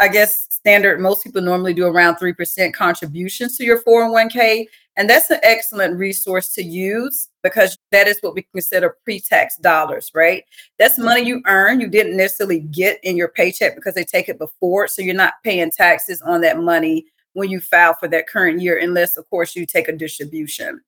I 0.00 0.08
guess 0.08 0.46
standard, 0.50 1.00
most 1.00 1.24
people 1.24 1.42
normally 1.42 1.74
do 1.74 1.86
around 1.86 2.16
3% 2.16 2.72
contributions 2.72 3.56
to 3.56 3.64
your 3.64 3.82
401k. 3.82 4.66
And 4.98 5.08
that's 5.08 5.30
an 5.30 5.38
excellent 5.44 5.96
resource 5.96 6.52
to 6.54 6.62
use 6.62 7.28
because 7.44 7.78
that 7.92 8.08
is 8.08 8.18
what 8.20 8.34
we 8.34 8.42
consider 8.52 8.96
pre 9.04 9.20
tax 9.20 9.56
dollars, 9.58 10.10
right? 10.12 10.42
That's 10.76 10.98
money 10.98 11.22
you 11.22 11.40
earn, 11.46 11.80
you 11.80 11.86
didn't 11.86 12.16
necessarily 12.16 12.60
get 12.60 12.98
in 13.04 13.16
your 13.16 13.28
paycheck 13.28 13.76
because 13.76 13.94
they 13.94 14.02
take 14.02 14.28
it 14.28 14.40
before. 14.40 14.88
So 14.88 15.00
you're 15.00 15.14
not 15.14 15.34
paying 15.44 15.70
taxes 15.70 16.20
on 16.22 16.40
that 16.40 16.58
money 16.58 17.06
when 17.34 17.48
you 17.48 17.60
file 17.60 17.94
for 17.94 18.08
that 18.08 18.26
current 18.26 18.60
year, 18.60 18.76
unless, 18.76 19.16
of 19.16 19.30
course, 19.30 19.54
you 19.54 19.66
take 19.66 19.86
a 19.86 19.96
distribution. 19.96 20.80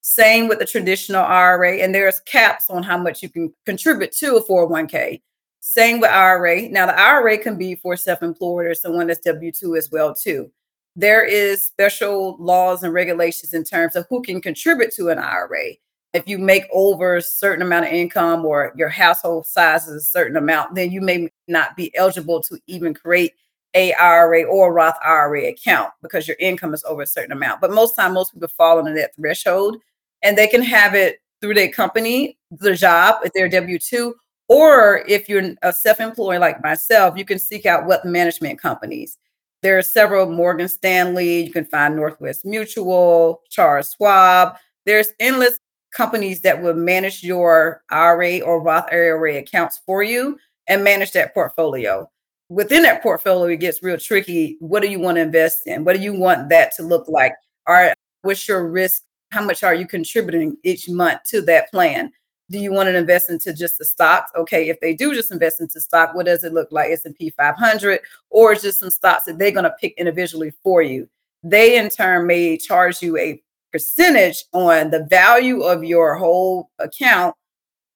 Same 0.00 0.48
with 0.48 0.60
the 0.60 0.64
traditional 0.64 1.22
IRA, 1.22 1.76
and 1.76 1.94
there's 1.94 2.20
caps 2.20 2.70
on 2.70 2.82
how 2.82 2.96
much 2.96 3.22
you 3.22 3.28
can 3.28 3.52
contribute 3.66 4.12
to 4.12 4.36
a 4.36 4.44
401k. 4.44 5.20
Same 5.60 6.00
with 6.00 6.10
IRA. 6.10 6.70
Now, 6.70 6.86
the 6.86 6.98
IRA 6.98 7.36
can 7.36 7.58
be 7.58 7.74
for 7.74 7.98
self-employed 7.98 8.64
or 8.64 8.74
someone 8.74 9.08
that's 9.08 9.20
W-2 9.20 9.76
as 9.76 9.90
well, 9.90 10.14
too 10.14 10.50
there 10.98 11.24
is 11.24 11.62
special 11.62 12.36
laws 12.40 12.82
and 12.82 12.92
regulations 12.92 13.54
in 13.54 13.62
terms 13.62 13.94
of 13.94 14.04
who 14.10 14.20
can 14.20 14.40
contribute 14.40 14.92
to 14.92 15.10
an 15.10 15.18
IRA. 15.18 15.74
If 16.12 16.26
you 16.26 16.38
make 16.38 16.64
over 16.72 17.14
a 17.14 17.22
certain 17.22 17.62
amount 17.62 17.86
of 17.86 17.92
income 17.92 18.44
or 18.44 18.72
your 18.76 18.88
household 18.88 19.46
size 19.46 19.86
is 19.86 19.94
a 19.94 20.04
certain 20.04 20.36
amount, 20.36 20.74
then 20.74 20.90
you 20.90 21.00
may 21.00 21.28
not 21.46 21.76
be 21.76 21.96
eligible 21.96 22.42
to 22.42 22.58
even 22.66 22.94
create 22.94 23.34
a 23.74 23.92
IRA 23.92 24.42
or 24.42 24.70
a 24.70 24.72
Roth 24.72 24.98
IRA 25.04 25.44
account 25.44 25.92
because 26.02 26.26
your 26.26 26.36
income 26.40 26.74
is 26.74 26.82
over 26.82 27.02
a 27.02 27.06
certain 27.06 27.30
amount. 27.30 27.60
But 27.60 27.70
most 27.70 27.94
time, 27.94 28.14
most 28.14 28.34
people 28.34 28.48
fall 28.48 28.80
under 28.80 28.94
that 28.94 29.14
threshold 29.14 29.76
and 30.24 30.36
they 30.36 30.48
can 30.48 30.62
have 30.62 30.96
it 30.96 31.20
through 31.40 31.54
their 31.54 31.70
company, 31.70 32.36
their 32.50 32.74
job, 32.74 33.20
if 33.22 33.32
they're 33.34 33.48
W 33.48 33.78
2, 33.78 34.16
or 34.48 35.04
if 35.06 35.28
you're 35.28 35.54
a 35.62 35.72
self 35.72 36.00
employed 36.00 36.40
like 36.40 36.60
myself, 36.60 37.16
you 37.16 37.24
can 37.24 37.38
seek 37.38 37.66
out 37.66 37.86
wealth 37.86 38.04
management 38.04 38.58
companies 38.58 39.16
there 39.62 39.78
are 39.78 39.82
several 39.82 40.30
Morgan 40.30 40.68
Stanley, 40.68 41.44
you 41.44 41.52
can 41.52 41.64
find 41.64 41.96
Northwest 41.96 42.44
Mutual, 42.44 43.42
Charles 43.50 43.94
Schwab. 43.96 44.56
There's 44.86 45.12
endless 45.18 45.58
companies 45.92 46.40
that 46.42 46.62
will 46.62 46.74
manage 46.74 47.22
your 47.22 47.82
IRA 47.90 48.40
or 48.40 48.62
Roth 48.62 48.86
IRA 48.92 49.36
accounts 49.36 49.80
for 49.84 50.02
you 50.02 50.38
and 50.68 50.84
manage 50.84 51.12
that 51.12 51.34
portfolio. 51.34 52.08
Within 52.48 52.82
that 52.82 53.02
portfolio, 53.02 53.52
it 53.52 53.60
gets 53.60 53.82
real 53.82 53.98
tricky. 53.98 54.56
What 54.60 54.82
do 54.82 54.88
you 54.88 55.00
want 55.00 55.16
to 55.16 55.22
invest 55.22 55.66
in? 55.66 55.84
What 55.84 55.96
do 55.96 56.02
you 56.02 56.14
want 56.14 56.48
that 56.50 56.74
to 56.76 56.82
look 56.82 57.08
like? 57.08 57.32
Right, 57.68 57.94
what's 58.22 58.48
your 58.48 58.70
risk? 58.70 59.02
How 59.30 59.44
much 59.44 59.62
are 59.62 59.74
you 59.74 59.86
contributing 59.86 60.56
each 60.64 60.88
month 60.88 61.20
to 61.28 61.42
that 61.42 61.70
plan? 61.70 62.12
Do 62.50 62.58
you 62.58 62.72
want 62.72 62.88
to 62.88 62.96
invest 62.96 63.30
into 63.30 63.52
just 63.52 63.78
the 63.78 63.84
stocks? 63.84 64.30
Okay 64.36 64.68
if 64.68 64.80
they 64.80 64.94
do 64.94 65.14
just 65.14 65.32
invest 65.32 65.60
into 65.60 65.80
stock 65.80 66.14
what 66.14 66.26
does 66.26 66.44
it 66.44 66.52
look 66.52 66.68
like? 66.70 66.90
S&p 66.90 67.30
500 67.30 68.00
or 68.30 68.54
just 68.54 68.78
some 68.78 68.90
stocks 68.90 69.24
that 69.24 69.38
they're 69.38 69.50
going 69.50 69.64
to 69.64 69.74
pick 69.80 69.94
individually 69.98 70.52
for 70.62 70.82
you. 70.82 71.08
They 71.42 71.78
in 71.78 71.88
turn 71.90 72.26
may 72.26 72.56
charge 72.56 73.02
you 73.02 73.16
a 73.18 73.40
percentage 73.72 74.44
on 74.52 74.90
the 74.90 75.04
value 75.04 75.62
of 75.62 75.84
your 75.84 76.14
whole 76.14 76.70
account. 76.78 77.34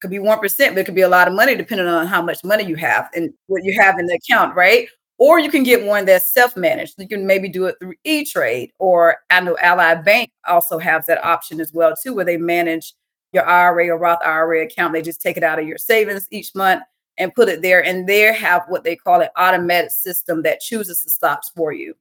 Could 0.01 0.11
be 0.11 0.19
1% 0.19 0.41
but 0.41 0.79
it 0.79 0.85
could 0.85 0.95
be 0.95 1.03
a 1.03 1.09
lot 1.09 1.29
of 1.29 1.35
money 1.35 1.55
depending 1.55 1.87
on 1.87 2.07
how 2.07 2.21
much 2.23 2.45
money 2.45 2.65
you 2.65 2.77
have 2.77 3.09
and 3.15 3.33
what 3.47 3.65
you 3.65 3.81
have 3.81 3.99
in 3.99 4.07
the 4.07 4.15
account 4.15 4.55
right? 4.57 4.89
Or 5.19 5.39
you 5.39 5.51
can 5.51 5.63
get 5.63 5.87
one 5.87 6.05
that's 6.05 6.35
self-managed. 6.35 6.95
You 6.99 7.07
can 7.07 7.27
maybe 7.27 7.49
do 7.49 7.67
it 7.67 7.77
through 7.81 7.95
e-trade 8.05 8.73
or 8.79 9.19
i 9.31 9.41
know 9.41 9.57
ally 9.59 9.95
bank 9.95 10.31
also 10.49 10.79
has 10.79 11.07
that 11.07 11.25
option 11.25 11.61
as 11.61 11.73
well 11.73 11.95
too 11.95 12.13
where 12.13 12.25
they 12.25 12.37
manage 12.37 12.95
your 13.33 13.47
IRA 13.47 13.89
or 13.89 13.99
Roth 13.99 14.25
IRA 14.25 14.65
account. 14.65 14.93
They 14.93 15.03
just 15.03 15.23
take 15.23 15.37
it 15.37 15.43
out 15.43 15.59
of 15.59 15.67
your 15.67 15.79
savings 15.79 16.29
each 16.31 16.55
month 16.55 16.83
and 17.19 17.35
put 17.35 17.49
it 17.49 17.63
there. 17.63 17.85
And 17.85 18.07
they 18.07 18.33
have 18.33 18.65
what 18.69 18.85
they 18.85 18.97
call 18.97 19.21
an 19.21 19.29
automatic 19.37 19.91
system 19.91 20.43
that 20.43 20.61
chooses 20.61 21.03
the 21.03 21.11
stocks 21.11 21.51
for 21.55 21.73
you. 21.73 21.95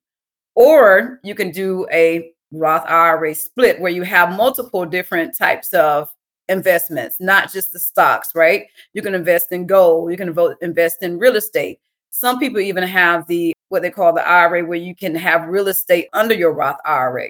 Or 0.56 1.20
you 1.24 1.36
can 1.36 1.52
do 1.52 1.88
a 1.91 2.32
Roth 2.52 2.86
IRA 2.86 3.34
split 3.34 3.80
where 3.80 3.91
you 3.91 4.04
have 4.04 4.36
multiple 4.36 4.86
different 4.86 5.38
types 5.38 5.74
of 5.74 6.12
investments, 6.50 7.17
not 7.22 7.52
just 7.52 7.72
the 7.72 7.80
stocks, 7.80 8.36
right? 8.36 8.67
You 8.94 9.02
can 9.02 9.15
invest 9.15 9.54
in 9.54 9.65
gold, 9.65 10.12
you 10.12 10.17
can 10.17 10.36
invest 10.62 11.02
in 11.02 11.17
real 11.17 11.38
estate. 11.38 11.80
Some 12.10 12.39
people 12.39 12.60
even 12.60 12.84
have 12.84 13.26
the 13.28 13.54
what 13.70 13.82
they 13.82 13.89
call 13.89 14.12
the 14.12 14.28
IRA 14.28 14.65
where 14.65 14.78
you 14.78 14.94
can 14.94 15.15
have 15.15 15.48
real 15.48 15.70
estate 15.70 16.10
under 16.12 16.36
your 16.36 16.52
Roth 16.52 16.80
IRA. 16.84 17.30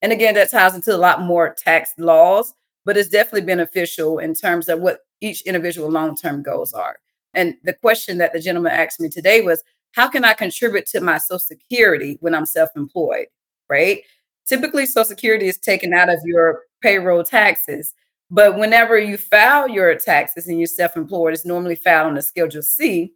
And 0.00 0.12
again, 0.12 0.34
that 0.34 0.50
ties 0.50 0.74
into 0.74 0.94
a 0.94 0.96
lot 0.96 1.20
more 1.20 1.54
tax 1.54 1.92
laws 1.98 2.54
but 2.84 2.96
it's 2.96 3.08
definitely 3.08 3.46
beneficial 3.46 4.18
in 4.18 4.34
terms 4.34 4.68
of 4.68 4.80
what 4.80 5.00
each 5.20 5.42
individual 5.42 5.90
long 5.90 6.16
term 6.16 6.42
goals 6.42 6.72
are. 6.72 6.96
And 7.34 7.54
the 7.64 7.72
question 7.72 8.18
that 8.18 8.32
the 8.32 8.40
gentleman 8.40 8.72
asked 8.72 9.00
me 9.00 9.08
today 9.08 9.42
was, 9.42 9.62
how 9.92 10.08
can 10.08 10.24
I 10.24 10.34
contribute 10.34 10.86
to 10.88 11.00
my 11.00 11.18
Social 11.18 11.38
Security 11.38 12.18
when 12.20 12.34
I'm 12.34 12.46
self 12.46 12.70
employed? 12.76 13.26
Right? 13.68 14.02
Typically, 14.46 14.86
Social 14.86 15.04
Security 15.04 15.46
is 15.46 15.58
taken 15.58 15.94
out 15.94 16.08
of 16.10 16.18
your 16.24 16.62
payroll 16.82 17.24
taxes. 17.24 17.94
But 18.30 18.58
whenever 18.58 18.98
you 18.98 19.16
file 19.16 19.68
your 19.68 19.94
taxes 19.96 20.48
and 20.48 20.58
you're 20.58 20.66
self-employed, 20.66 21.34
it's 21.34 21.44
normally 21.44 21.76
filed 21.76 22.08
on 22.08 22.14
the 22.14 22.22
Schedule 22.22 22.62
C, 22.62 23.12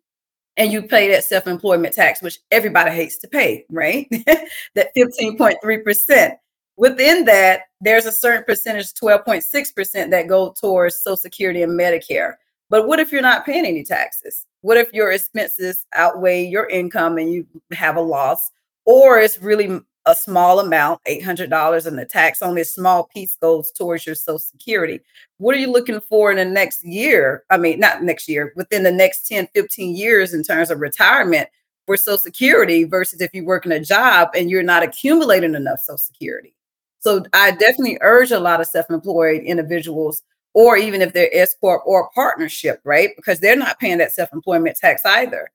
and 0.56 0.72
you 0.72 0.82
pay 0.82 1.08
that 1.08 1.24
self-employment 1.24 1.94
tax, 1.94 2.22
which 2.22 2.38
everybody 2.50 2.90
hates 2.90 3.18
to 3.18 3.28
pay, 3.28 3.64
right? 3.70 4.06
that 4.74 4.94
15.3%. 4.96 6.32
Within 6.78 7.24
that, 7.24 7.62
there's 7.80 8.06
a 8.06 8.12
certain 8.12 8.44
percentage, 8.44 8.94
12.6%, 8.94 10.10
that 10.10 10.28
go 10.28 10.54
towards 10.58 10.96
Social 10.96 11.16
Security 11.16 11.64
and 11.64 11.78
Medicare. 11.78 12.34
But 12.70 12.86
what 12.86 13.00
if 13.00 13.10
you're 13.10 13.20
not 13.20 13.44
paying 13.44 13.66
any 13.66 13.82
taxes? 13.82 14.46
What 14.60 14.76
if 14.76 14.92
your 14.92 15.10
expenses 15.10 15.86
outweigh 15.96 16.46
your 16.46 16.68
income 16.68 17.18
and 17.18 17.32
you 17.32 17.48
have 17.72 17.96
a 17.96 18.00
loss? 18.00 18.52
Or 18.84 19.18
it's 19.18 19.42
really 19.42 19.80
a 20.06 20.14
small 20.14 20.60
amount, 20.60 21.02
$800, 21.04 21.84
and 21.84 21.98
the 21.98 22.04
tax 22.04 22.42
only 22.42 22.60
a 22.60 22.64
small 22.64 23.04
piece 23.04 23.34
goes 23.34 23.72
towards 23.72 24.06
your 24.06 24.14
Social 24.14 24.38
Security. 24.38 25.00
What 25.38 25.56
are 25.56 25.58
you 25.58 25.72
looking 25.72 26.00
for 26.00 26.30
in 26.30 26.36
the 26.36 26.44
next 26.44 26.84
year? 26.84 27.42
I 27.50 27.56
mean, 27.58 27.80
not 27.80 28.04
next 28.04 28.28
year, 28.28 28.52
within 28.54 28.84
the 28.84 28.92
next 28.92 29.26
10, 29.26 29.48
15 29.52 29.96
years 29.96 30.32
in 30.32 30.44
terms 30.44 30.70
of 30.70 30.78
retirement 30.78 31.48
for 31.86 31.96
Social 31.96 32.18
Security 32.18 32.84
versus 32.84 33.20
if 33.20 33.34
you 33.34 33.44
work 33.44 33.66
in 33.66 33.72
a 33.72 33.80
job 33.80 34.28
and 34.36 34.48
you're 34.48 34.62
not 34.62 34.84
accumulating 34.84 35.56
enough 35.56 35.80
Social 35.80 35.98
Security. 35.98 36.54
So 37.00 37.24
I 37.32 37.52
definitely 37.52 37.98
urge 38.00 38.32
a 38.32 38.40
lot 38.40 38.60
of 38.60 38.66
self-employed 38.66 39.42
individuals, 39.42 40.22
or 40.54 40.76
even 40.76 41.00
if 41.02 41.12
they're 41.12 41.30
S 41.32 41.54
corp 41.60 41.82
or 41.86 42.10
partnership, 42.14 42.80
right? 42.84 43.10
Because 43.16 43.40
they're 43.40 43.56
not 43.56 43.78
paying 43.78 43.98
that 43.98 44.12
self-employment 44.12 44.76
tax 44.76 45.02
either. 45.04 45.50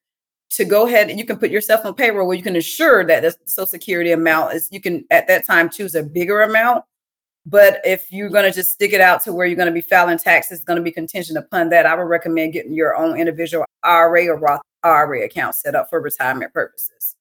To 0.51 0.65
go 0.65 0.85
ahead 0.87 1.09
and 1.09 1.17
you 1.17 1.25
can 1.25 1.37
put 1.37 1.49
yourself 1.49 1.83
on 1.83 1.95
payroll 1.95 2.27
where 2.27 2.37
you 2.37 2.43
can 2.43 2.55
ensure 2.55 3.03
that 3.05 3.23
the 3.23 3.35
Social 3.45 3.65
Security 3.65 4.11
amount 4.11 4.53
is 4.53 4.69
you 4.71 4.79
can 4.79 5.03
at 5.09 5.27
that 5.27 5.45
time 5.45 5.69
choose 5.69 5.95
a 5.95 6.03
bigger 6.03 6.43
amount. 6.43 6.85
But 7.45 7.81
if 7.83 8.11
you're 8.11 8.29
going 8.29 8.45
to 8.45 8.51
just 8.51 8.71
stick 8.71 8.93
it 8.93 9.01
out 9.01 9.21
to 9.23 9.33
where 9.33 9.47
you're 9.47 9.57
going 9.57 9.67
to 9.67 9.73
be 9.73 9.81
filing 9.81 10.19
taxes, 10.19 10.59
it's 10.59 10.65
going 10.65 10.77
to 10.77 10.83
be 10.83 10.91
contingent 10.91 11.37
upon 11.37 11.69
that. 11.69 11.85
I 11.87 11.95
would 11.95 12.03
recommend 12.03 12.53
getting 12.53 12.73
your 12.73 12.95
own 12.95 13.19
individual 13.19 13.65
IRA 13.83 14.27
or 14.27 14.37
Roth 14.37 14.61
IRA 14.83 15.25
account 15.25 15.55
set 15.55 15.75
up 15.75 15.89
for 15.89 15.99
retirement 15.99 16.53
purposes 16.53 17.15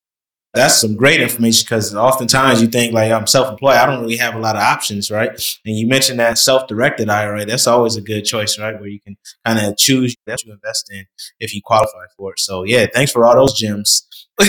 that's 0.55 0.79
some 0.79 0.97
great 0.97 1.21
information 1.21 1.65
because 1.65 1.95
oftentimes 1.95 2.61
you 2.61 2.69
think 2.69 2.93
like 2.93 3.11
I'm 3.11 3.27
self-employed, 3.27 3.75
I 3.75 3.87
don't 3.87 4.03
really 4.03 4.19
have 4.19 4.35
a 4.35 4.38
lot 4.38 4.55
of 4.55 4.62
options, 4.62 5.11
right? 5.11 5.31
And 5.65 5.77
you 5.77 5.87
mentioned 5.87 6.21
that 6.21 6.37
self-directed 6.37 7.09
IRA, 7.09 7.47
that's 7.47 7.67
always 7.67 7.97
a 7.97 8.03
good 8.03 8.23
choice, 8.25 8.59
right? 8.59 8.79
Where 8.79 8.88
you 8.88 9.01
can 9.01 9.17
kind 9.47 9.59
of 9.59 9.79
choose 9.79 10.15
that 10.27 10.45
you 10.45 10.53
invest 10.53 10.93
in 10.93 11.07
if 11.41 11.55
you 11.55 11.62
qualify 11.65 12.05
for 12.17 12.33
it. 12.33 12.38
So 12.38 12.65
yeah, 12.65 12.87
thanks 12.93 13.11
for 13.11 13.25
all 13.25 13.35
those 13.35 13.59
gems. 13.59 14.07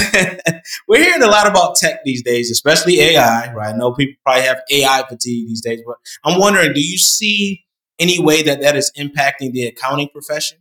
We're 0.87 1.03
hearing 1.03 1.23
a 1.23 1.27
lot 1.27 1.47
about 1.47 1.77
tech 1.77 2.03
these 2.03 2.21
days, 2.21 2.51
especially 2.51 2.99
AI, 2.99 3.53
right? 3.53 3.73
I 3.73 3.77
know 3.77 3.93
people 3.93 4.15
probably 4.25 4.43
have 4.43 4.61
AI 4.69 5.03
fatigue 5.07 5.47
these 5.47 5.61
days, 5.61 5.81
but 5.85 5.95
I'm 6.25 6.37
wondering, 6.37 6.73
do 6.73 6.81
you 6.81 6.97
see 6.97 7.63
any 7.97 8.21
way 8.21 8.41
that 8.43 8.59
that 8.59 8.75
is 8.75 8.91
impacting 8.97 9.53
the 9.53 9.67
accounting 9.67 10.09
profession? 10.09 10.57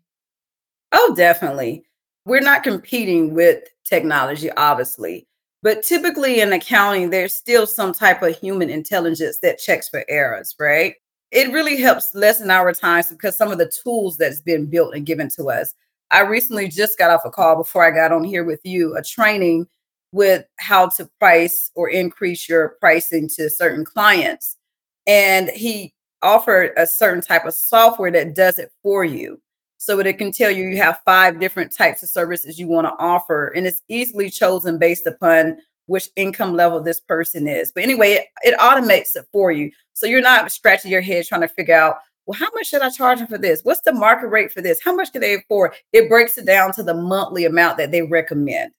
Oh, 0.92 1.14
definitely. 1.16 1.82
We're 2.24 2.42
not 2.42 2.62
competing 2.62 3.34
with 3.34 3.64
technology, 3.84 4.48
obviously 4.52 5.26
but 5.62 5.82
typically 5.84 6.40
in 6.40 6.52
accounting, 6.52 7.10
there's 7.10 7.34
still 7.34 7.66
some 7.66 7.92
type 7.92 8.22
of 8.22 8.36
human 8.38 8.68
intelligence 8.68 9.38
that 9.40 9.58
checks 9.58 9.88
for 9.88 10.04
errors, 10.08 10.54
right? 10.58 10.94
It 11.30 11.52
really 11.52 11.80
helps 11.80 12.14
lessen 12.14 12.50
our 12.50 12.72
times 12.72 13.08
because 13.08 13.36
some 13.36 13.52
of 13.52 13.58
the 13.58 13.72
tools 13.82 14.16
that's 14.16 14.40
been 14.40 14.66
built 14.66 14.94
and 14.94 15.06
given 15.06 15.28
to 15.30 15.50
us. 15.50 15.72
I 16.10 16.20
recently 16.20 16.68
just 16.68 16.98
got 16.98 17.10
off 17.10 17.24
a 17.24 17.30
call 17.30 17.56
before 17.56 17.86
I 17.86 17.90
got 17.90 18.12
on 18.12 18.24
here 18.24 18.44
with 18.44 18.60
you, 18.64 18.96
a 18.96 19.02
training 19.02 19.66
with 20.10 20.44
how 20.58 20.90
to 20.90 21.08
price 21.18 21.70
or 21.74 21.88
increase 21.88 22.48
your 22.48 22.76
pricing 22.80 23.28
to 23.36 23.48
certain 23.48 23.84
clients. 23.84 24.56
And 25.06 25.48
he 25.48 25.94
offered 26.22 26.72
a 26.76 26.86
certain 26.86 27.22
type 27.22 27.46
of 27.46 27.54
software 27.54 28.10
that 28.10 28.34
does 28.34 28.58
it 28.58 28.70
for 28.82 29.04
you 29.04 29.40
so 29.82 29.98
it 29.98 30.16
can 30.16 30.30
tell 30.30 30.48
you 30.48 30.68
you 30.68 30.76
have 30.76 31.00
five 31.04 31.40
different 31.40 31.72
types 31.72 32.04
of 32.04 32.08
services 32.08 32.56
you 32.56 32.68
want 32.68 32.86
to 32.86 32.94
offer 33.00 33.48
and 33.48 33.66
it's 33.66 33.82
easily 33.88 34.30
chosen 34.30 34.78
based 34.78 35.08
upon 35.08 35.56
which 35.86 36.08
income 36.14 36.54
level 36.54 36.80
this 36.80 37.00
person 37.00 37.48
is. 37.48 37.72
But 37.72 37.82
anyway 37.82 38.12
it, 38.12 38.26
it 38.44 38.58
automates 38.60 39.16
it 39.16 39.26
for 39.32 39.50
you. 39.50 39.72
So 39.92 40.06
you're 40.06 40.20
not 40.20 40.52
scratching 40.52 40.92
your 40.92 41.00
head 41.00 41.26
trying 41.26 41.40
to 41.40 41.48
figure 41.48 41.74
out 41.74 41.96
well 42.26 42.38
how 42.38 42.48
much 42.54 42.68
should 42.68 42.82
i 42.82 42.90
charge 42.90 43.18
them 43.18 43.26
for 43.26 43.38
this? 43.38 43.62
What's 43.64 43.82
the 43.82 43.92
market 43.92 44.28
rate 44.28 44.52
for 44.52 44.62
this? 44.62 44.80
How 44.84 44.94
much 44.94 45.10
can 45.10 45.20
they 45.20 45.34
afford? 45.34 45.72
It 45.92 46.08
breaks 46.08 46.38
it 46.38 46.46
down 46.46 46.72
to 46.74 46.84
the 46.84 46.94
monthly 46.94 47.44
amount 47.44 47.76
that 47.78 47.90
they 47.90 48.02
recommend. 48.02 48.70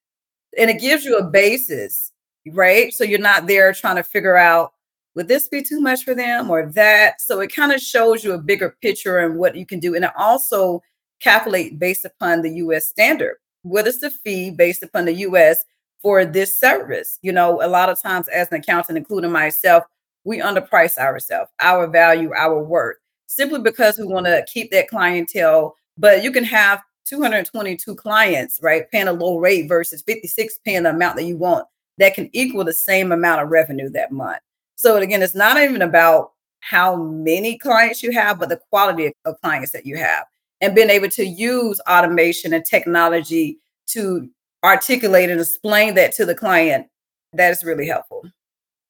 And 0.58 0.70
it 0.70 0.80
gives 0.80 1.04
you 1.04 1.18
a 1.18 1.30
basis 1.30 2.14
right? 2.52 2.94
So 2.94 3.04
you're 3.04 3.20
not 3.20 3.48
there 3.48 3.74
trying 3.74 3.96
to 3.96 4.04
figure 4.04 4.38
out 4.38 4.74
would 5.16 5.28
this 5.28 5.48
be 5.48 5.62
too 5.62 5.80
much 5.80 6.04
for 6.04 6.16
them 6.16 6.50
or 6.50 6.66
that? 6.72 7.22
So 7.22 7.40
it 7.40 7.54
kind 7.54 7.72
of 7.72 7.80
shows 7.80 8.24
you 8.24 8.34
a 8.34 8.40
bigger 8.40 8.76
picture 8.82 9.20
and 9.20 9.38
what 9.38 9.56
you 9.56 9.66
can 9.66 9.80
do. 9.80 9.96
And 9.96 10.06
it 10.06 10.12
also 10.18 10.82
calculate 11.20 11.80
based 11.80 12.06
upon 12.06 12.42
the 12.42 12.52
US 12.56 12.88
standard. 12.88 13.38
What 13.64 13.88
is 13.88 14.00
the 14.00 14.10
fee 14.10 14.52
based 14.52 14.84
upon 14.84 15.06
the 15.06 15.14
US 15.14 15.64
for 16.02 16.26
this 16.26 16.60
service? 16.60 17.20
You 17.22 17.32
know, 17.32 17.62
a 17.62 17.68
lot 17.68 17.90
of 17.90 18.02
times 18.02 18.28
as 18.28 18.50
an 18.50 18.60
accountant, 18.60 18.98
including 18.98 19.32
myself, 19.32 19.84
we 20.26 20.40
underprice 20.40 20.98
ourselves, 20.98 21.52
our 21.62 21.88
value, 21.88 22.32
our 22.34 22.62
worth, 22.62 22.98
simply 23.28 23.60
because 23.60 23.98
we 23.98 24.06
want 24.06 24.26
to 24.26 24.46
keep 24.52 24.72
that 24.72 24.90
clientele. 24.90 25.76
But 25.98 26.24
you 26.24 26.32
can 26.32 26.44
have 26.44 26.82
222 27.06 27.96
clients, 27.96 28.60
right, 28.62 28.90
paying 28.92 29.08
a 29.08 29.14
low 29.14 29.38
rate 29.38 29.68
versus 29.68 30.02
56 30.02 30.60
paying 30.66 30.84
the 30.84 30.90
amount 30.90 31.18
that 31.18 31.26
you 31.26 31.38
want 31.38 31.68
that 31.98 32.16
can 32.16 32.30
equal 32.34 32.64
the 32.64 32.74
same 32.74 33.12
amount 33.12 33.42
of 33.42 33.50
revenue 33.50 33.90
that 33.90 34.12
month. 34.12 34.40
So 34.76 34.98
again, 34.98 35.22
it's 35.22 35.36
not 35.36 35.58
even 35.58 35.82
about 35.82 36.32
how 36.62 36.96
many 36.96 37.58
clients 37.58 38.02
you 38.02 38.12
have, 38.12 38.40
but 38.40 38.50
the 38.50 38.60
quality 38.70 39.12
of 39.26 39.40
clients 39.42 39.72
that 39.72 39.86
you 39.86 39.98
have 39.98 40.26
and 40.64 40.74
being 40.74 40.90
able 40.90 41.10
to 41.10 41.26
use 41.26 41.82
automation 41.90 42.54
and 42.54 42.64
technology 42.64 43.60
to 43.88 44.30
articulate 44.64 45.30
and 45.30 45.42
explain 45.42 45.94
that 45.96 46.14
to 46.14 46.26
the 46.26 46.34
client 46.34 46.88
that 47.34 47.52
is 47.52 47.64
really 47.64 47.88
helpful. 47.88 48.24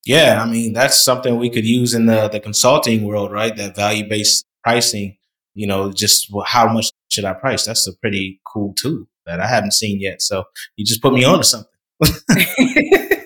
Yeah 0.06 0.42
i 0.44 0.46
mean 0.46 0.74
that's 0.74 1.02
something 1.02 1.38
we 1.38 1.50
could 1.50 1.66
use 1.66 1.94
in 1.94 2.06
the 2.06 2.28
the 2.28 2.40
consulting 2.40 3.04
world 3.04 3.32
right? 3.32 3.56
That 3.56 3.76
value 3.76 4.08
based 4.08 4.46
pricing 4.64 5.18
you 5.56 5.66
know 5.66 5.92
just 5.92 6.32
how 6.46 6.68
much 6.72 6.88
should 7.12 7.26
i 7.26 7.34
price? 7.34 7.66
That's 7.66 7.88
a 7.88 7.94
pretty 7.98 8.40
cool 8.46 8.74
tool 8.78 9.06
that 9.26 9.40
i 9.40 9.48
haven't 9.48 9.74
seen 9.74 10.00
yet 10.00 10.22
so 10.22 10.44
you 10.76 10.86
just 10.86 11.02
put 11.02 11.14
me 11.14 11.24
on 11.24 11.40
to 11.40 11.44
something 11.44 11.70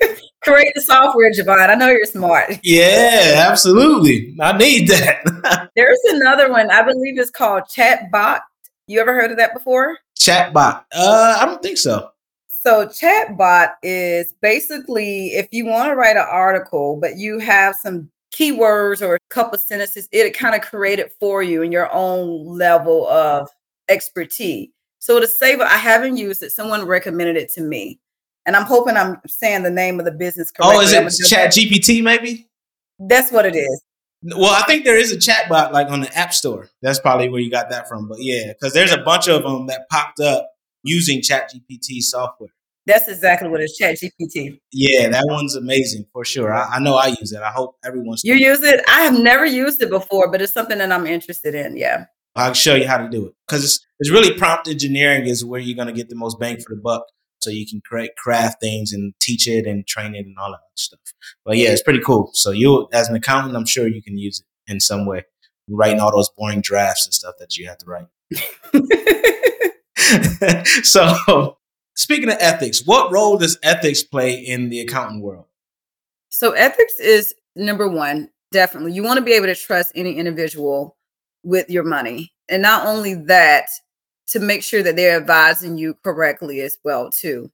create 0.47 0.73
the 0.75 0.81
software, 0.81 1.31
Jevon. 1.31 1.69
I 1.69 1.75
know 1.75 1.89
you're 1.89 2.05
smart. 2.05 2.59
Yeah, 2.63 3.45
absolutely. 3.49 4.35
I 4.39 4.57
need 4.57 4.87
that. 4.87 5.69
There's 5.75 5.99
another 6.09 6.49
one. 6.49 6.71
I 6.71 6.81
believe 6.83 7.19
it's 7.19 7.29
called 7.29 7.63
Chatbot. 7.75 8.39
You 8.87 8.99
ever 8.99 9.13
heard 9.13 9.31
of 9.31 9.37
that 9.37 9.53
before? 9.53 9.97
Chatbot. 10.19 10.83
Uh, 10.95 11.37
I 11.39 11.45
don't 11.45 11.61
think 11.61 11.77
so. 11.77 12.11
So 12.47 12.87
Chatbot 12.87 13.73
is 13.83 14.33
basically 14.41 15.27
if 15.27 15.47
you 15.51 15.65
want 15.65 15.89
to 15.89 15.95
write 15.95 16.17
an 16.17 16.25
article, 16.29 16.97
but 16.99 17.17
you 17.17 17.39
have 17.39 17.75
some 17.75 18.09
keywords 18.33 19.01
or 19.01 19.15
a 19.15 19.19
couple 19.29 19.57
sentences, 19.57 20.07
it 20.11 20.37
kind 20.37 20.55
of 20.55 20.61
create 20.61 20.99
it 20.99 21.13
for 21.19 21.41
you 21.41 21.61
in 21.61 21.71
your 21.71 21.91
own 21.93 22.45
level 22.45 23.07
of 23.07 23.49
expertise. 23.89 24.69
So 24.99 25.19
to 25.19 25.27
save 25.27 25.61
I 25.61 25.77
haven't 25.77 26.17
used 26.17 26.43
it. 26.43 26.51
Someone 26.51 26.85
recommended 26.85 27.37
it 27.37 27.51
to 27.53 27.61
me 27.61 27.99
and 28.47 28.55
I'm 28.55 28.65
hoping 28.65 28.95
I'm 28.95 29.21
saying 29.27 29.63
the 29.63 29.69
name 29.69 29.99
of 29.99 30.05
the 30.05 30.11
business 30.11 30.49
correctly. 30.49 30.77
Oh, 30.77 30.81
is 30.81 31.19
it 31.19 31.27
Chat 31.27 31.51
GPT? 31.51 32.01
Maybe 32.01 32.49
that's 32.97 33.31
what 33.31 33.45
it 33.45 33.55
is. 33.55 33.83
Well, 34.23 34.51
I 34.51 34.63
think 34.63 34.83
there 34.83 34.97
is 34.97 35.11
a 35.11 35.19
chat 35.19 35.47
bot 35.47 35.73
like 35.73 35.91
on 35.91 36.01
the 36.01 36.17
App 36.17 36.33
Store. 36.33 36.69
That's 36.81 36.99
probably 36.99 37.29
where 37.29 37.39
you 37.39 37.51
got 37.51 37.69
that 37.69 37.87
from. 37.87 38.07
But 38.07 38.17
yeah, 38.19 38.53
because 38.53 38.73
there's 38.73 38.91
a 38.91 38.97
bunch 38.97 39.27
of 39.27 39.43
them 39.43 39.67
that 39.67 39.87
popped 39.91 40.19
up 40.19 40.49
using 40.83 41.21
Chat 41.21 41.51
GPT 41.51 41.99
software. 41.99 42.49
That's 42.87 43.07
exactly 43.09 43.49
what 43.49 43.61
it's 43.61 43.77
Chat 43.77 43.97
GPT. 43.97 44.59
Yeah, 44.71 45.09
that 45.09 45.25
one's 45.27 45.55
amazing 45.55 46.05
for 46.13 46.25
sure. 46.25 46.53
I, 46.53 46.77
I 46.77 46.79
know 46.79 46.95
I 46.95 47.07
use 47.07 47.31
it. 47.31 47.41
I 47.41 47.51
hope 47.51 47.75
everyone's. 47.85 48.23
You 48.23 48.33
use 48.33 48.61
it? 48.63 48.83
I 48.87 49.01
have 49.01 49.19
never 49.19 49.45
used 49.45 49.81
it 49.81 49.89
before, 49.89 50.31
but 50.31 50.41
it's 50.41 50.53
something 50.53 50.77
that 50.77 50.91
I'm 50.91 51.05
interested 51.05 51.53
in. 51.53 51.77
Yeah. 51.77 52.05
I'll 52.35 52.53
show 52.53 52.75
you 52.75 52.87
how 52.87 52.97
to 52.97 53.09
do 53.09 53.25
it 53.25 53.33
because 53.47 53.63
it's, 53.63 53.85
it's 53.99 54.11
really 54.11 54.37
prompt 54.37 54.67
engineering 54.67 55.25
is 55.25 55.43
where 55.43 55.59
you're 55.59 55.75
going 55.75 55.87
to 55.87 55.93
get 55.93 56.07
the 56.07 56.15
most 56.15 56.39
bang 56.39 56.57
for 56.57 56.75
the 56.75 56.81
buck 56.81 57.03
so 57.39 57.49
you 57.49 57.67
can 57.67 57.81
create 57.81 58.15
craft 58.15 58.59
things 58.61 58.91
and 58.91 59.13
teach 59.19 59.47
it 59.47 59.65
and 59.65 59.85
train 59.87 60.15
it 60.15 60.25
and 60.25 60.35
all 60.37 60.51
that 60.51 60.59
stuff. 60.75 60.99
But 61.45 61.57
yeah, 61.57 61.69
it's 61.69 61.83
pretty 61.83 62.01
cool. 62.01 62.31
So 62.33 62.51
you, 62.51 62.87
as 62.93 63.09
an 63.09 63.15
accountant, 63.15 63.55
I'm 63.55 63.65
sure 63.65 63.87
you 63.87 64.01
can 64.01 64.17
use 64.17 64.39
it 64.39 64.71
in 64.71 64.79
some 64.79 65.05
way, 65.05 65.23
writing 65.69 65.99
all 65.99 66.11
those 66.11 66.29
boring 66.29 66.61
drafts 66.61 67.05
and 67.05 67.13
stuff 67.13 67.35
that 67.39 67.57
you 67.57 67.67
have 67.67 67.77
to 67.79 67.85
write. 67.85 68.07
so, 70.83 71.57
speaking 71.95 72.29
of 72.29 72.37
ethics, 72.39 72.85
what 72.85 73.11
role 73.11 73.37
does 73.37 73.57
ethics 73.63 74.03
play 74.03 74.33
in 74.33 74.69
the 74.69 74.79
accounting 74.79 75.21
world? 75.21 75.45
So, 76.29 76.51
ethics 76.51 76.99
is 76.99 77.33
number 77.55 77.87
one, 77.87 78.29
definitely. 78.51 78.93
You 78.93 79.03
want 79.03 79.17
to 79.17 79.25
be 79.25 79.33
able 79.33 79.47
to 79.47 79.55
trust 79.55 79.91
any 79.95 80.15
individual 80.15 80.97
with 81.43 81.69
your 81.69 81.83
money. 81.83 82.33
And 82.49 82.61
not 82.61 82.85
only 82.85 83.13
that, 83.25 83.67
to 84.27 84.39
make 84.39 84.63
sure 84.63 84.83
that 84.83 84.95
they're 84.95 85.17
advising 85.17 85.77
you 85.77 85.93
correctly 86.03 86.61
as 86.61 86.77
well 86.83 87.09
too. 87.09 87.51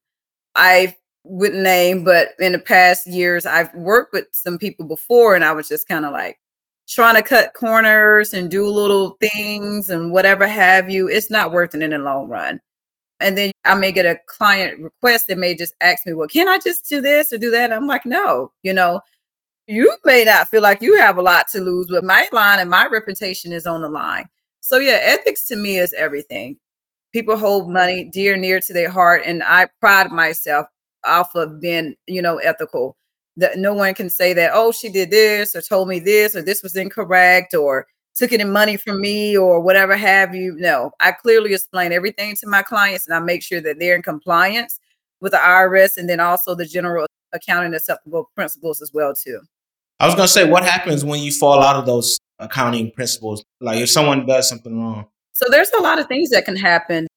I 0.55 0.95
wouldn't 1.23 1.63
name, 1.63 2.03
but 2.03 2.29
in 2.39 2.51
the 2.51 2.59
past 2.59 3.07
years, 3.07 3.45
I've 3.45 3.73
worked 3.73 4.13
with 4.13 4.27
some 4.31 4.57
people 4.57 4.85
before, 4.85 5.35
and 5.35 5.43
I 5.43 5.53
was 5.53 5.69
just 5.69 5.87
kind 5.87 6.05
of 6.05 6.11
like, 6.11 6.39
trying 6.87 7.15
to 7.15 7.21
cut 7.21 7.53
corners 7.53 8.33
and 8.33 8.51
do 8.51 8.67
little 8.67 9.17
things 9.21 9.89
and 9.89 10.11
whatever 10.11 10.45
have 10.45 10.89
you, 10.89 11.07
it's 11.07 11.31
not 11.31 11.51
worth 11.51 11.73
it 11.73 11.81
in 11.81 11.91
the 11.91 11.97
long 11.97 12.27
run. 12.27 12.59
And 13.19 13.37
then 13.37 13.51
I 13.63 13.75
may 13.75 13.91
get 13.91 14.05
a 14.05 14.19
client 14.27 14.81
request 14.81 15.27
that 15.27 15.37
may 15.37 15.55
just 15.55 15.73
ask 15.79 16.05
me, 16.05 16.13
well, 16.13 16.27
can 16.27 16.49
I 16.49 16.59
just 16.59 16.89
do 16.89 16.99
this 16.99 17.31
or 17.31 17.37
do 17.37 17.51
that? 17.51 17.65
And 17.65 17.73
I'm 17.73 17.87
like, 17.87 18.05
no, 18.05 18.51
you 18.63 18.73
know, 18.73 18.99
you 19.65 19.95
may 20.03 20.25
not 20.25 20.49
feel 20.49 20.61
like 20.61 20.81
you 20.81 20.97
have 20.97 21.17
a 21.17 21.21
lot 21.21 21.47
to 21.53 21.61
lose, 21.61 21.87
but 21.89 22.03
my 22.03 22.27
line 22.33 22.59
and 22.59 22.69
my 22.69 22.85
reputation 22.87 23.53
is 23.53 23.65
on 23.65 23.81
the 23.81 23.89
line. 23.89 24.27
So 24.59 24.77
yeah, 24.77 24.99
ethics 25.01 25.45
to 25.47 25.55
me 25.55 25.77
is 25.77 25.93
everything. 25.93 26.57
People 27.13 27.37
hold 27.37 27.71
money 27.71 28.03
dear 28.03 28.35
near 28.35 28.59
to 28.59 28.73
their 28.73 28.89
heart, 28.89 29.21
and 29.25 29.43
I 29.43 29.67
pride 29.79 30.11
myself 30.11 30.67
off 31.05 31.35
of 31.35 31.61
being, 31.61 31.95
you 32.07 32.21
know, 32.21 32.37
ethical. 32.37 32.97
That 33.37 33.57
no 33.57 33.73
one 33.73 33.93
can 33.95 34.09
say 34.09 34.33
that, 34.33 34.51
oh, 34.53 34.71
she 34.71 34.89
did 34.89 35.09
this 35.09 35.55
or 35.55 35.61
told 35.61 35.87
me 35.87 35.99
this 35.99 36.35
or 36.35 36.43
this 36.43 36.61
was 36.61 36.75
incorrect 36.75 37.55
or 37.55 37.87
took 38.15 38.31
any 38.31 38.43
money 38.43 38.77
from 38.77 39.01
me 39.01 39.35
or 39.37 39.59
whatever 39.59 39.95
have 39.95 40.35
you. 40.35 40.55
No, 40.57 40.91
I 40.99 41.11
clearly 41.11 41.53
explain 41.53 41.91
everything 41.91 42.35
to 42.37 42.47
my 42.47 42.61
clients 42.61 43.07
and 43.07 43.15
I 43.15 43.19
make 43.19 43.41
sure 43.41 43.61
that 43.61 43.79
they're 43.79 43.95
in 43.95 44.03
compliance 44.03 44.79
with 45.19 45.31
the 45.31 45.39
IRS 45.39 45.97
and 45.97 46.07
then 46.07 46.19
also 46.19 46.53
the 46.53 46.65
general 46.65 47.07
accounting 47.33 47.73
acceptable 47.73 48.29
principles 48.35 48.81
as 48.81 48.91
well 48.93 49.13
too. 49.15 49.39
I 49.99 50.05
was 50.05 50.15
gonna 50.15 50.27
say, 50.27 50.47
what 50.47 50.63
happens 50.63 51.03
when 51.03 51.21
you 51.21 51.31
fall 51.31 51.61
out 51.63 51.75
of 51.75 51.85
those 51.85 52.19
accounting 52.39 52.91
principles? 52.91 53.43
Like 53.61 53.79
if 53.79 53.89
someone 53.89 54.25
does 54.25 54.47
something 54.49 54.79
wrong. 54.79 55.07
So 55.33 55.45
there's 55.49 55.71
a 55.71 55.81
lot 55.81 55.99
of 55.99 56.07
things 56.07 56.29
that 56.29 56.45
can 56.45 56.55
happen. 56.55 57.07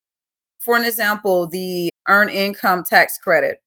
For 0.59 0.77
an 0.77 0.85
example, 0.85 1.47
the 1.47 1.91
earned 2.09 2.31
income 2.31 2.83
tax 2.83 3.19
credit 3.19 3.63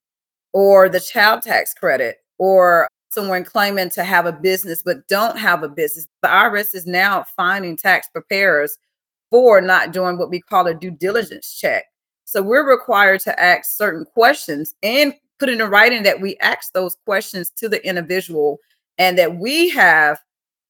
or 0.54 0.90
the 0.90 1.00
child 1.00 1.44
tax 1.44 1.74
credit 1.74 2.18
or 2.40 2.88
someone 3.10 3.44
claiming 3.44 3.90
to 3.92 4.04
have 4.04 4.26
a 4.26 4.32
business 4.32 4.82
but 4.84 5.08
don't 5.08 5.38
have 5.38 5.64
a 5.64 5.70
business. 5.70 6.08
The 6.22 6.28
IRS 6.28 6.76
is 6.76 6.88
now 6.88 7.24
finding 7.36 7.78
tax 7.78 8.10
preparers 8.10 8.78
for 9.30 9.62
not 9.62 9.94
doing 9.94 10.18
what 10.18 10.32
we 10.32 10.42
call 10.42 10.68
a 10.68 10.74
due 10.74 10.92
diligence 10.92 11.54
check. 11.54 11.86
So 12.26 12.42
we're 12.42 12.68
required 12.68 13.22
to 13.22 13.40
ask 13.40 13.78
certain 13.78 14.06
questions 14.06 14.74
and 14.82 15.14
put 15.40 15.50
in 15.50 15.60
writing 15.60 16.04
that 16.04 16.22
we 16.22 16.38
ask 16.38 16.74
those 16.74 16.96
questions 17.06 17.52
to 17.58 17.70
the 17.70 17.86
individual 17.88 18.58
and 18.98 19.18
that 19.18 19.38
we 19.38 19.70
have 19.70 20.20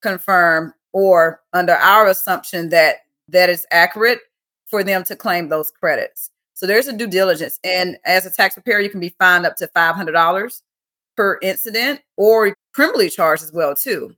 confirmed 0.01 0.73
or 0.91 1.41
under 1.53 1.73
our 1.73 2.07
assumption 2.07 2.69
that 2.69 2.97
that 3.31 3.49
is 3.49 3.65
accurate 3.71 4.19
for 4.67 4.83
them 4.83 5.03
to 5.05 5.15
claim 5.15 5.49
those 5.49 5.71
credits. 5.71 6.31
So 6.53 6.67
there's 6.67 6.87
a 6.87 6.97
due 6.97 7.07
diligence. 7.07 7.59
And 7.63 7.97
as 8.05 8.25
a 8.25 8.31
tax 8.31 8.55
preparer, 8.55 8.81
you 8.81 8.89
can 8.89 8.99
be 8.99 9.15
fined 9.17 9.45
up 9.45 9.55
to 9.57 9.69
$500 9.75 10.61
per 11.15 11.39
incident 11.41 12.01
or 12.17 12.55
criminally 12.73 13.09
charged 13.09 13.43
as 13.43 13.53
well 13.53 13.75
too. 13.75 14.13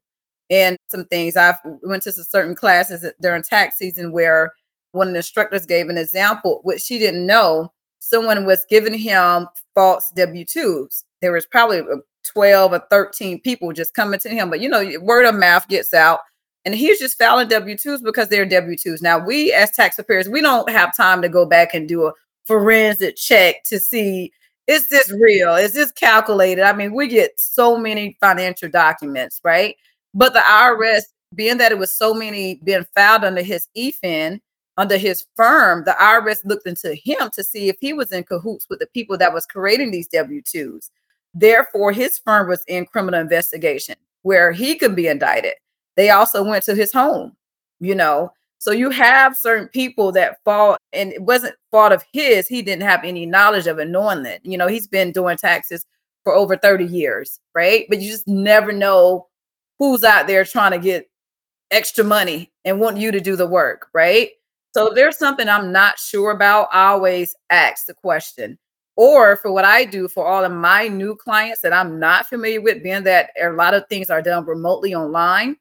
And 0.49 0.77
some 0.89 1.05
things 1.05 1.37
I've 1.37 1.55
went 1.83 2.03
to 2.03 2.11
some 2.11 2.25
certain 2.25 2.55
classes 2.55 3.05
during 3.21 3.43
tax 3.43 3.77
season 3.77 4.11
where 4.11 4.53
one 4.91 5.07
of 5.07 5.13
the 5.13 5.19
instructors 5.19 5.65
gave 5.65 5.87
an 5.87 5.97
example, 5.97 6.59
which 6.63 6.81
she 6.81 6.99
didn't 6.99 7.25
know. 7.25 7.71
Someone 7.99 8.45
was 8.45 8.65
giving 8.69 8.97
him 8.97 9.47
false 9.75 10.11
W-2s. 10.15 11.03
There 11.21 11.31
was 11.31 11.45
probably 11.45 11.79
uh, 11.79 11.97
12 12.33 12.73
or 12.73 12.83
13 12.89 13.39
people 13.41 13.71
just 13.71 13.93
coming 13.93 14.19
to 14.19 14.29
him. 14.29 14.49
But 14.49 14.59
you 14.59 14.67
know, 14.67 14.83
word 15.01 15.25
of 15.25 15.35
mouth 15.35 15.67
gets 15.67 15.93
out. 15.93 16.19
And 16.63 16.75
he's 16.75 16.99
just 16.99 17.17
filing 17.17 17.47
W 17.47 17.75
2s 17.75 18.03
because 18.03 18.29
they're 18.29 18.45
W 18.45 18.77
2s. 18.77 19.01
Now, 19.01 19.17
we 19.17 19.51
as 19.51 19.71
tax 19.71 19.95
preparers, 19.95 20.29
we 20.29 20.41
don't 20.41 20.69
have 20.69 20.95
time 20.95 21.21
to 21.21 21.29
go 21.29 21.45
back 21.45 21.73
and 21.73 21.87
do 21.87 22.05
a 22.05 22.13
forensic 22.45 23.15
check 23.15 23.63
to 23.65 23.79
see 23.79 24.31
is 24.67 24.89
this 24.89 25.11
real? 25.11 25.55
Is 25.55 25.73
this 25.73 25.91
calculated? 25.91 26.63
I 26.63 26.73
mean, 26.73 26.93
we 26.93 27.07
get 27.07 27.37
so 27.37 27.77
many 27.77 28.15
financial 28.21 28.69
documents, 28.69 29.41
right? 29.43 29.75
But 30.13 30.33
the 30.33 30.39
IRS, 30.39 31.03
being 31.35 31.57
that 31.57 31.71
it 31.71 31.77
was 31.77 31.93
so 31.93 32.13
many 32.13 32.61
being 32.63 32.85
filed 32.95 33.23
under 33.23 33.41
his 33.41 33.67
EFIN, 33.75 34.39
under 34.77 34.97
his 34.97 35.25
firm, 35.35 35.83
the 35.85 35.95
IRS 35.99 36.45
looked 36.45 36.67
into 36.67 36.95
him 36.95 37.29
to 37.33 37.43
see 37.43 37.69
if 37.69 37.75
he 37.81 37.91
was 37.93 38.11
in 38.11 38.23
cahoots 38.23 38.67
with 38.69 38.79
the 38.79 38.87
people 38.87 39.17
that 39.17 39.33
was 39.33 39.45
creating 39.45 39.91
these 39.91 40.07
W-2s. 40.07 40.89
Therefore, 41.33 41.91
his 41.91 42.17
firm 42.19 42.47
was 42.47 42.63
in 42.67 42.85
criminal 42.85 43.19
investigation 43.19 43.95
where 44.21 44.51
he 44.51 44.75
could 44.75 44.95
be 44.95 45.07
indicted. 45.07 45.53
They 45.97 46.09
also 46.09 46.43
went 46.43 46.63
to 46.65 46.75
his 46.75 46.93
home, 46.93 47.35
you 47.79 47.95
know, 47.95 48.31
so 48.61 48.71
you 48.71 48.91
have 48.91 49.35
certain 49.35 49.69
people 49.69 50.11
that 50.11 50.37
fall, 50.45 50.77
and 50.93 51.11
it 51.11 51.23
wasn't 51.23 51.55
fault 51.71 51.91
of 51.91 52.05
his. 52.13 52.47
He 52.47 52.61
didn't 52.61 52.83
have 52.83 53.03
any 53.03 53.25
knowledge 53.25 53.65
of 53.65 53.79
it, 53.79 53.89
knowing 53.89 54.21
that. 54.21 54.45
You 54.45 54.55
know, 54.55 54.67
he's 54.67 54.85
been 54.85 55.11
doing 55.11 55.35
taxes 55.35 55.83
for 56.23 56.35
over 56.35 56.55
30 56.55 56.85
years, 56.85 57.39
right? 57.55 57.87
But 57.89 58.01
you 58.01 58.11
just 58.11 58.27
never 58.27 58.71
know 58.71 59.25
who's 59.79 60.03
out 60.03 60.27
there 60.27 60.45
trying 60.45 60.73
to 60.73 60.77
get 60.77 61.09
extra 61.71 62.03
money 62.03 62.51
and 62.63 62.79
want 62.79 62.97
you 62.97 63.11
to 63.11 63.19
do 63.19 63.35
the 63.35 63.47
work, 63.47 63.87
right? 63.95 64.29
So 64.75 64.89
if 64.89 64.95
there's 64.95 65.17
something 65.17 65.49
I'm 65.49 65.71
not 65.71 65.97
sure 65.97 66.29
about, 66.29 66.67
I 66.71 66.89
always 66.89 67.33
ask 67.49 67.87
the 67.87 67.95
question. 67.95 68.59
Or 68.95 69.37
for 69.37 69.51
what 69.51 69.65
I 69.65 69.85
do 69.85 70.07
for 70.07 70.27
all 70.27 70.45
of 70.45 70.51
my 70.51 70.87
new 70.87 71.15
clients 71.15 71.61
that 71.61 71.73
I'm 71.73 71.97
not 71.99 72.27
familiar 72.27 72.61
with, 72.61 72.83
being 72.83 73.05
that 73.05 73.31
a 73.41 73.49
lot 73.49 73.73
of 73.73 73.87
things 73.89 74.11
are 74.11 74.21
done 74.21 74.45
remotely 74.45 74.93
online, 74.93 75.55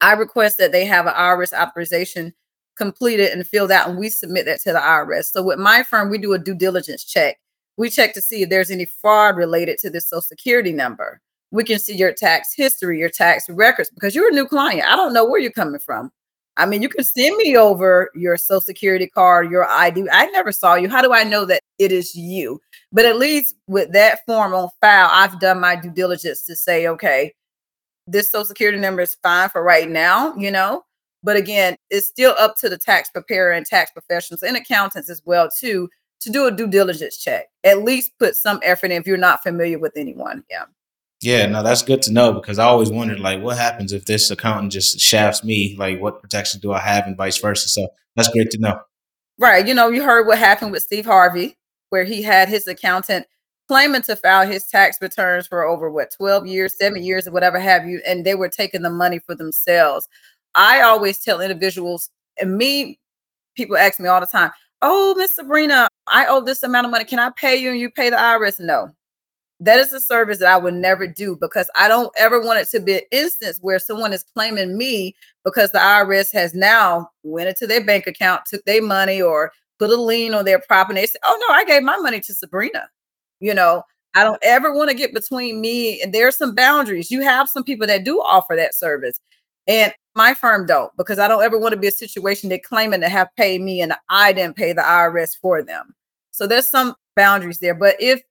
I 0.00 0.12
request 0.12 0.58
that 0.58 0.72
they 0.72 0.84
have 0.84 1.06
an 1.06 1.14
IRS 1.14 1.52
authorization 1.52 2.32
completed 2.76 3.30
and 3.32 3.46
filled 3.46 3.70
out, 3.70 3.88
and 3.88 3.98
we 3.98 4.08
submit 4.08 4.46
that 4.46 4.60
to 4.62 4.72
the 4.72 4.78
IRS. 4.78 5.26
So 5.26 5.42
with 5.42 5.58
my 5.58 5.82
firm, 5.82 6.10
we 6.10 6.18
do 6.18 6.32
a 6.32 6.38
due 6.38 6.54
diligence 6.54 7.04
check. 7.04 7.38
We 7.76 7.90
check 7.90 8.14
to 8.14 8.20
see 8.20 8.42
if 8.42 8.48
there's 8.48 8.70
any 8.70 8.86
fraud 8.86 9.36
related 9.36 9.78
to 9.78 9.90
the 9.90 10.00
social 10.00 10.22
security 10.22 10.72
number. 10.72 11.20
We 11.50 11.64
can 11.64 11.78
see 11.78 11.94
your 11.94 12.12
tax 12.12 12.54
history, 12.54 12.98
your 12.98 13.10
tax 13.10 13.48
records, 13.50 13.90
because 13.90 14.14
you're 14.14 14.28
a 14.28 14.34
new 14.34 14.46
client. 14.46 14.88
I 14.88 14.96
don't 14.96 15.12
know 15.12 15.28
where 15.28 15.40
you're 15.40 15.50
coming 15.50 15.80
from. 15.80 16.10
I 16.56 16.66
mean, 16.66 16.82
you 16.82 16.88
can 16.88 17.04
send 17.04 17.36
me 17.36 17.56
over 17.56 18.10
your 18.14 18.36
social 18.36 18.60
security 18.60 19.06
card, 19.06 19.50
your 19.50 19.66
ID. 19.66 20.08
I 20.12 20.26
never 20.26 20.52
saw 20.52 20.74
you. 20.74 20.88
How 20.88 21.00
do 21.00 21.12
I 21.12 21.24
know 21.24 21.44
that 21.46 21.60
it 21.78 21.92
is 21.92 22.14
you? 22.14 22.60
But 22.92 23.06
at 23.06 23.16
least 23.16 23.54
with 23.66 23.92
that 23.92 24.20
form 24.26 24.52
on 24.52 24.68
file, 24.80 25.08
I've 25.10 25.40
done 25.40 25.60
my 25.60 25.76
due 25.76 25.90
diligence 25.90 26.42
to 26.46 26.56
say, 26.56 26.86
okay, 26.88 27.32
this 28.06 28.30
social 28.30 28.46
security 28.46 28.78
number 28.78 29.02
is 29.02 29.16
fine 29.22 29.48
for 29.48 29.62
right 29.62 29.88
now, 29.88 30.34
you 30.36 30.50
know. 30.50 30.82
But 31.22 31.36
again, 31.36 31.76
it's 31.90 32.08
still 32.08 32.34
up 32.38 32.56
to 32.58 32.68
the 32.68 32.78
tax 32.78 33.10
preparer 33.10 33.52
and 33.52 33.66
tax 33.66 33.90
professionals 33.90 34.42
and 34.42 34.56
accountants 34.56 35.10
as 35.10 35.22
well 35.24 35.48
too 35.58 35.88
to 36.20 36.30
do 36.30 36.46
a 36.46 36.50
due 36.50 36.66
diligence 36.66 37.16
check. 37.16 37.46
At 37.64 37.82
least 37.82 38.12
put 38.18 38.36
some 38.36 38.60
effort 38.62 38.86
in 38.86 39.00
if 39.00 39.06
you're 39.06 39.16
not 39.16 39.42
familiar 39.42 39.78
with 39.78 39.92
anyone. 39.96 40.44
Yeah. 40.50 40.64
Yeah, 41.22 41.44
no, 41.46 41.62
that's 41.62 41.82
good 41.82 42.00
to 42.02 42.12
know 42.12 42.32
because 42.32 42.58
I 42.58 42.64
always 42.64 42.90
wondered 42.90 43.20
like 43.20 43.42
what 43.42 43.58
happens 43.58 43.92
if 43.92 44.06
this 44.06 44.30
accountant 44.30 44.72
just 44.72 44.98
shafts 44.98 45.44
me? 45.44 45.76
Like 45.78 46.00
what 46.00 46.22
protection 46.22 46.60
do 46.60 46.72
I 46.72 46.78
have 46.78 47.06
and 47.06 47.16
vice 47.16 47.36
versa? 47.36 47.68
So 47.68 47.88
that's 48.16 48.30
great 48.30 48.50
to 48.52 48.58
know. 48.58 48.80
Right. 49.38 49.66
You 49.66 49.74
know, 49.74 49.88
you 49.88 50.02
heard 50.02 50.26
what 50.26 50.38
happened 50.38 50.72
with 50.72 50.82
Steve 50.82 51.04
Harvey, 51.04 51.58
where 51.90 52.04
he 52.04 52.22
had 52.22 52.48
his 52.48 52.66
accountant 52.66 53.26
claiming 53.70 54.02
to 54.02 54.16
file 54.16 54.44
his 54.44 54.66
tax 54.66 54.96
returns 55.00 55.46
for 55.46 55.64
over 55.64 55.88
what 55.92 56.10
12 56.10 56.44
years, 56.44 56.76
seven 56.76 57.04
years, 57.04 57.28
or 57.28 57.30
whatever 57.30 57.60
have 57.60 57.86
you, 57.86 58.02
and 58.04 58.26
they 58.26 58.34
were 58.34 58.48
taking 58.48 58.82
the 58.82 58.90
money 58.90 59.20
for 59.20 59.36
themselves. 59.36 60.08
I 60.56 60.80
always 60.80 61.20
tell 61.20 61.40
individuals, 61.40 62.10
and 62.40 62.58
me, 62.58 62.98
people 63.54 63.76
ask 63.76 64.00
me 64.00 64.08
all 64.08 64.18
the 64.18 64.26
time, 64.26 64.50
Oh, 64.82 65.14
Miss 65.16 65.36
Sabrina, 65.36 65.86
I 66.08 66.26
owe 66.26 66.40
this 66.40 66.64
amount 66.64 66.86
of 66.86 66.90
money. 66.90 67.04
Can 67.04 67.20
I 67.20 67.30
pay 67.36 67.54
you 67.54 67.70
and 67.70 67.78
you 67.78 67.92
pay 67.92 68.10
the 68.10 68.16
IRS? 68.16 68.58
No. 68.58 68.90
That 69.60 69.78
is 69.78 69.92
a 69.92 70.00
service 70.00 70.38
that 70.38 70.52
I 70.52 70.56
would 70.56 70.74
never 70.74 71.06
do 71.06 71.38
because 71.40 71.70
I 71.76 71.86
don't 71.86 72.10
ever 72.16 72.40
want 72.40 72.58
it 72.58 72.70
to 72.70 72.80
be 72.80 72.94
an 72.94 73.04
instance 73.12 73.60
where 73.60 73.78
someone 73.78 74.12
is 74.12 74.24
claiming 74.34 74.76
me 74.76 75.14
because 75.44 75.70
the 75.70 75.78
IRS 75.78 76.32
has 76.32 76.54
now 76.54 77.08
went 77.22 77.50
into 77.50 77.68
their 77.68 77.84
bank 77.84 78.08
account, 78.08 78.46
took 78.46 78.64
their 78.64 78.82
money, 78.82 79.22
or 79.22 79.52
put 79.78 79.90
a 79.90 79.96
lien 79.96 80.34
on 80.34 80.44
their 80.44 80.58
property. 80.58 81.02
They 81.02 81.06
say, 81.06 81.20
"Oh 81.24 81.38
no, 81.46 81.54
I 81.54 81.64
gave 81.64 81.84
my 81.84 81.98
money 81.98 82.18
to 82.18 82.34
Sabrina." 82.34 82.88
You 83.40 83.54
know, 83.54 83.82
I 84.14 84.24
don't 84.24 84.38
ever 84.42 84.72
want 84.74 84.90
to 84.90 84.96
get 84.96 85.14
between 85.14 85.60
me 85.60 86.00
and 86.02 86.12
there's 86.12 86.36
some 86.36 86.54
boundaries. 86.54 87.10
You 87.10 87.22
have 87.22 87.48
some 87.48 87.64
people 87.64 87.86
that 87.86 88.04
do 88.04 88.20
offer 88.20 88.54
that 88.56 88.74
service. 88.74 89.20
And 89.66 89.92
my 90.14 90.34
firm 90.34 90.66
don't 90.66 90.90
because 90.96 91.18
I 91.18 91.28
don't 91.28 91.42
ever 91.42 91.58
want 91.58 91.72
to 91.72 91.78
be 91.78 91.86
a 91.86 91.92
situation 91.92 92.48
they 92.48 92.58
claiming 92.58 93.00
to 93.00 93.08
have 93.08 93.28
paid 93.36 93.60
me 93.60 93.80
and 93.80 93.94
I 94.08 94.32
didn't 94.32 94.56
pay 94.56 94.72
the 94.72 94.82
IRS 94.82 95.36
for 95.40 95.62
them. 95.62 95.94
So 96.32 96.46
there's 96.46 96.68
some 96.68 96.94
boundaries 97.14 97.58
there. 97.58 97.74
But 97.74 97.96
if 98.00 98.22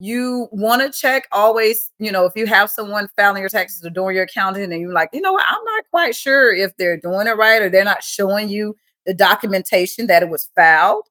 you 0.00 0.48
want 0.52 0.82
to 0.82 0.96
check 0.96 1.26
always, 1.32 1.90
you 1.98 2.10
know, 2.10 2.24
if 2.24 2.32
you 2.36 2.46
have 2.46 2.70
someone 2.70 3.08
filing 3.16 3.40
your 3.40 3.48
taxes 3.48 3.84
or 3.84 3.90
doing 3.90 4.14
your 4.14 4.24
accounting 4.24 4.72
and 4.72 4.80
you're 4.80 4.92
like, 4.92 5.10
you 5.12 5.20
know 5.20 5.32
what, 5.32 5.44
I'm 5.46 5.64
not 5.64 5.84
quite 5.90 6.14
sure 6.14 6.54
if 6.54 6.76
they're 6.76 6.96
doing 6.96 7.26
it 7.26 7.36
right 7.36 7.62
or 7.62 7.68
they're 7.68 7.84
not 7.84 8.02
showing 8.02 8.48
you 8.48 8.76
the 9.06 9.14
documentation 9.14 10.06
that 10.06 10.22
it 10.22 10.28
was 10.28 10.50
filed, 10.54 11.04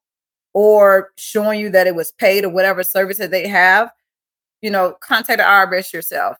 or 0.53 1.11
showing 1.17 1.59
you 1.59 1.69
that 1.69 1.87
it 1.87 1.95
was 1.95 2.11
paid 2.13 2.45
or 2.45 2.49
whatever 2.49 2.83
service 2.83 3.17
that 3.17 3.31
they 3.31 3.47
have, 3.47 3.91
you 4.61 4.69
know, 4.69 4.93
contact 5.01 5.39
the 5.39 5.43
IRS 5.43 5.93
yourself. 5.93 6.37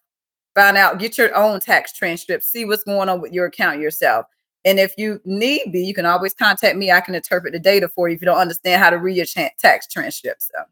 Find 0.56 0.76
out, 0.76 1.00
get 1.00 1.18
your 1.18 1.36
own 1.36 1.60
tax 1.60 1.94
transcript, 1.94 2.44
see 2.44 2.66
what's 2.66 2.84
going 2.84 3.10
on 3.10 3.22
with 3.22 3.32
your 3.32 3.46
account 3.46 3.80
yourself. 3.80 4.26
And 4.66 4.80
if 4.80 4.94
you 4.98 5.22
need 5.24 5.72
be, 5.72 5.86
you 5.86 5.94
can 5.94 6.06
always 6.06 6.34
contact 6.34 6.76
me. 6.76 6.92
I 6.92 7.00
can 7.00 7.16
interpret 7.16 7.54
the 7.54 7.60
data 7.60 7.88
for 7.88 8.10
you 8.10 8.16
if 8.16 8.22
you 8.22 8.26
don't 8.26 8.40
understand 8.40 8.82
how 8.82 8.90
to 8.90 8.98
read 8.98 9.16
your 9.16 9.26
tax 9.26 9.88
transcript. 9.88 10.44
So. 10.44 10.64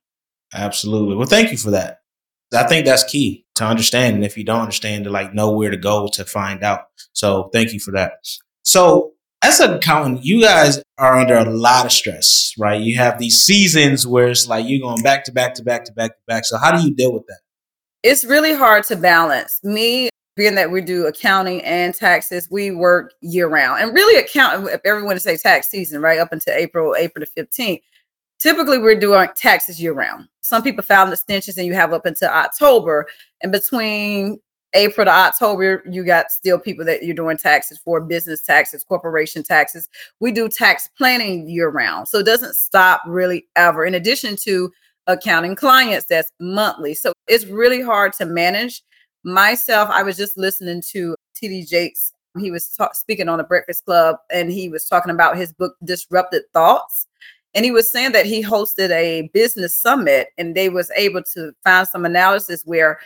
Absolutely. 0.53 1.15
Well, 1.15 1.27
thank 1.27 1.51
you 1.51 1.57
for 1.57 1.71
that. 1.71 1.99
I 2.53 2.63
think 2.63 2.85
that's 2.85 3.03
key. 3.03 3.45
to 3.55 3.65
understand. 3.65 4.15
And 4.15 4.25
if 4.25 4.37
you 4.37 4.43
don't 4.43 4.61
understand, 4.61 5.05
to 5.05 5.09
like 5.09 5.33
know 5.33 5.51
where 5.51 5.71
to 5.71 5.77
go 5.77 6.07
to 6.13 6.25
find 6.25 6.63
out. 6.63 6.87
So 7.13 7.49
thank 7.53 7.73
you 7.73 7.79
for 7.79 7.91
that. 7.91 8.13
So 8.63 9.13
as 9.45 9.59
an 9.59 9.73
accountant, 9.73 10.25
you 10.25 10.41
guys 10.41 10.81
are 10.97 11.17
under 11.19 11.35
a 11.35 11.45
lot 11.45 11.85
of 11.85 11.91
stress, 11.91 12.53
right? 12.57 12.81
You 12.81 12.97
have 12.97 13.19
these 13.19 13.43
seasons 13.43 14.07
where 14.07 14.29
it's 14.29 14.47
like 14.47 14.67
you're 14.67 14.81
going 14.81 15.03
back 15.03 15.23
to 15.25 15.31
back 15.31 15.53
to 15.55 15.63
back 15.63 15.85
to 15.85 15.93
back 15.93 16.11
to 16.11 16.21
back. 16.27 16.45
So 16.45 16.57
how 16.57 16.75
do 16.75 16.83
you 16.83 16.95
deal 16.95 17.13
with 17.13 17.27
that? 17.27 17.39
It's 18.01 18.25
really 18.25 18.53
hard 18.53 18.85
to 18.85 18.95
balance. 18.95 19.59
Me, 19.63 20.09
being 20.35 20.55
that 20.55 20.71
we 20.71 20.81
do 20.81 21.05
accounting 21.05 21.61
and 21.61 21.93
taxes, 21.93 22.47
we 22.49 22.71
work 22.71 23.13
year 23.21 23.47
round. 23.47 23.83
And 23.83 23.93
really 23.93 24.19
account 24.19 24.67
everyone 24.83 25.19
say 25.19 25.37
tax 25.37 25.69
season, 25.69 26.01
right? 26.01 26.19
Up 26.19 26.31
until 26.31 26.55
April, 26.55 26.95
April 26.97 27.23
the 27.35 27.41
15th. 27.43 27.81
Typically 28.39 28.79
we're 28.79 28.99
doing 28.99 29.29
taxes 29.35 29.81
year 29.81 29.93
round. 29.93 30.27
Some 30.41 30.63
people 30.63 30.83
file 30.83 31.11
extensions 31.11 31.57
and 31.57 31.67
you 31.67 31.73
have 31.75 31.93
up 31.93 32.07
until 32.07 32.29
October. 32.29 33.05
And 33.43 33.51
between 33.51 34.39
April 34.75 35.05
to 35.05 35.11
October, 35.11 35.83
you 35.89 36.03
got 36.03 36.31
still 36.31 36.59
people 36.59 36.85
that 36.85 37.03
you're 37.03 37.15
doing 37.15 37.37
taxes 37.37 37.79
for 37.83 38.01
business 38.01 38.43
taxes, 38.43 38.83
corporation 38.83 39.41
taxes. 39.41 39.89
We 40.19 40.31
do 40.31 40.49
tax 40.49 40.89
planning 40.97 41.49
year 41.49 41.69
round. 41.69 42.07
So 42.07 42.19
it 42.19 42.25
doesn't 42.25 42.55
stop 42.55 43.01
really 43.07 43.47
ever. 43.55 43.85
In 43.85 43.95
addition 43.95 44.35
to 44.43 44.71
accounting 45.07 45.55
clients, 45.55 46.05
that's 46.07 46.31
monthly. 46.39 46.93
So 46.93 47.13
it's 47.27 47.45
really 47.45 47.81
hard 47.81 48.13
to 48.13 48.25
manage. 48.25 48.83
Myself, 49.23 49.89
I 49.89 50.03
was 50.03 50.17
just 50.17 50.37
listening 50.37 50.83
to 50.91 51.15
TD 51.41 51.67
Jakes. 51.67 52.11
He 52.37 52.51
was 52.51 52.67
talk, 52.69 52.95
speaking 52.95 53.29
on 53.29 53.37
the 53.37 53.43
Breakfast 53.45 53.85
Club 53.85 54.17
and 54.31 54.51
he 54.51 54.67
was 54.67 54.85
talking 54.85 55.11
about 55.11 55.37
his 55.37 55.53
book, 55.53 55.75
Disrupted 55.83 56.43
Thoughts. 56.53 57.07
And 57.53 57.63
he 57.63 57.71
was 57.71 57.89
saying 57.89 58.11
that 58.11 58.25
he 58.25 58.43
hosted 58.43 58.89
a 58.89 59.29
business 59.33 59.73
summit 59.73 60.27
and 60.37 60.53
they 60.53 60.67
was 60.67 60.91
able 60.97 61.23
to 61.33 61.53
find 61.63 61.87
some 61.87 62.03
analysis 62.03 62.63
where 62.65 62.99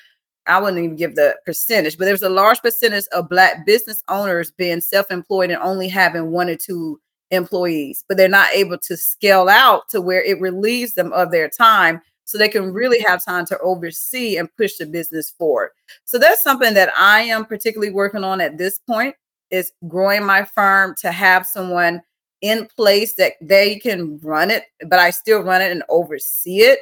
I 0.47 0.59
wouldn't 0.59 0.83
even 0.83 0.95
give 0.95 1.15
the 1.15 1.35
percentage, 1.45 1.97
but 1.97 2.05
there's 2.05 2.23
a 2.23 2.29
large 2.29 2.61
percentage 2.61 3.05
of 3.11 3.29
Black 3.29 3.65
business 3.65 4.03
owners 4.07 4.51
being 4.51 4.81
self 4.81 5.11
employed 5.11 5.51
and 5.51 5.61
only 5.61 5.87
having 5.87 6.31
one 6.31 6.49
or 6.49 6.55
two 6.55 6.99
employees, 7.31 8.03
but 8.07 8.17
they're 8.17 8.27
not 8.27 8.51
able 8.53 8.77
to 8.79 8.97
scale 8.97 9.49
out 9.49 9.87
to 9.89 10.01
where 10.01 10.23
it 10.23 10.41
relieves 10.41 10.95
them 10.95 11.13
of 11.13 11.31
their 11.31 11.49
time 11.49 12.01
so 12.29 12.37
they 12.37 12.47
can 12.47 12.71
really 12.71 12.99
have 12.99 13.25
time 13.25 13.43
to 13.43 13.57
oversee 13.59 14.37
and 14.37 14.55
push 14.55 14.75
the 14.77 14.85
business 14.85 15.31
forward. 15.31 15.71
So 16.05 16.19
that's 16.19 16.43
something 16.43 16.75
that 16.75 16.91
I 16.95 17.21
am 17.21 17.43
particularly 17.43 17.91
working 17.91 18.23
on 18.23 18.39
at 18.39 18.57
this 18.57 18.77
point 18.79 19.15
is 19.49 19.71
growing 19.87 20.23
my 20.23 20.45
firm 20.45 20.93
to 20.99 21.11
have 21.11 21.47
someone 21.47 22.03
in 22.41 22.67
place 22.75 23.15
that 23.15 23.33
they 23.41 23.79
can 23.79 24.19
run 24.19 24.51
it, 24.51 24.65
but 24.87 24.99
I 24.99 25.09
still 25.09 25.41
run 25.41 25.63
it 25.63 25.71
and 25.71 25.81
oversee 25.89 26.59
it. 26.59 26.79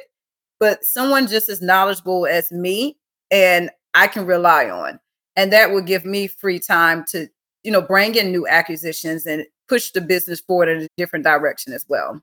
But 0.60 0.84
someone 0.84 1.26
just 1.26 1.48
as 1.48 1.62
knowledgeable 1.62 2.26
as 2.26 2.52
me 2.52 2.97
and 3.30 3.70
I 3.94 4.06
can 4.06 4.26
rely 4.26 4.68
on. 4.70 5.00
And 5.36 5.52
that 5.52 5.70
will 5.70 5.82
give 5.82 6.04
me 6.04 6.26
free 6.26 6.58
time 6.58 7.04
to, 7.10 7.28
you 7.62 7.70
know, 7.70 7.80
bring 7.80 8.14
in 8.14 8.32
new 8.32 8.46
acquisitions 8.46 9.26
and 9.26 9.44
push 9.68 9.90
the 9.90 10.00
business 10.00 10.40
forward 10.40 10.68
in 10.68 10.82
a 10.82 10.88
different 10.96 11.24
direction 11.24 11.72
as 11.72 11.84
well. 11.88 12.20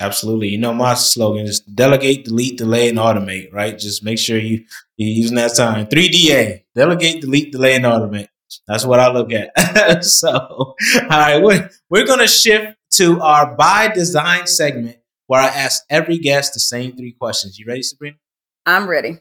Absolutely. 0.00 0.48
You 0.48 0.58
know, 0.58 0.72
my 0.72 0.94
slogan 0.94 1.46
is 1.46 1.60
delegate, 1.60 2.24
delete, 2.24 2.58
delay, 2.58 2.88
and 2.88 2.98
automate, 2.98 3.52
right? 3.52 3.78
Just 3.78 4.04
make 4.04 4.18
sure 4.18 4.38
you, 4.38 4.64
you're 4.96 5.08
using 5.08 5.36
that 5.36 5.54
time. 5.54 5.86
3DA, 5.86 6.64
delegate, 6.74 7.20
delete, 7.20 7.52
delay, 7.52 7.74
and 7.76 7.84
automate. 7.84 8.28
That's 8.66 8.84
what 8.84 9.00
I 9.00 9.12
look 9.12 9.30
at. 9.32 10.04
so, 10.04 10.30
all 10.30 10.76
right, 11.08 11.42
we're, 11.42 11.70
we're 11.88 12.06
going 12.06 12.18
to 12.18 12.26
shift 12.26 12.76
to 12.94 13.20
our 13.20 13.54
by 13.54 13.88
design 13.88 14.46
segment 14.46 14.98
where 15.26 15.40
I 15.40 15.46
ask 15.46 15.84
every 15.88 16.18
guest 16.18 16.54
the 16.54 16.60
same 16.60 16.96
three 16.96 17.12
questions. 17.12 17.58
You 17.58 17.66
ready, 17.66 17.82
Sabrina? 17.82 18.16
I'm 18.66 18.86
ready. 18.88 19.18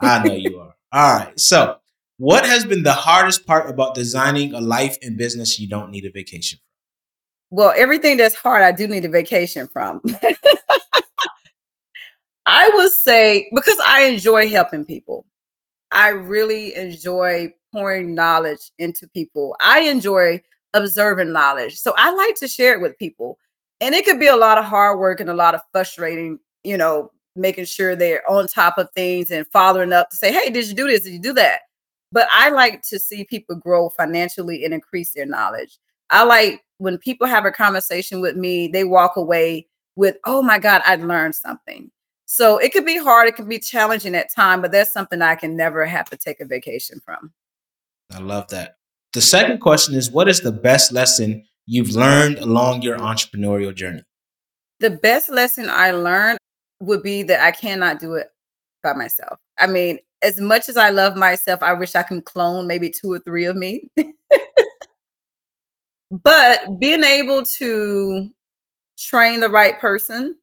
I 0.00 0.26
know 0.26 0.34
you 0.34 0.58
are. 0.58 0.74
All 0.92 1.16
right. 1.16 1.38
So, 1.38 1.76
what 2.18 2.46
has 2.46 2.64
been 2.64 2.82
the 2.82 2.92
hardest 2.92 3.46
part 3.46 3.68
about 3.68 3.94
designing 3.94 4.54
a 4.54 4.60
life 4.60 4.96
and 5.02 5.16
business 5.16 5.58
you 5.58 5.68
don't 5.68 5.90
need 5.90 6.04
a 6.04 6.10
vacation 6.10 6.58
from? 6.58 6.64
Well, 7.58 7.72
everything 7.76 8.16
that's 8.16 8.34
hard, 8.34 8.62
I 8.62 8.72
do 8.72 8.86
need 8.86 9.04
a 9.04 9.08
vacation 9.08 9.68
from. 9.68 10.00
I 12.46 12.70
would 12.74 12.92
say 12.92 13.48
because 13.54 13.78
I 13.86 14.02
enjoy 14.02 14.48
helping 14.48 14.84
people. 14.84 15.26
I 15.90 16.08
really 16.08 16.74
enjoy 16.74 17.52
pouring 17.72 18.14
knowledge 18.14 18.70
into 18.78 19.08
people. 19.08 19.56
I 19.60 19.80
enjoy 19.80 20.42
observing 20.74 21.32
knowledge. 21.32 21.78
So 21.78 21.94
I 21.96 22.12
like 22.12 22.34
to 22.36 22.48
share 22.48 22.74
it 22.74 22.80
with 22.80 22.98
people. 22.98 23.38
And 23.80 23.94
it 23.94 24.04
could 24.04 24.20
be 24.20 24.26
a 24.26 24.36
lot 24.36 24.58
of 24.58 24.64
hard 24.64 24.98
work 24.98 25.20
and 25.20 25.30
a 25.30 25.34
lot 25.34 25.54
of 25.54 25.60
frustrating, 25.72 26.38
you 26.64 26.76
know, 26.76 27.10
making 27.36 27.64
sure 27.64 27.96
they're 27.96 28.28
on 28.30 28.46
top 28.46 28.78
of 28.78 28.90
things 28.92 29.30
and 29.30 29.46
following 29.48 29.92
up 29.92 30.10
to 30.10 30.16
say, 30.16 30.32
hey, 30.32 30.50
did 30.50 30.66
you 30.68 30.74
do 30.74 30.86
this? 30.86 31.02
Did 31.02 31.12
you 31.12 31.20
do 31.20 31.32
that? 31.34 31.62
But 32.12 32.28
I 32.32 32.50
like 32.50 32.82
to 32.82 32.98
see 32.98 33.24
people 33.24 33.56
grow 33.56 33.88
financially 33.88 34.64
and 34.64 34.72
increase 34.72 35.12
their 35.12 35.26
knowledge. 35.26 35.78
I 36.10 36.22
like 36.24 36.62
when 36.78 36.98
people 36.98 37.26
have 37.26 37.44
a 37.44 37.50
conversation 37.50 38.20
with 38.20 38.36
me, 38.36 38.68
they 38.68 38.84
walk 38.84 39.16
away 39.16 39.66
with, 39.96 40.16
oh 40.24 40.42
my 40.42 40.58
God, 40.58 40.82
I 40.84 40.96
learned 40.96 41.34
something. 41.34 41.90
So 42.26 42.58
it 42.58 42.72
could 42.72 42.86
be 42.86 42.98
hard, 42.98 43.28
it 43.28 43.36
can 43.36 43.48
be 43.48 43.58
challenging 43.58 44.14
at 44.14 44.32
time, 44.34 44.62
but 44.62 44.72
that's 44.72 44.92
something 44.92 45.22
I 45.22 45.34
can 45.34 45.56
never 45.56 45.84
have 45.84 46.08
to 46.10 46.16
take 46.16 46.40
a 46.40 46.44
vacation 46.44 47.00
from. 47.04 47.32
I 48.12 48.18
love 48.18 48.48
that. 48.48 48.76
The 49.12 49.20
second 49.20 49.58
question 49.60 49.94
is 49.94 50.10
what 50.10 50.28
is 50.28 50.40
the 50.40 50.52
best 50.52 50.92
lesson 50.92 51.44
you've 51.66 51.90
learned 51.90 52.38
along 52.38 52.82
your 52.82 52.98
entrepreneurial 52.98 53.74
journey? 53.74 54.02
The 54.80 54.90
best 54.90 55.28
lesson 55.28 55.68
I 55.70 55.92
learned 55.92 56.38
would 56.84 57.02
be 57.02 57.22
that 57.24 57.40
I 57.40 57.50
cannot 57.50 58.00
do 58.00 58.14
it 58.14 58.28
by 58.82 58.92
myself. 58.92 59.38
I 59.58 59.66
mean, 59.66 59.98
as 60.22 60.40
much 60.40 60.68
as 60.68 60.76
I 60.76 60.90
love 60.90 61.16
myself, 61.16 61.62
I 61.62 61.74
wish 61.74 61.94
I 61.94 62.02
can 62.02 62.22
clone 62.22 62.66
maybe 62.66 62.90
two 62.90 63.12
or 63.12 63.18
three 63.18 63.44
of 63.44 63.56
me. 63.56 63.90
but 66.10 66.78
being 66.78 67.04
able 67.04 67.44
to 67.44 68.30
train 68.98 69.40
the 69.40 69.50
right 69.50 69.78
person 69.78 70.36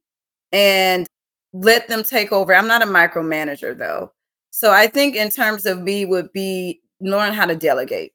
and 0.51 1.07
let 1.53 1.87
them 1.87 2.03
take 2.03 2.31
over. 2.31 2.53
I'm 2.53 2.67
not 2.67 2.81
a 2.81 2.85
micromanager 2.85 3.77
though. 3.77 4.11
So 4.51 4.71
I 4.71 4.87
think 4.87 5.15
in 5.15 5.29
terms 5.29 5.65
of 5.65 5.81
me 5.81 6.05
would 6.05 6.31
be 6.33 6.81
knowing 6.99 7.33
how 7.33 7.45
to 7.45 7.55
delegate. 7.55 8.13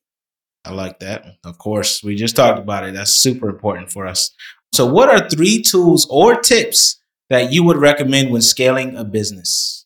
I 0.64 0.72
like 0.72 0.98
that. 1.00 1.24
Of 1.44 1.58
course, 1.58 2.02
we 2.02 2.16
just 2.16 2.36
talked 2.36 2.58
about 2.58 2.84
it. 2.84 2.94
That's 2.94 3.12
super 3.12 3.48
important 3.48 3.92
for 3.92 4.06
us. 4.06 4.30
So, 4.72 4.84
what 4.84 5.08
are 5.08 5.28
three 5.28 5.62
tools 5.62 6.06
or 6.10 6.40
tips 6.40 7.00
that 7.28 7.52
you 7.52 7.64
would 7.64 7.76
recommend 7.76 8.30
when 8.30 8.42
scaling 8.42 8.96
a 8.96 9.04
business? 9.04 9.84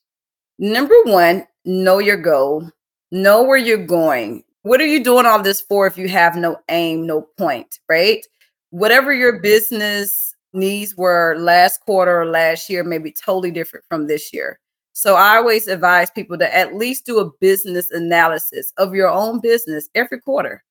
Number 0.58 0.94
one, 1.04 1.46
know 1.64 1.98
your 1.98 2.16
goal, 2.16 2.70
know 3.10 3.42
where 3.42 3.58
you're 3.58 3.86
going. 3.86 4.44
What 4.62 4.80
are 4.80 4.86
you 4.86 5.02
doing 5.02 5.24
all 5.24 5.42
this 5.42 5.60
for 5.62 5.86
if 5.86 5.96
you 5.96 6.08
have 6.08 6.36
no 6.36 6.58
aim, 6.68 7.06
no 7.06 7.22
point, 7.38 7.78
right? 7.88 8.24
Whatever 8.70 9.12
your 9.12 9.40
business 9.40 10.34
needs 10.52 10.94
were 10.96 11.36
last 11.38 11.80
quarter 11.80 12.20
or 12.20 12.26
last 12.26 12.68
year 12.68 12.84
may 12.84 12.98
be 12.98 13.12
totally 13.12 13.50
different 13.50 13.84
from 13.88 14.06
this 14.06 14.32
year. 14.32 14.58
So 14.92 15.14
I 15.14 15.36
always 15.36 15.66
advise 15.66 16.10
people 16.10 16.36
to 16.38 16.54
at 16.54 16.74
least 16.74 17.06
do 17.06 17.20
a 17.20 17.30
business 17.40 17.90
analysis 17.90 18.72
of 18.76 18.94
your 18.94 19.08
own 19.08 19.40
business 19.40 19.88
every 19.94 20.20
quarter. 20.20 20.62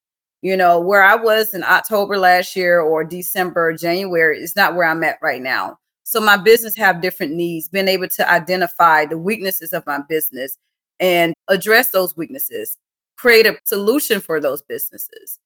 You 0.41 0.55
know, 0.55 0.79
where 0.79 1.03
I 1.03 1.15
was 1.15 1.53
in 1.53 1.63
October 1.63 2.17
last 2.17 2.55
year 2.55 2.79
or 2.79 3.03
December, 3.03 3.73
January 3.73 4.39
is 4.39 4.55
not 4.55 4.75
where 4.75 4.87
I'm 4.87 5.03
at 5.03 5.17
right 5.21 5.41
now. 5.41 5.77
So 6.09 6.19
my 6.19 6.37
business 6.37 6.75
have 6.75 7.03
different 7.03 7.35
needs, 7.35 7.69
being 7.69 7.87
able 7.87 8.07
to 8.07 8.31
identify 8.31 9.05
the 9.05 9.15
weaknesses 9.19 9.73
of 9.73 9.85
my 9.85 9.99
business 10.09 10.57
and 10.99 11.35
address 11.49 11.91
those 11.91 12.17
weaknesses, 12.17 12.77
create 13.15 13.45
a 13.45 13.59
solution 13.65 14.19
for 14.19 14.41
those 14.41 14.63
businesses. 14.63 15.37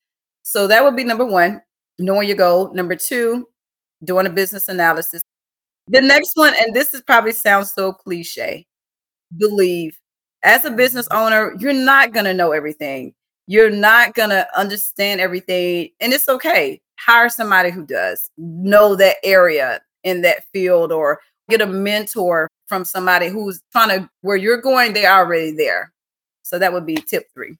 So 0.43 0.65
that 0.67 0.81
would 0.81 0.95
be 0.95 1.03
number 1.03 1.25
one, 1.25 1.61
knowing 1.99 2.29
your 2.29 2.37
goal. 2.37 2.73
Number 2.73 2.95
two, 2.95 3.49
doing 4.05 4.25
a 4.25 4.29
business 4.29 4.69
analysis. 4.69 5.21
The 5.87 5.99
next 5.99 6.31
one, 6.35 6.53
and 6.57 6.73
this 6.73 6.93
is 6.93 7.01
probably 7.01 7.33
sounds 7.33 7.73
so 7.73 7.91
cliche, 7.91 8.65
believe. 9.35 9.99
As 10.43 10.63
a 10.63 10.71
business 10.71 11.09
owner, 11.11 11.57
you're 11.59 11.73
not 11.73 12.13
to 12.23 12.33
know 12.33 12.53
everything. 12.53 13.13
You're 13.47 13.69
not 13.69 14.15
to 14.29 14.47
understand 14.57 15.19
everything. 15.19 15.89
And 15.99 16.13
it's 16.13 16.29
okay. 16.29 16.81
Hire 16.97 17.27
somebody 17.27 17.69
who 17.69 17.85
does 17.85 18.31
know 18.37 18.95
that 18.95 19.17
area, 19.25 19.81
in 20.03 20.21
that 20.21 20.43
field 20.53 20.91
or 20.91 21.19
get 21.49 21.61
a 21.61 21.65
mentor 21.65 22.47
from 22.67 22.85
somebody 22.85 23.27
who's 23.27 23.61
trying 23.71 23.89
to 23.89 24.09
where 24.21 24.37
you're 24.37 24.61
going, 24.61 24.93
they're 24.93 25.13
already 25.13 25.51
there. 25.51 25.91
So 26.43 26.59
that 26.59 26.73
would 26.73 26.85
be 26.85 26.95
tip 26.95 27.27
three. 27.33 27.57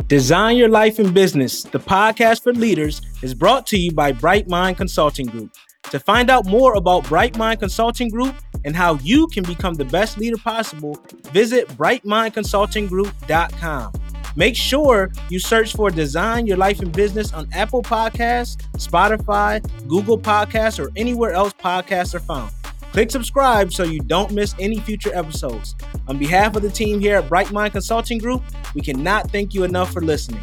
Design 0.07 0.57
Your 0.57 0.69
Life 0.69 1.01
in 1.01 1.15
Business, 1.15 1.63
the 1.63 1.81
podcast 1.81 2.43
for 2.43 2.53
leaders, 2.53 3.01
is 3.23 3.33
brought 3.33 3.67
to 3.69 3.79
you 3.79 3.91
by 3.93 4.13
Bright 4.13 4.49
Mind 4.49 4.77
Consulting 4.77 5.25
Group. 5.27 5.55
To 5.91 5.99
find 5.99 6.29
out 6.31 6.45
more 6.47 6.75
about 6.75 7.05
Bright 7.05 7.39
Mind 7.39 7.61
Consulting 7.61 8.11
Group 8.11 8.35
and 8.65 8.77
how 8.77 8.97
you 8.97 9.29
can 9.29 9.45
become 9.45 9.75
the 9.75 9.85
best 9.85 10.19
leader 10.19 10.37
possible, 10.37 10.99
visit 11.33 11.69
brightmindconsultinggroup.com. 11.69 13.93
Make 14.37 14.57
sure 14.57 15.13
you 15.29 15.39
search 15.39 15.75
for 15.75 15.91
Design 15.91 16.47
Your 16.47 16.57
Life 16.57 16.81
and 16.81 16.93
Business 16.93 17.33
on 17.33 17.49
Apple 17.53 17.83
Podcasts, 17.83 18.57
Spotify, 18.73 19.63
Google 19.87 20.19
Podcasts, 20.19 20.85
or 20.85 20.91
anywhere 20.97 21.33
else 21.33 21.53
podcasts 21.53 22.15
are 22.15 22.21
found. 22.21 22.53
Click 22.93 23.13
subscribe 23.13 23.73
so 23.73 23.85
you 23.85 24.01
don't 24.01 24.33
miss 24.33 24.55
any 24.59 24.81
future 24.81 25.15
episodes. 25.15 25.77
On 26.09 26.19
behalf 26.19 26.57
of 26.57 26.63
the 26.63 26.71
team 26.71 27.01
here 27.01 27.17
at 27.17 27.29
Bright 27.29 27.53
Mind 27.53 27.73
Consulting 27.73 28.19
Group, 28.19 28.43
we 28.75 28.81
cannot 28.81 29.31
thank 29.31 29.55
you 29.55 29.63
enough 29.63 29.93
for 29.93 30.01
listening. 30.01 30.43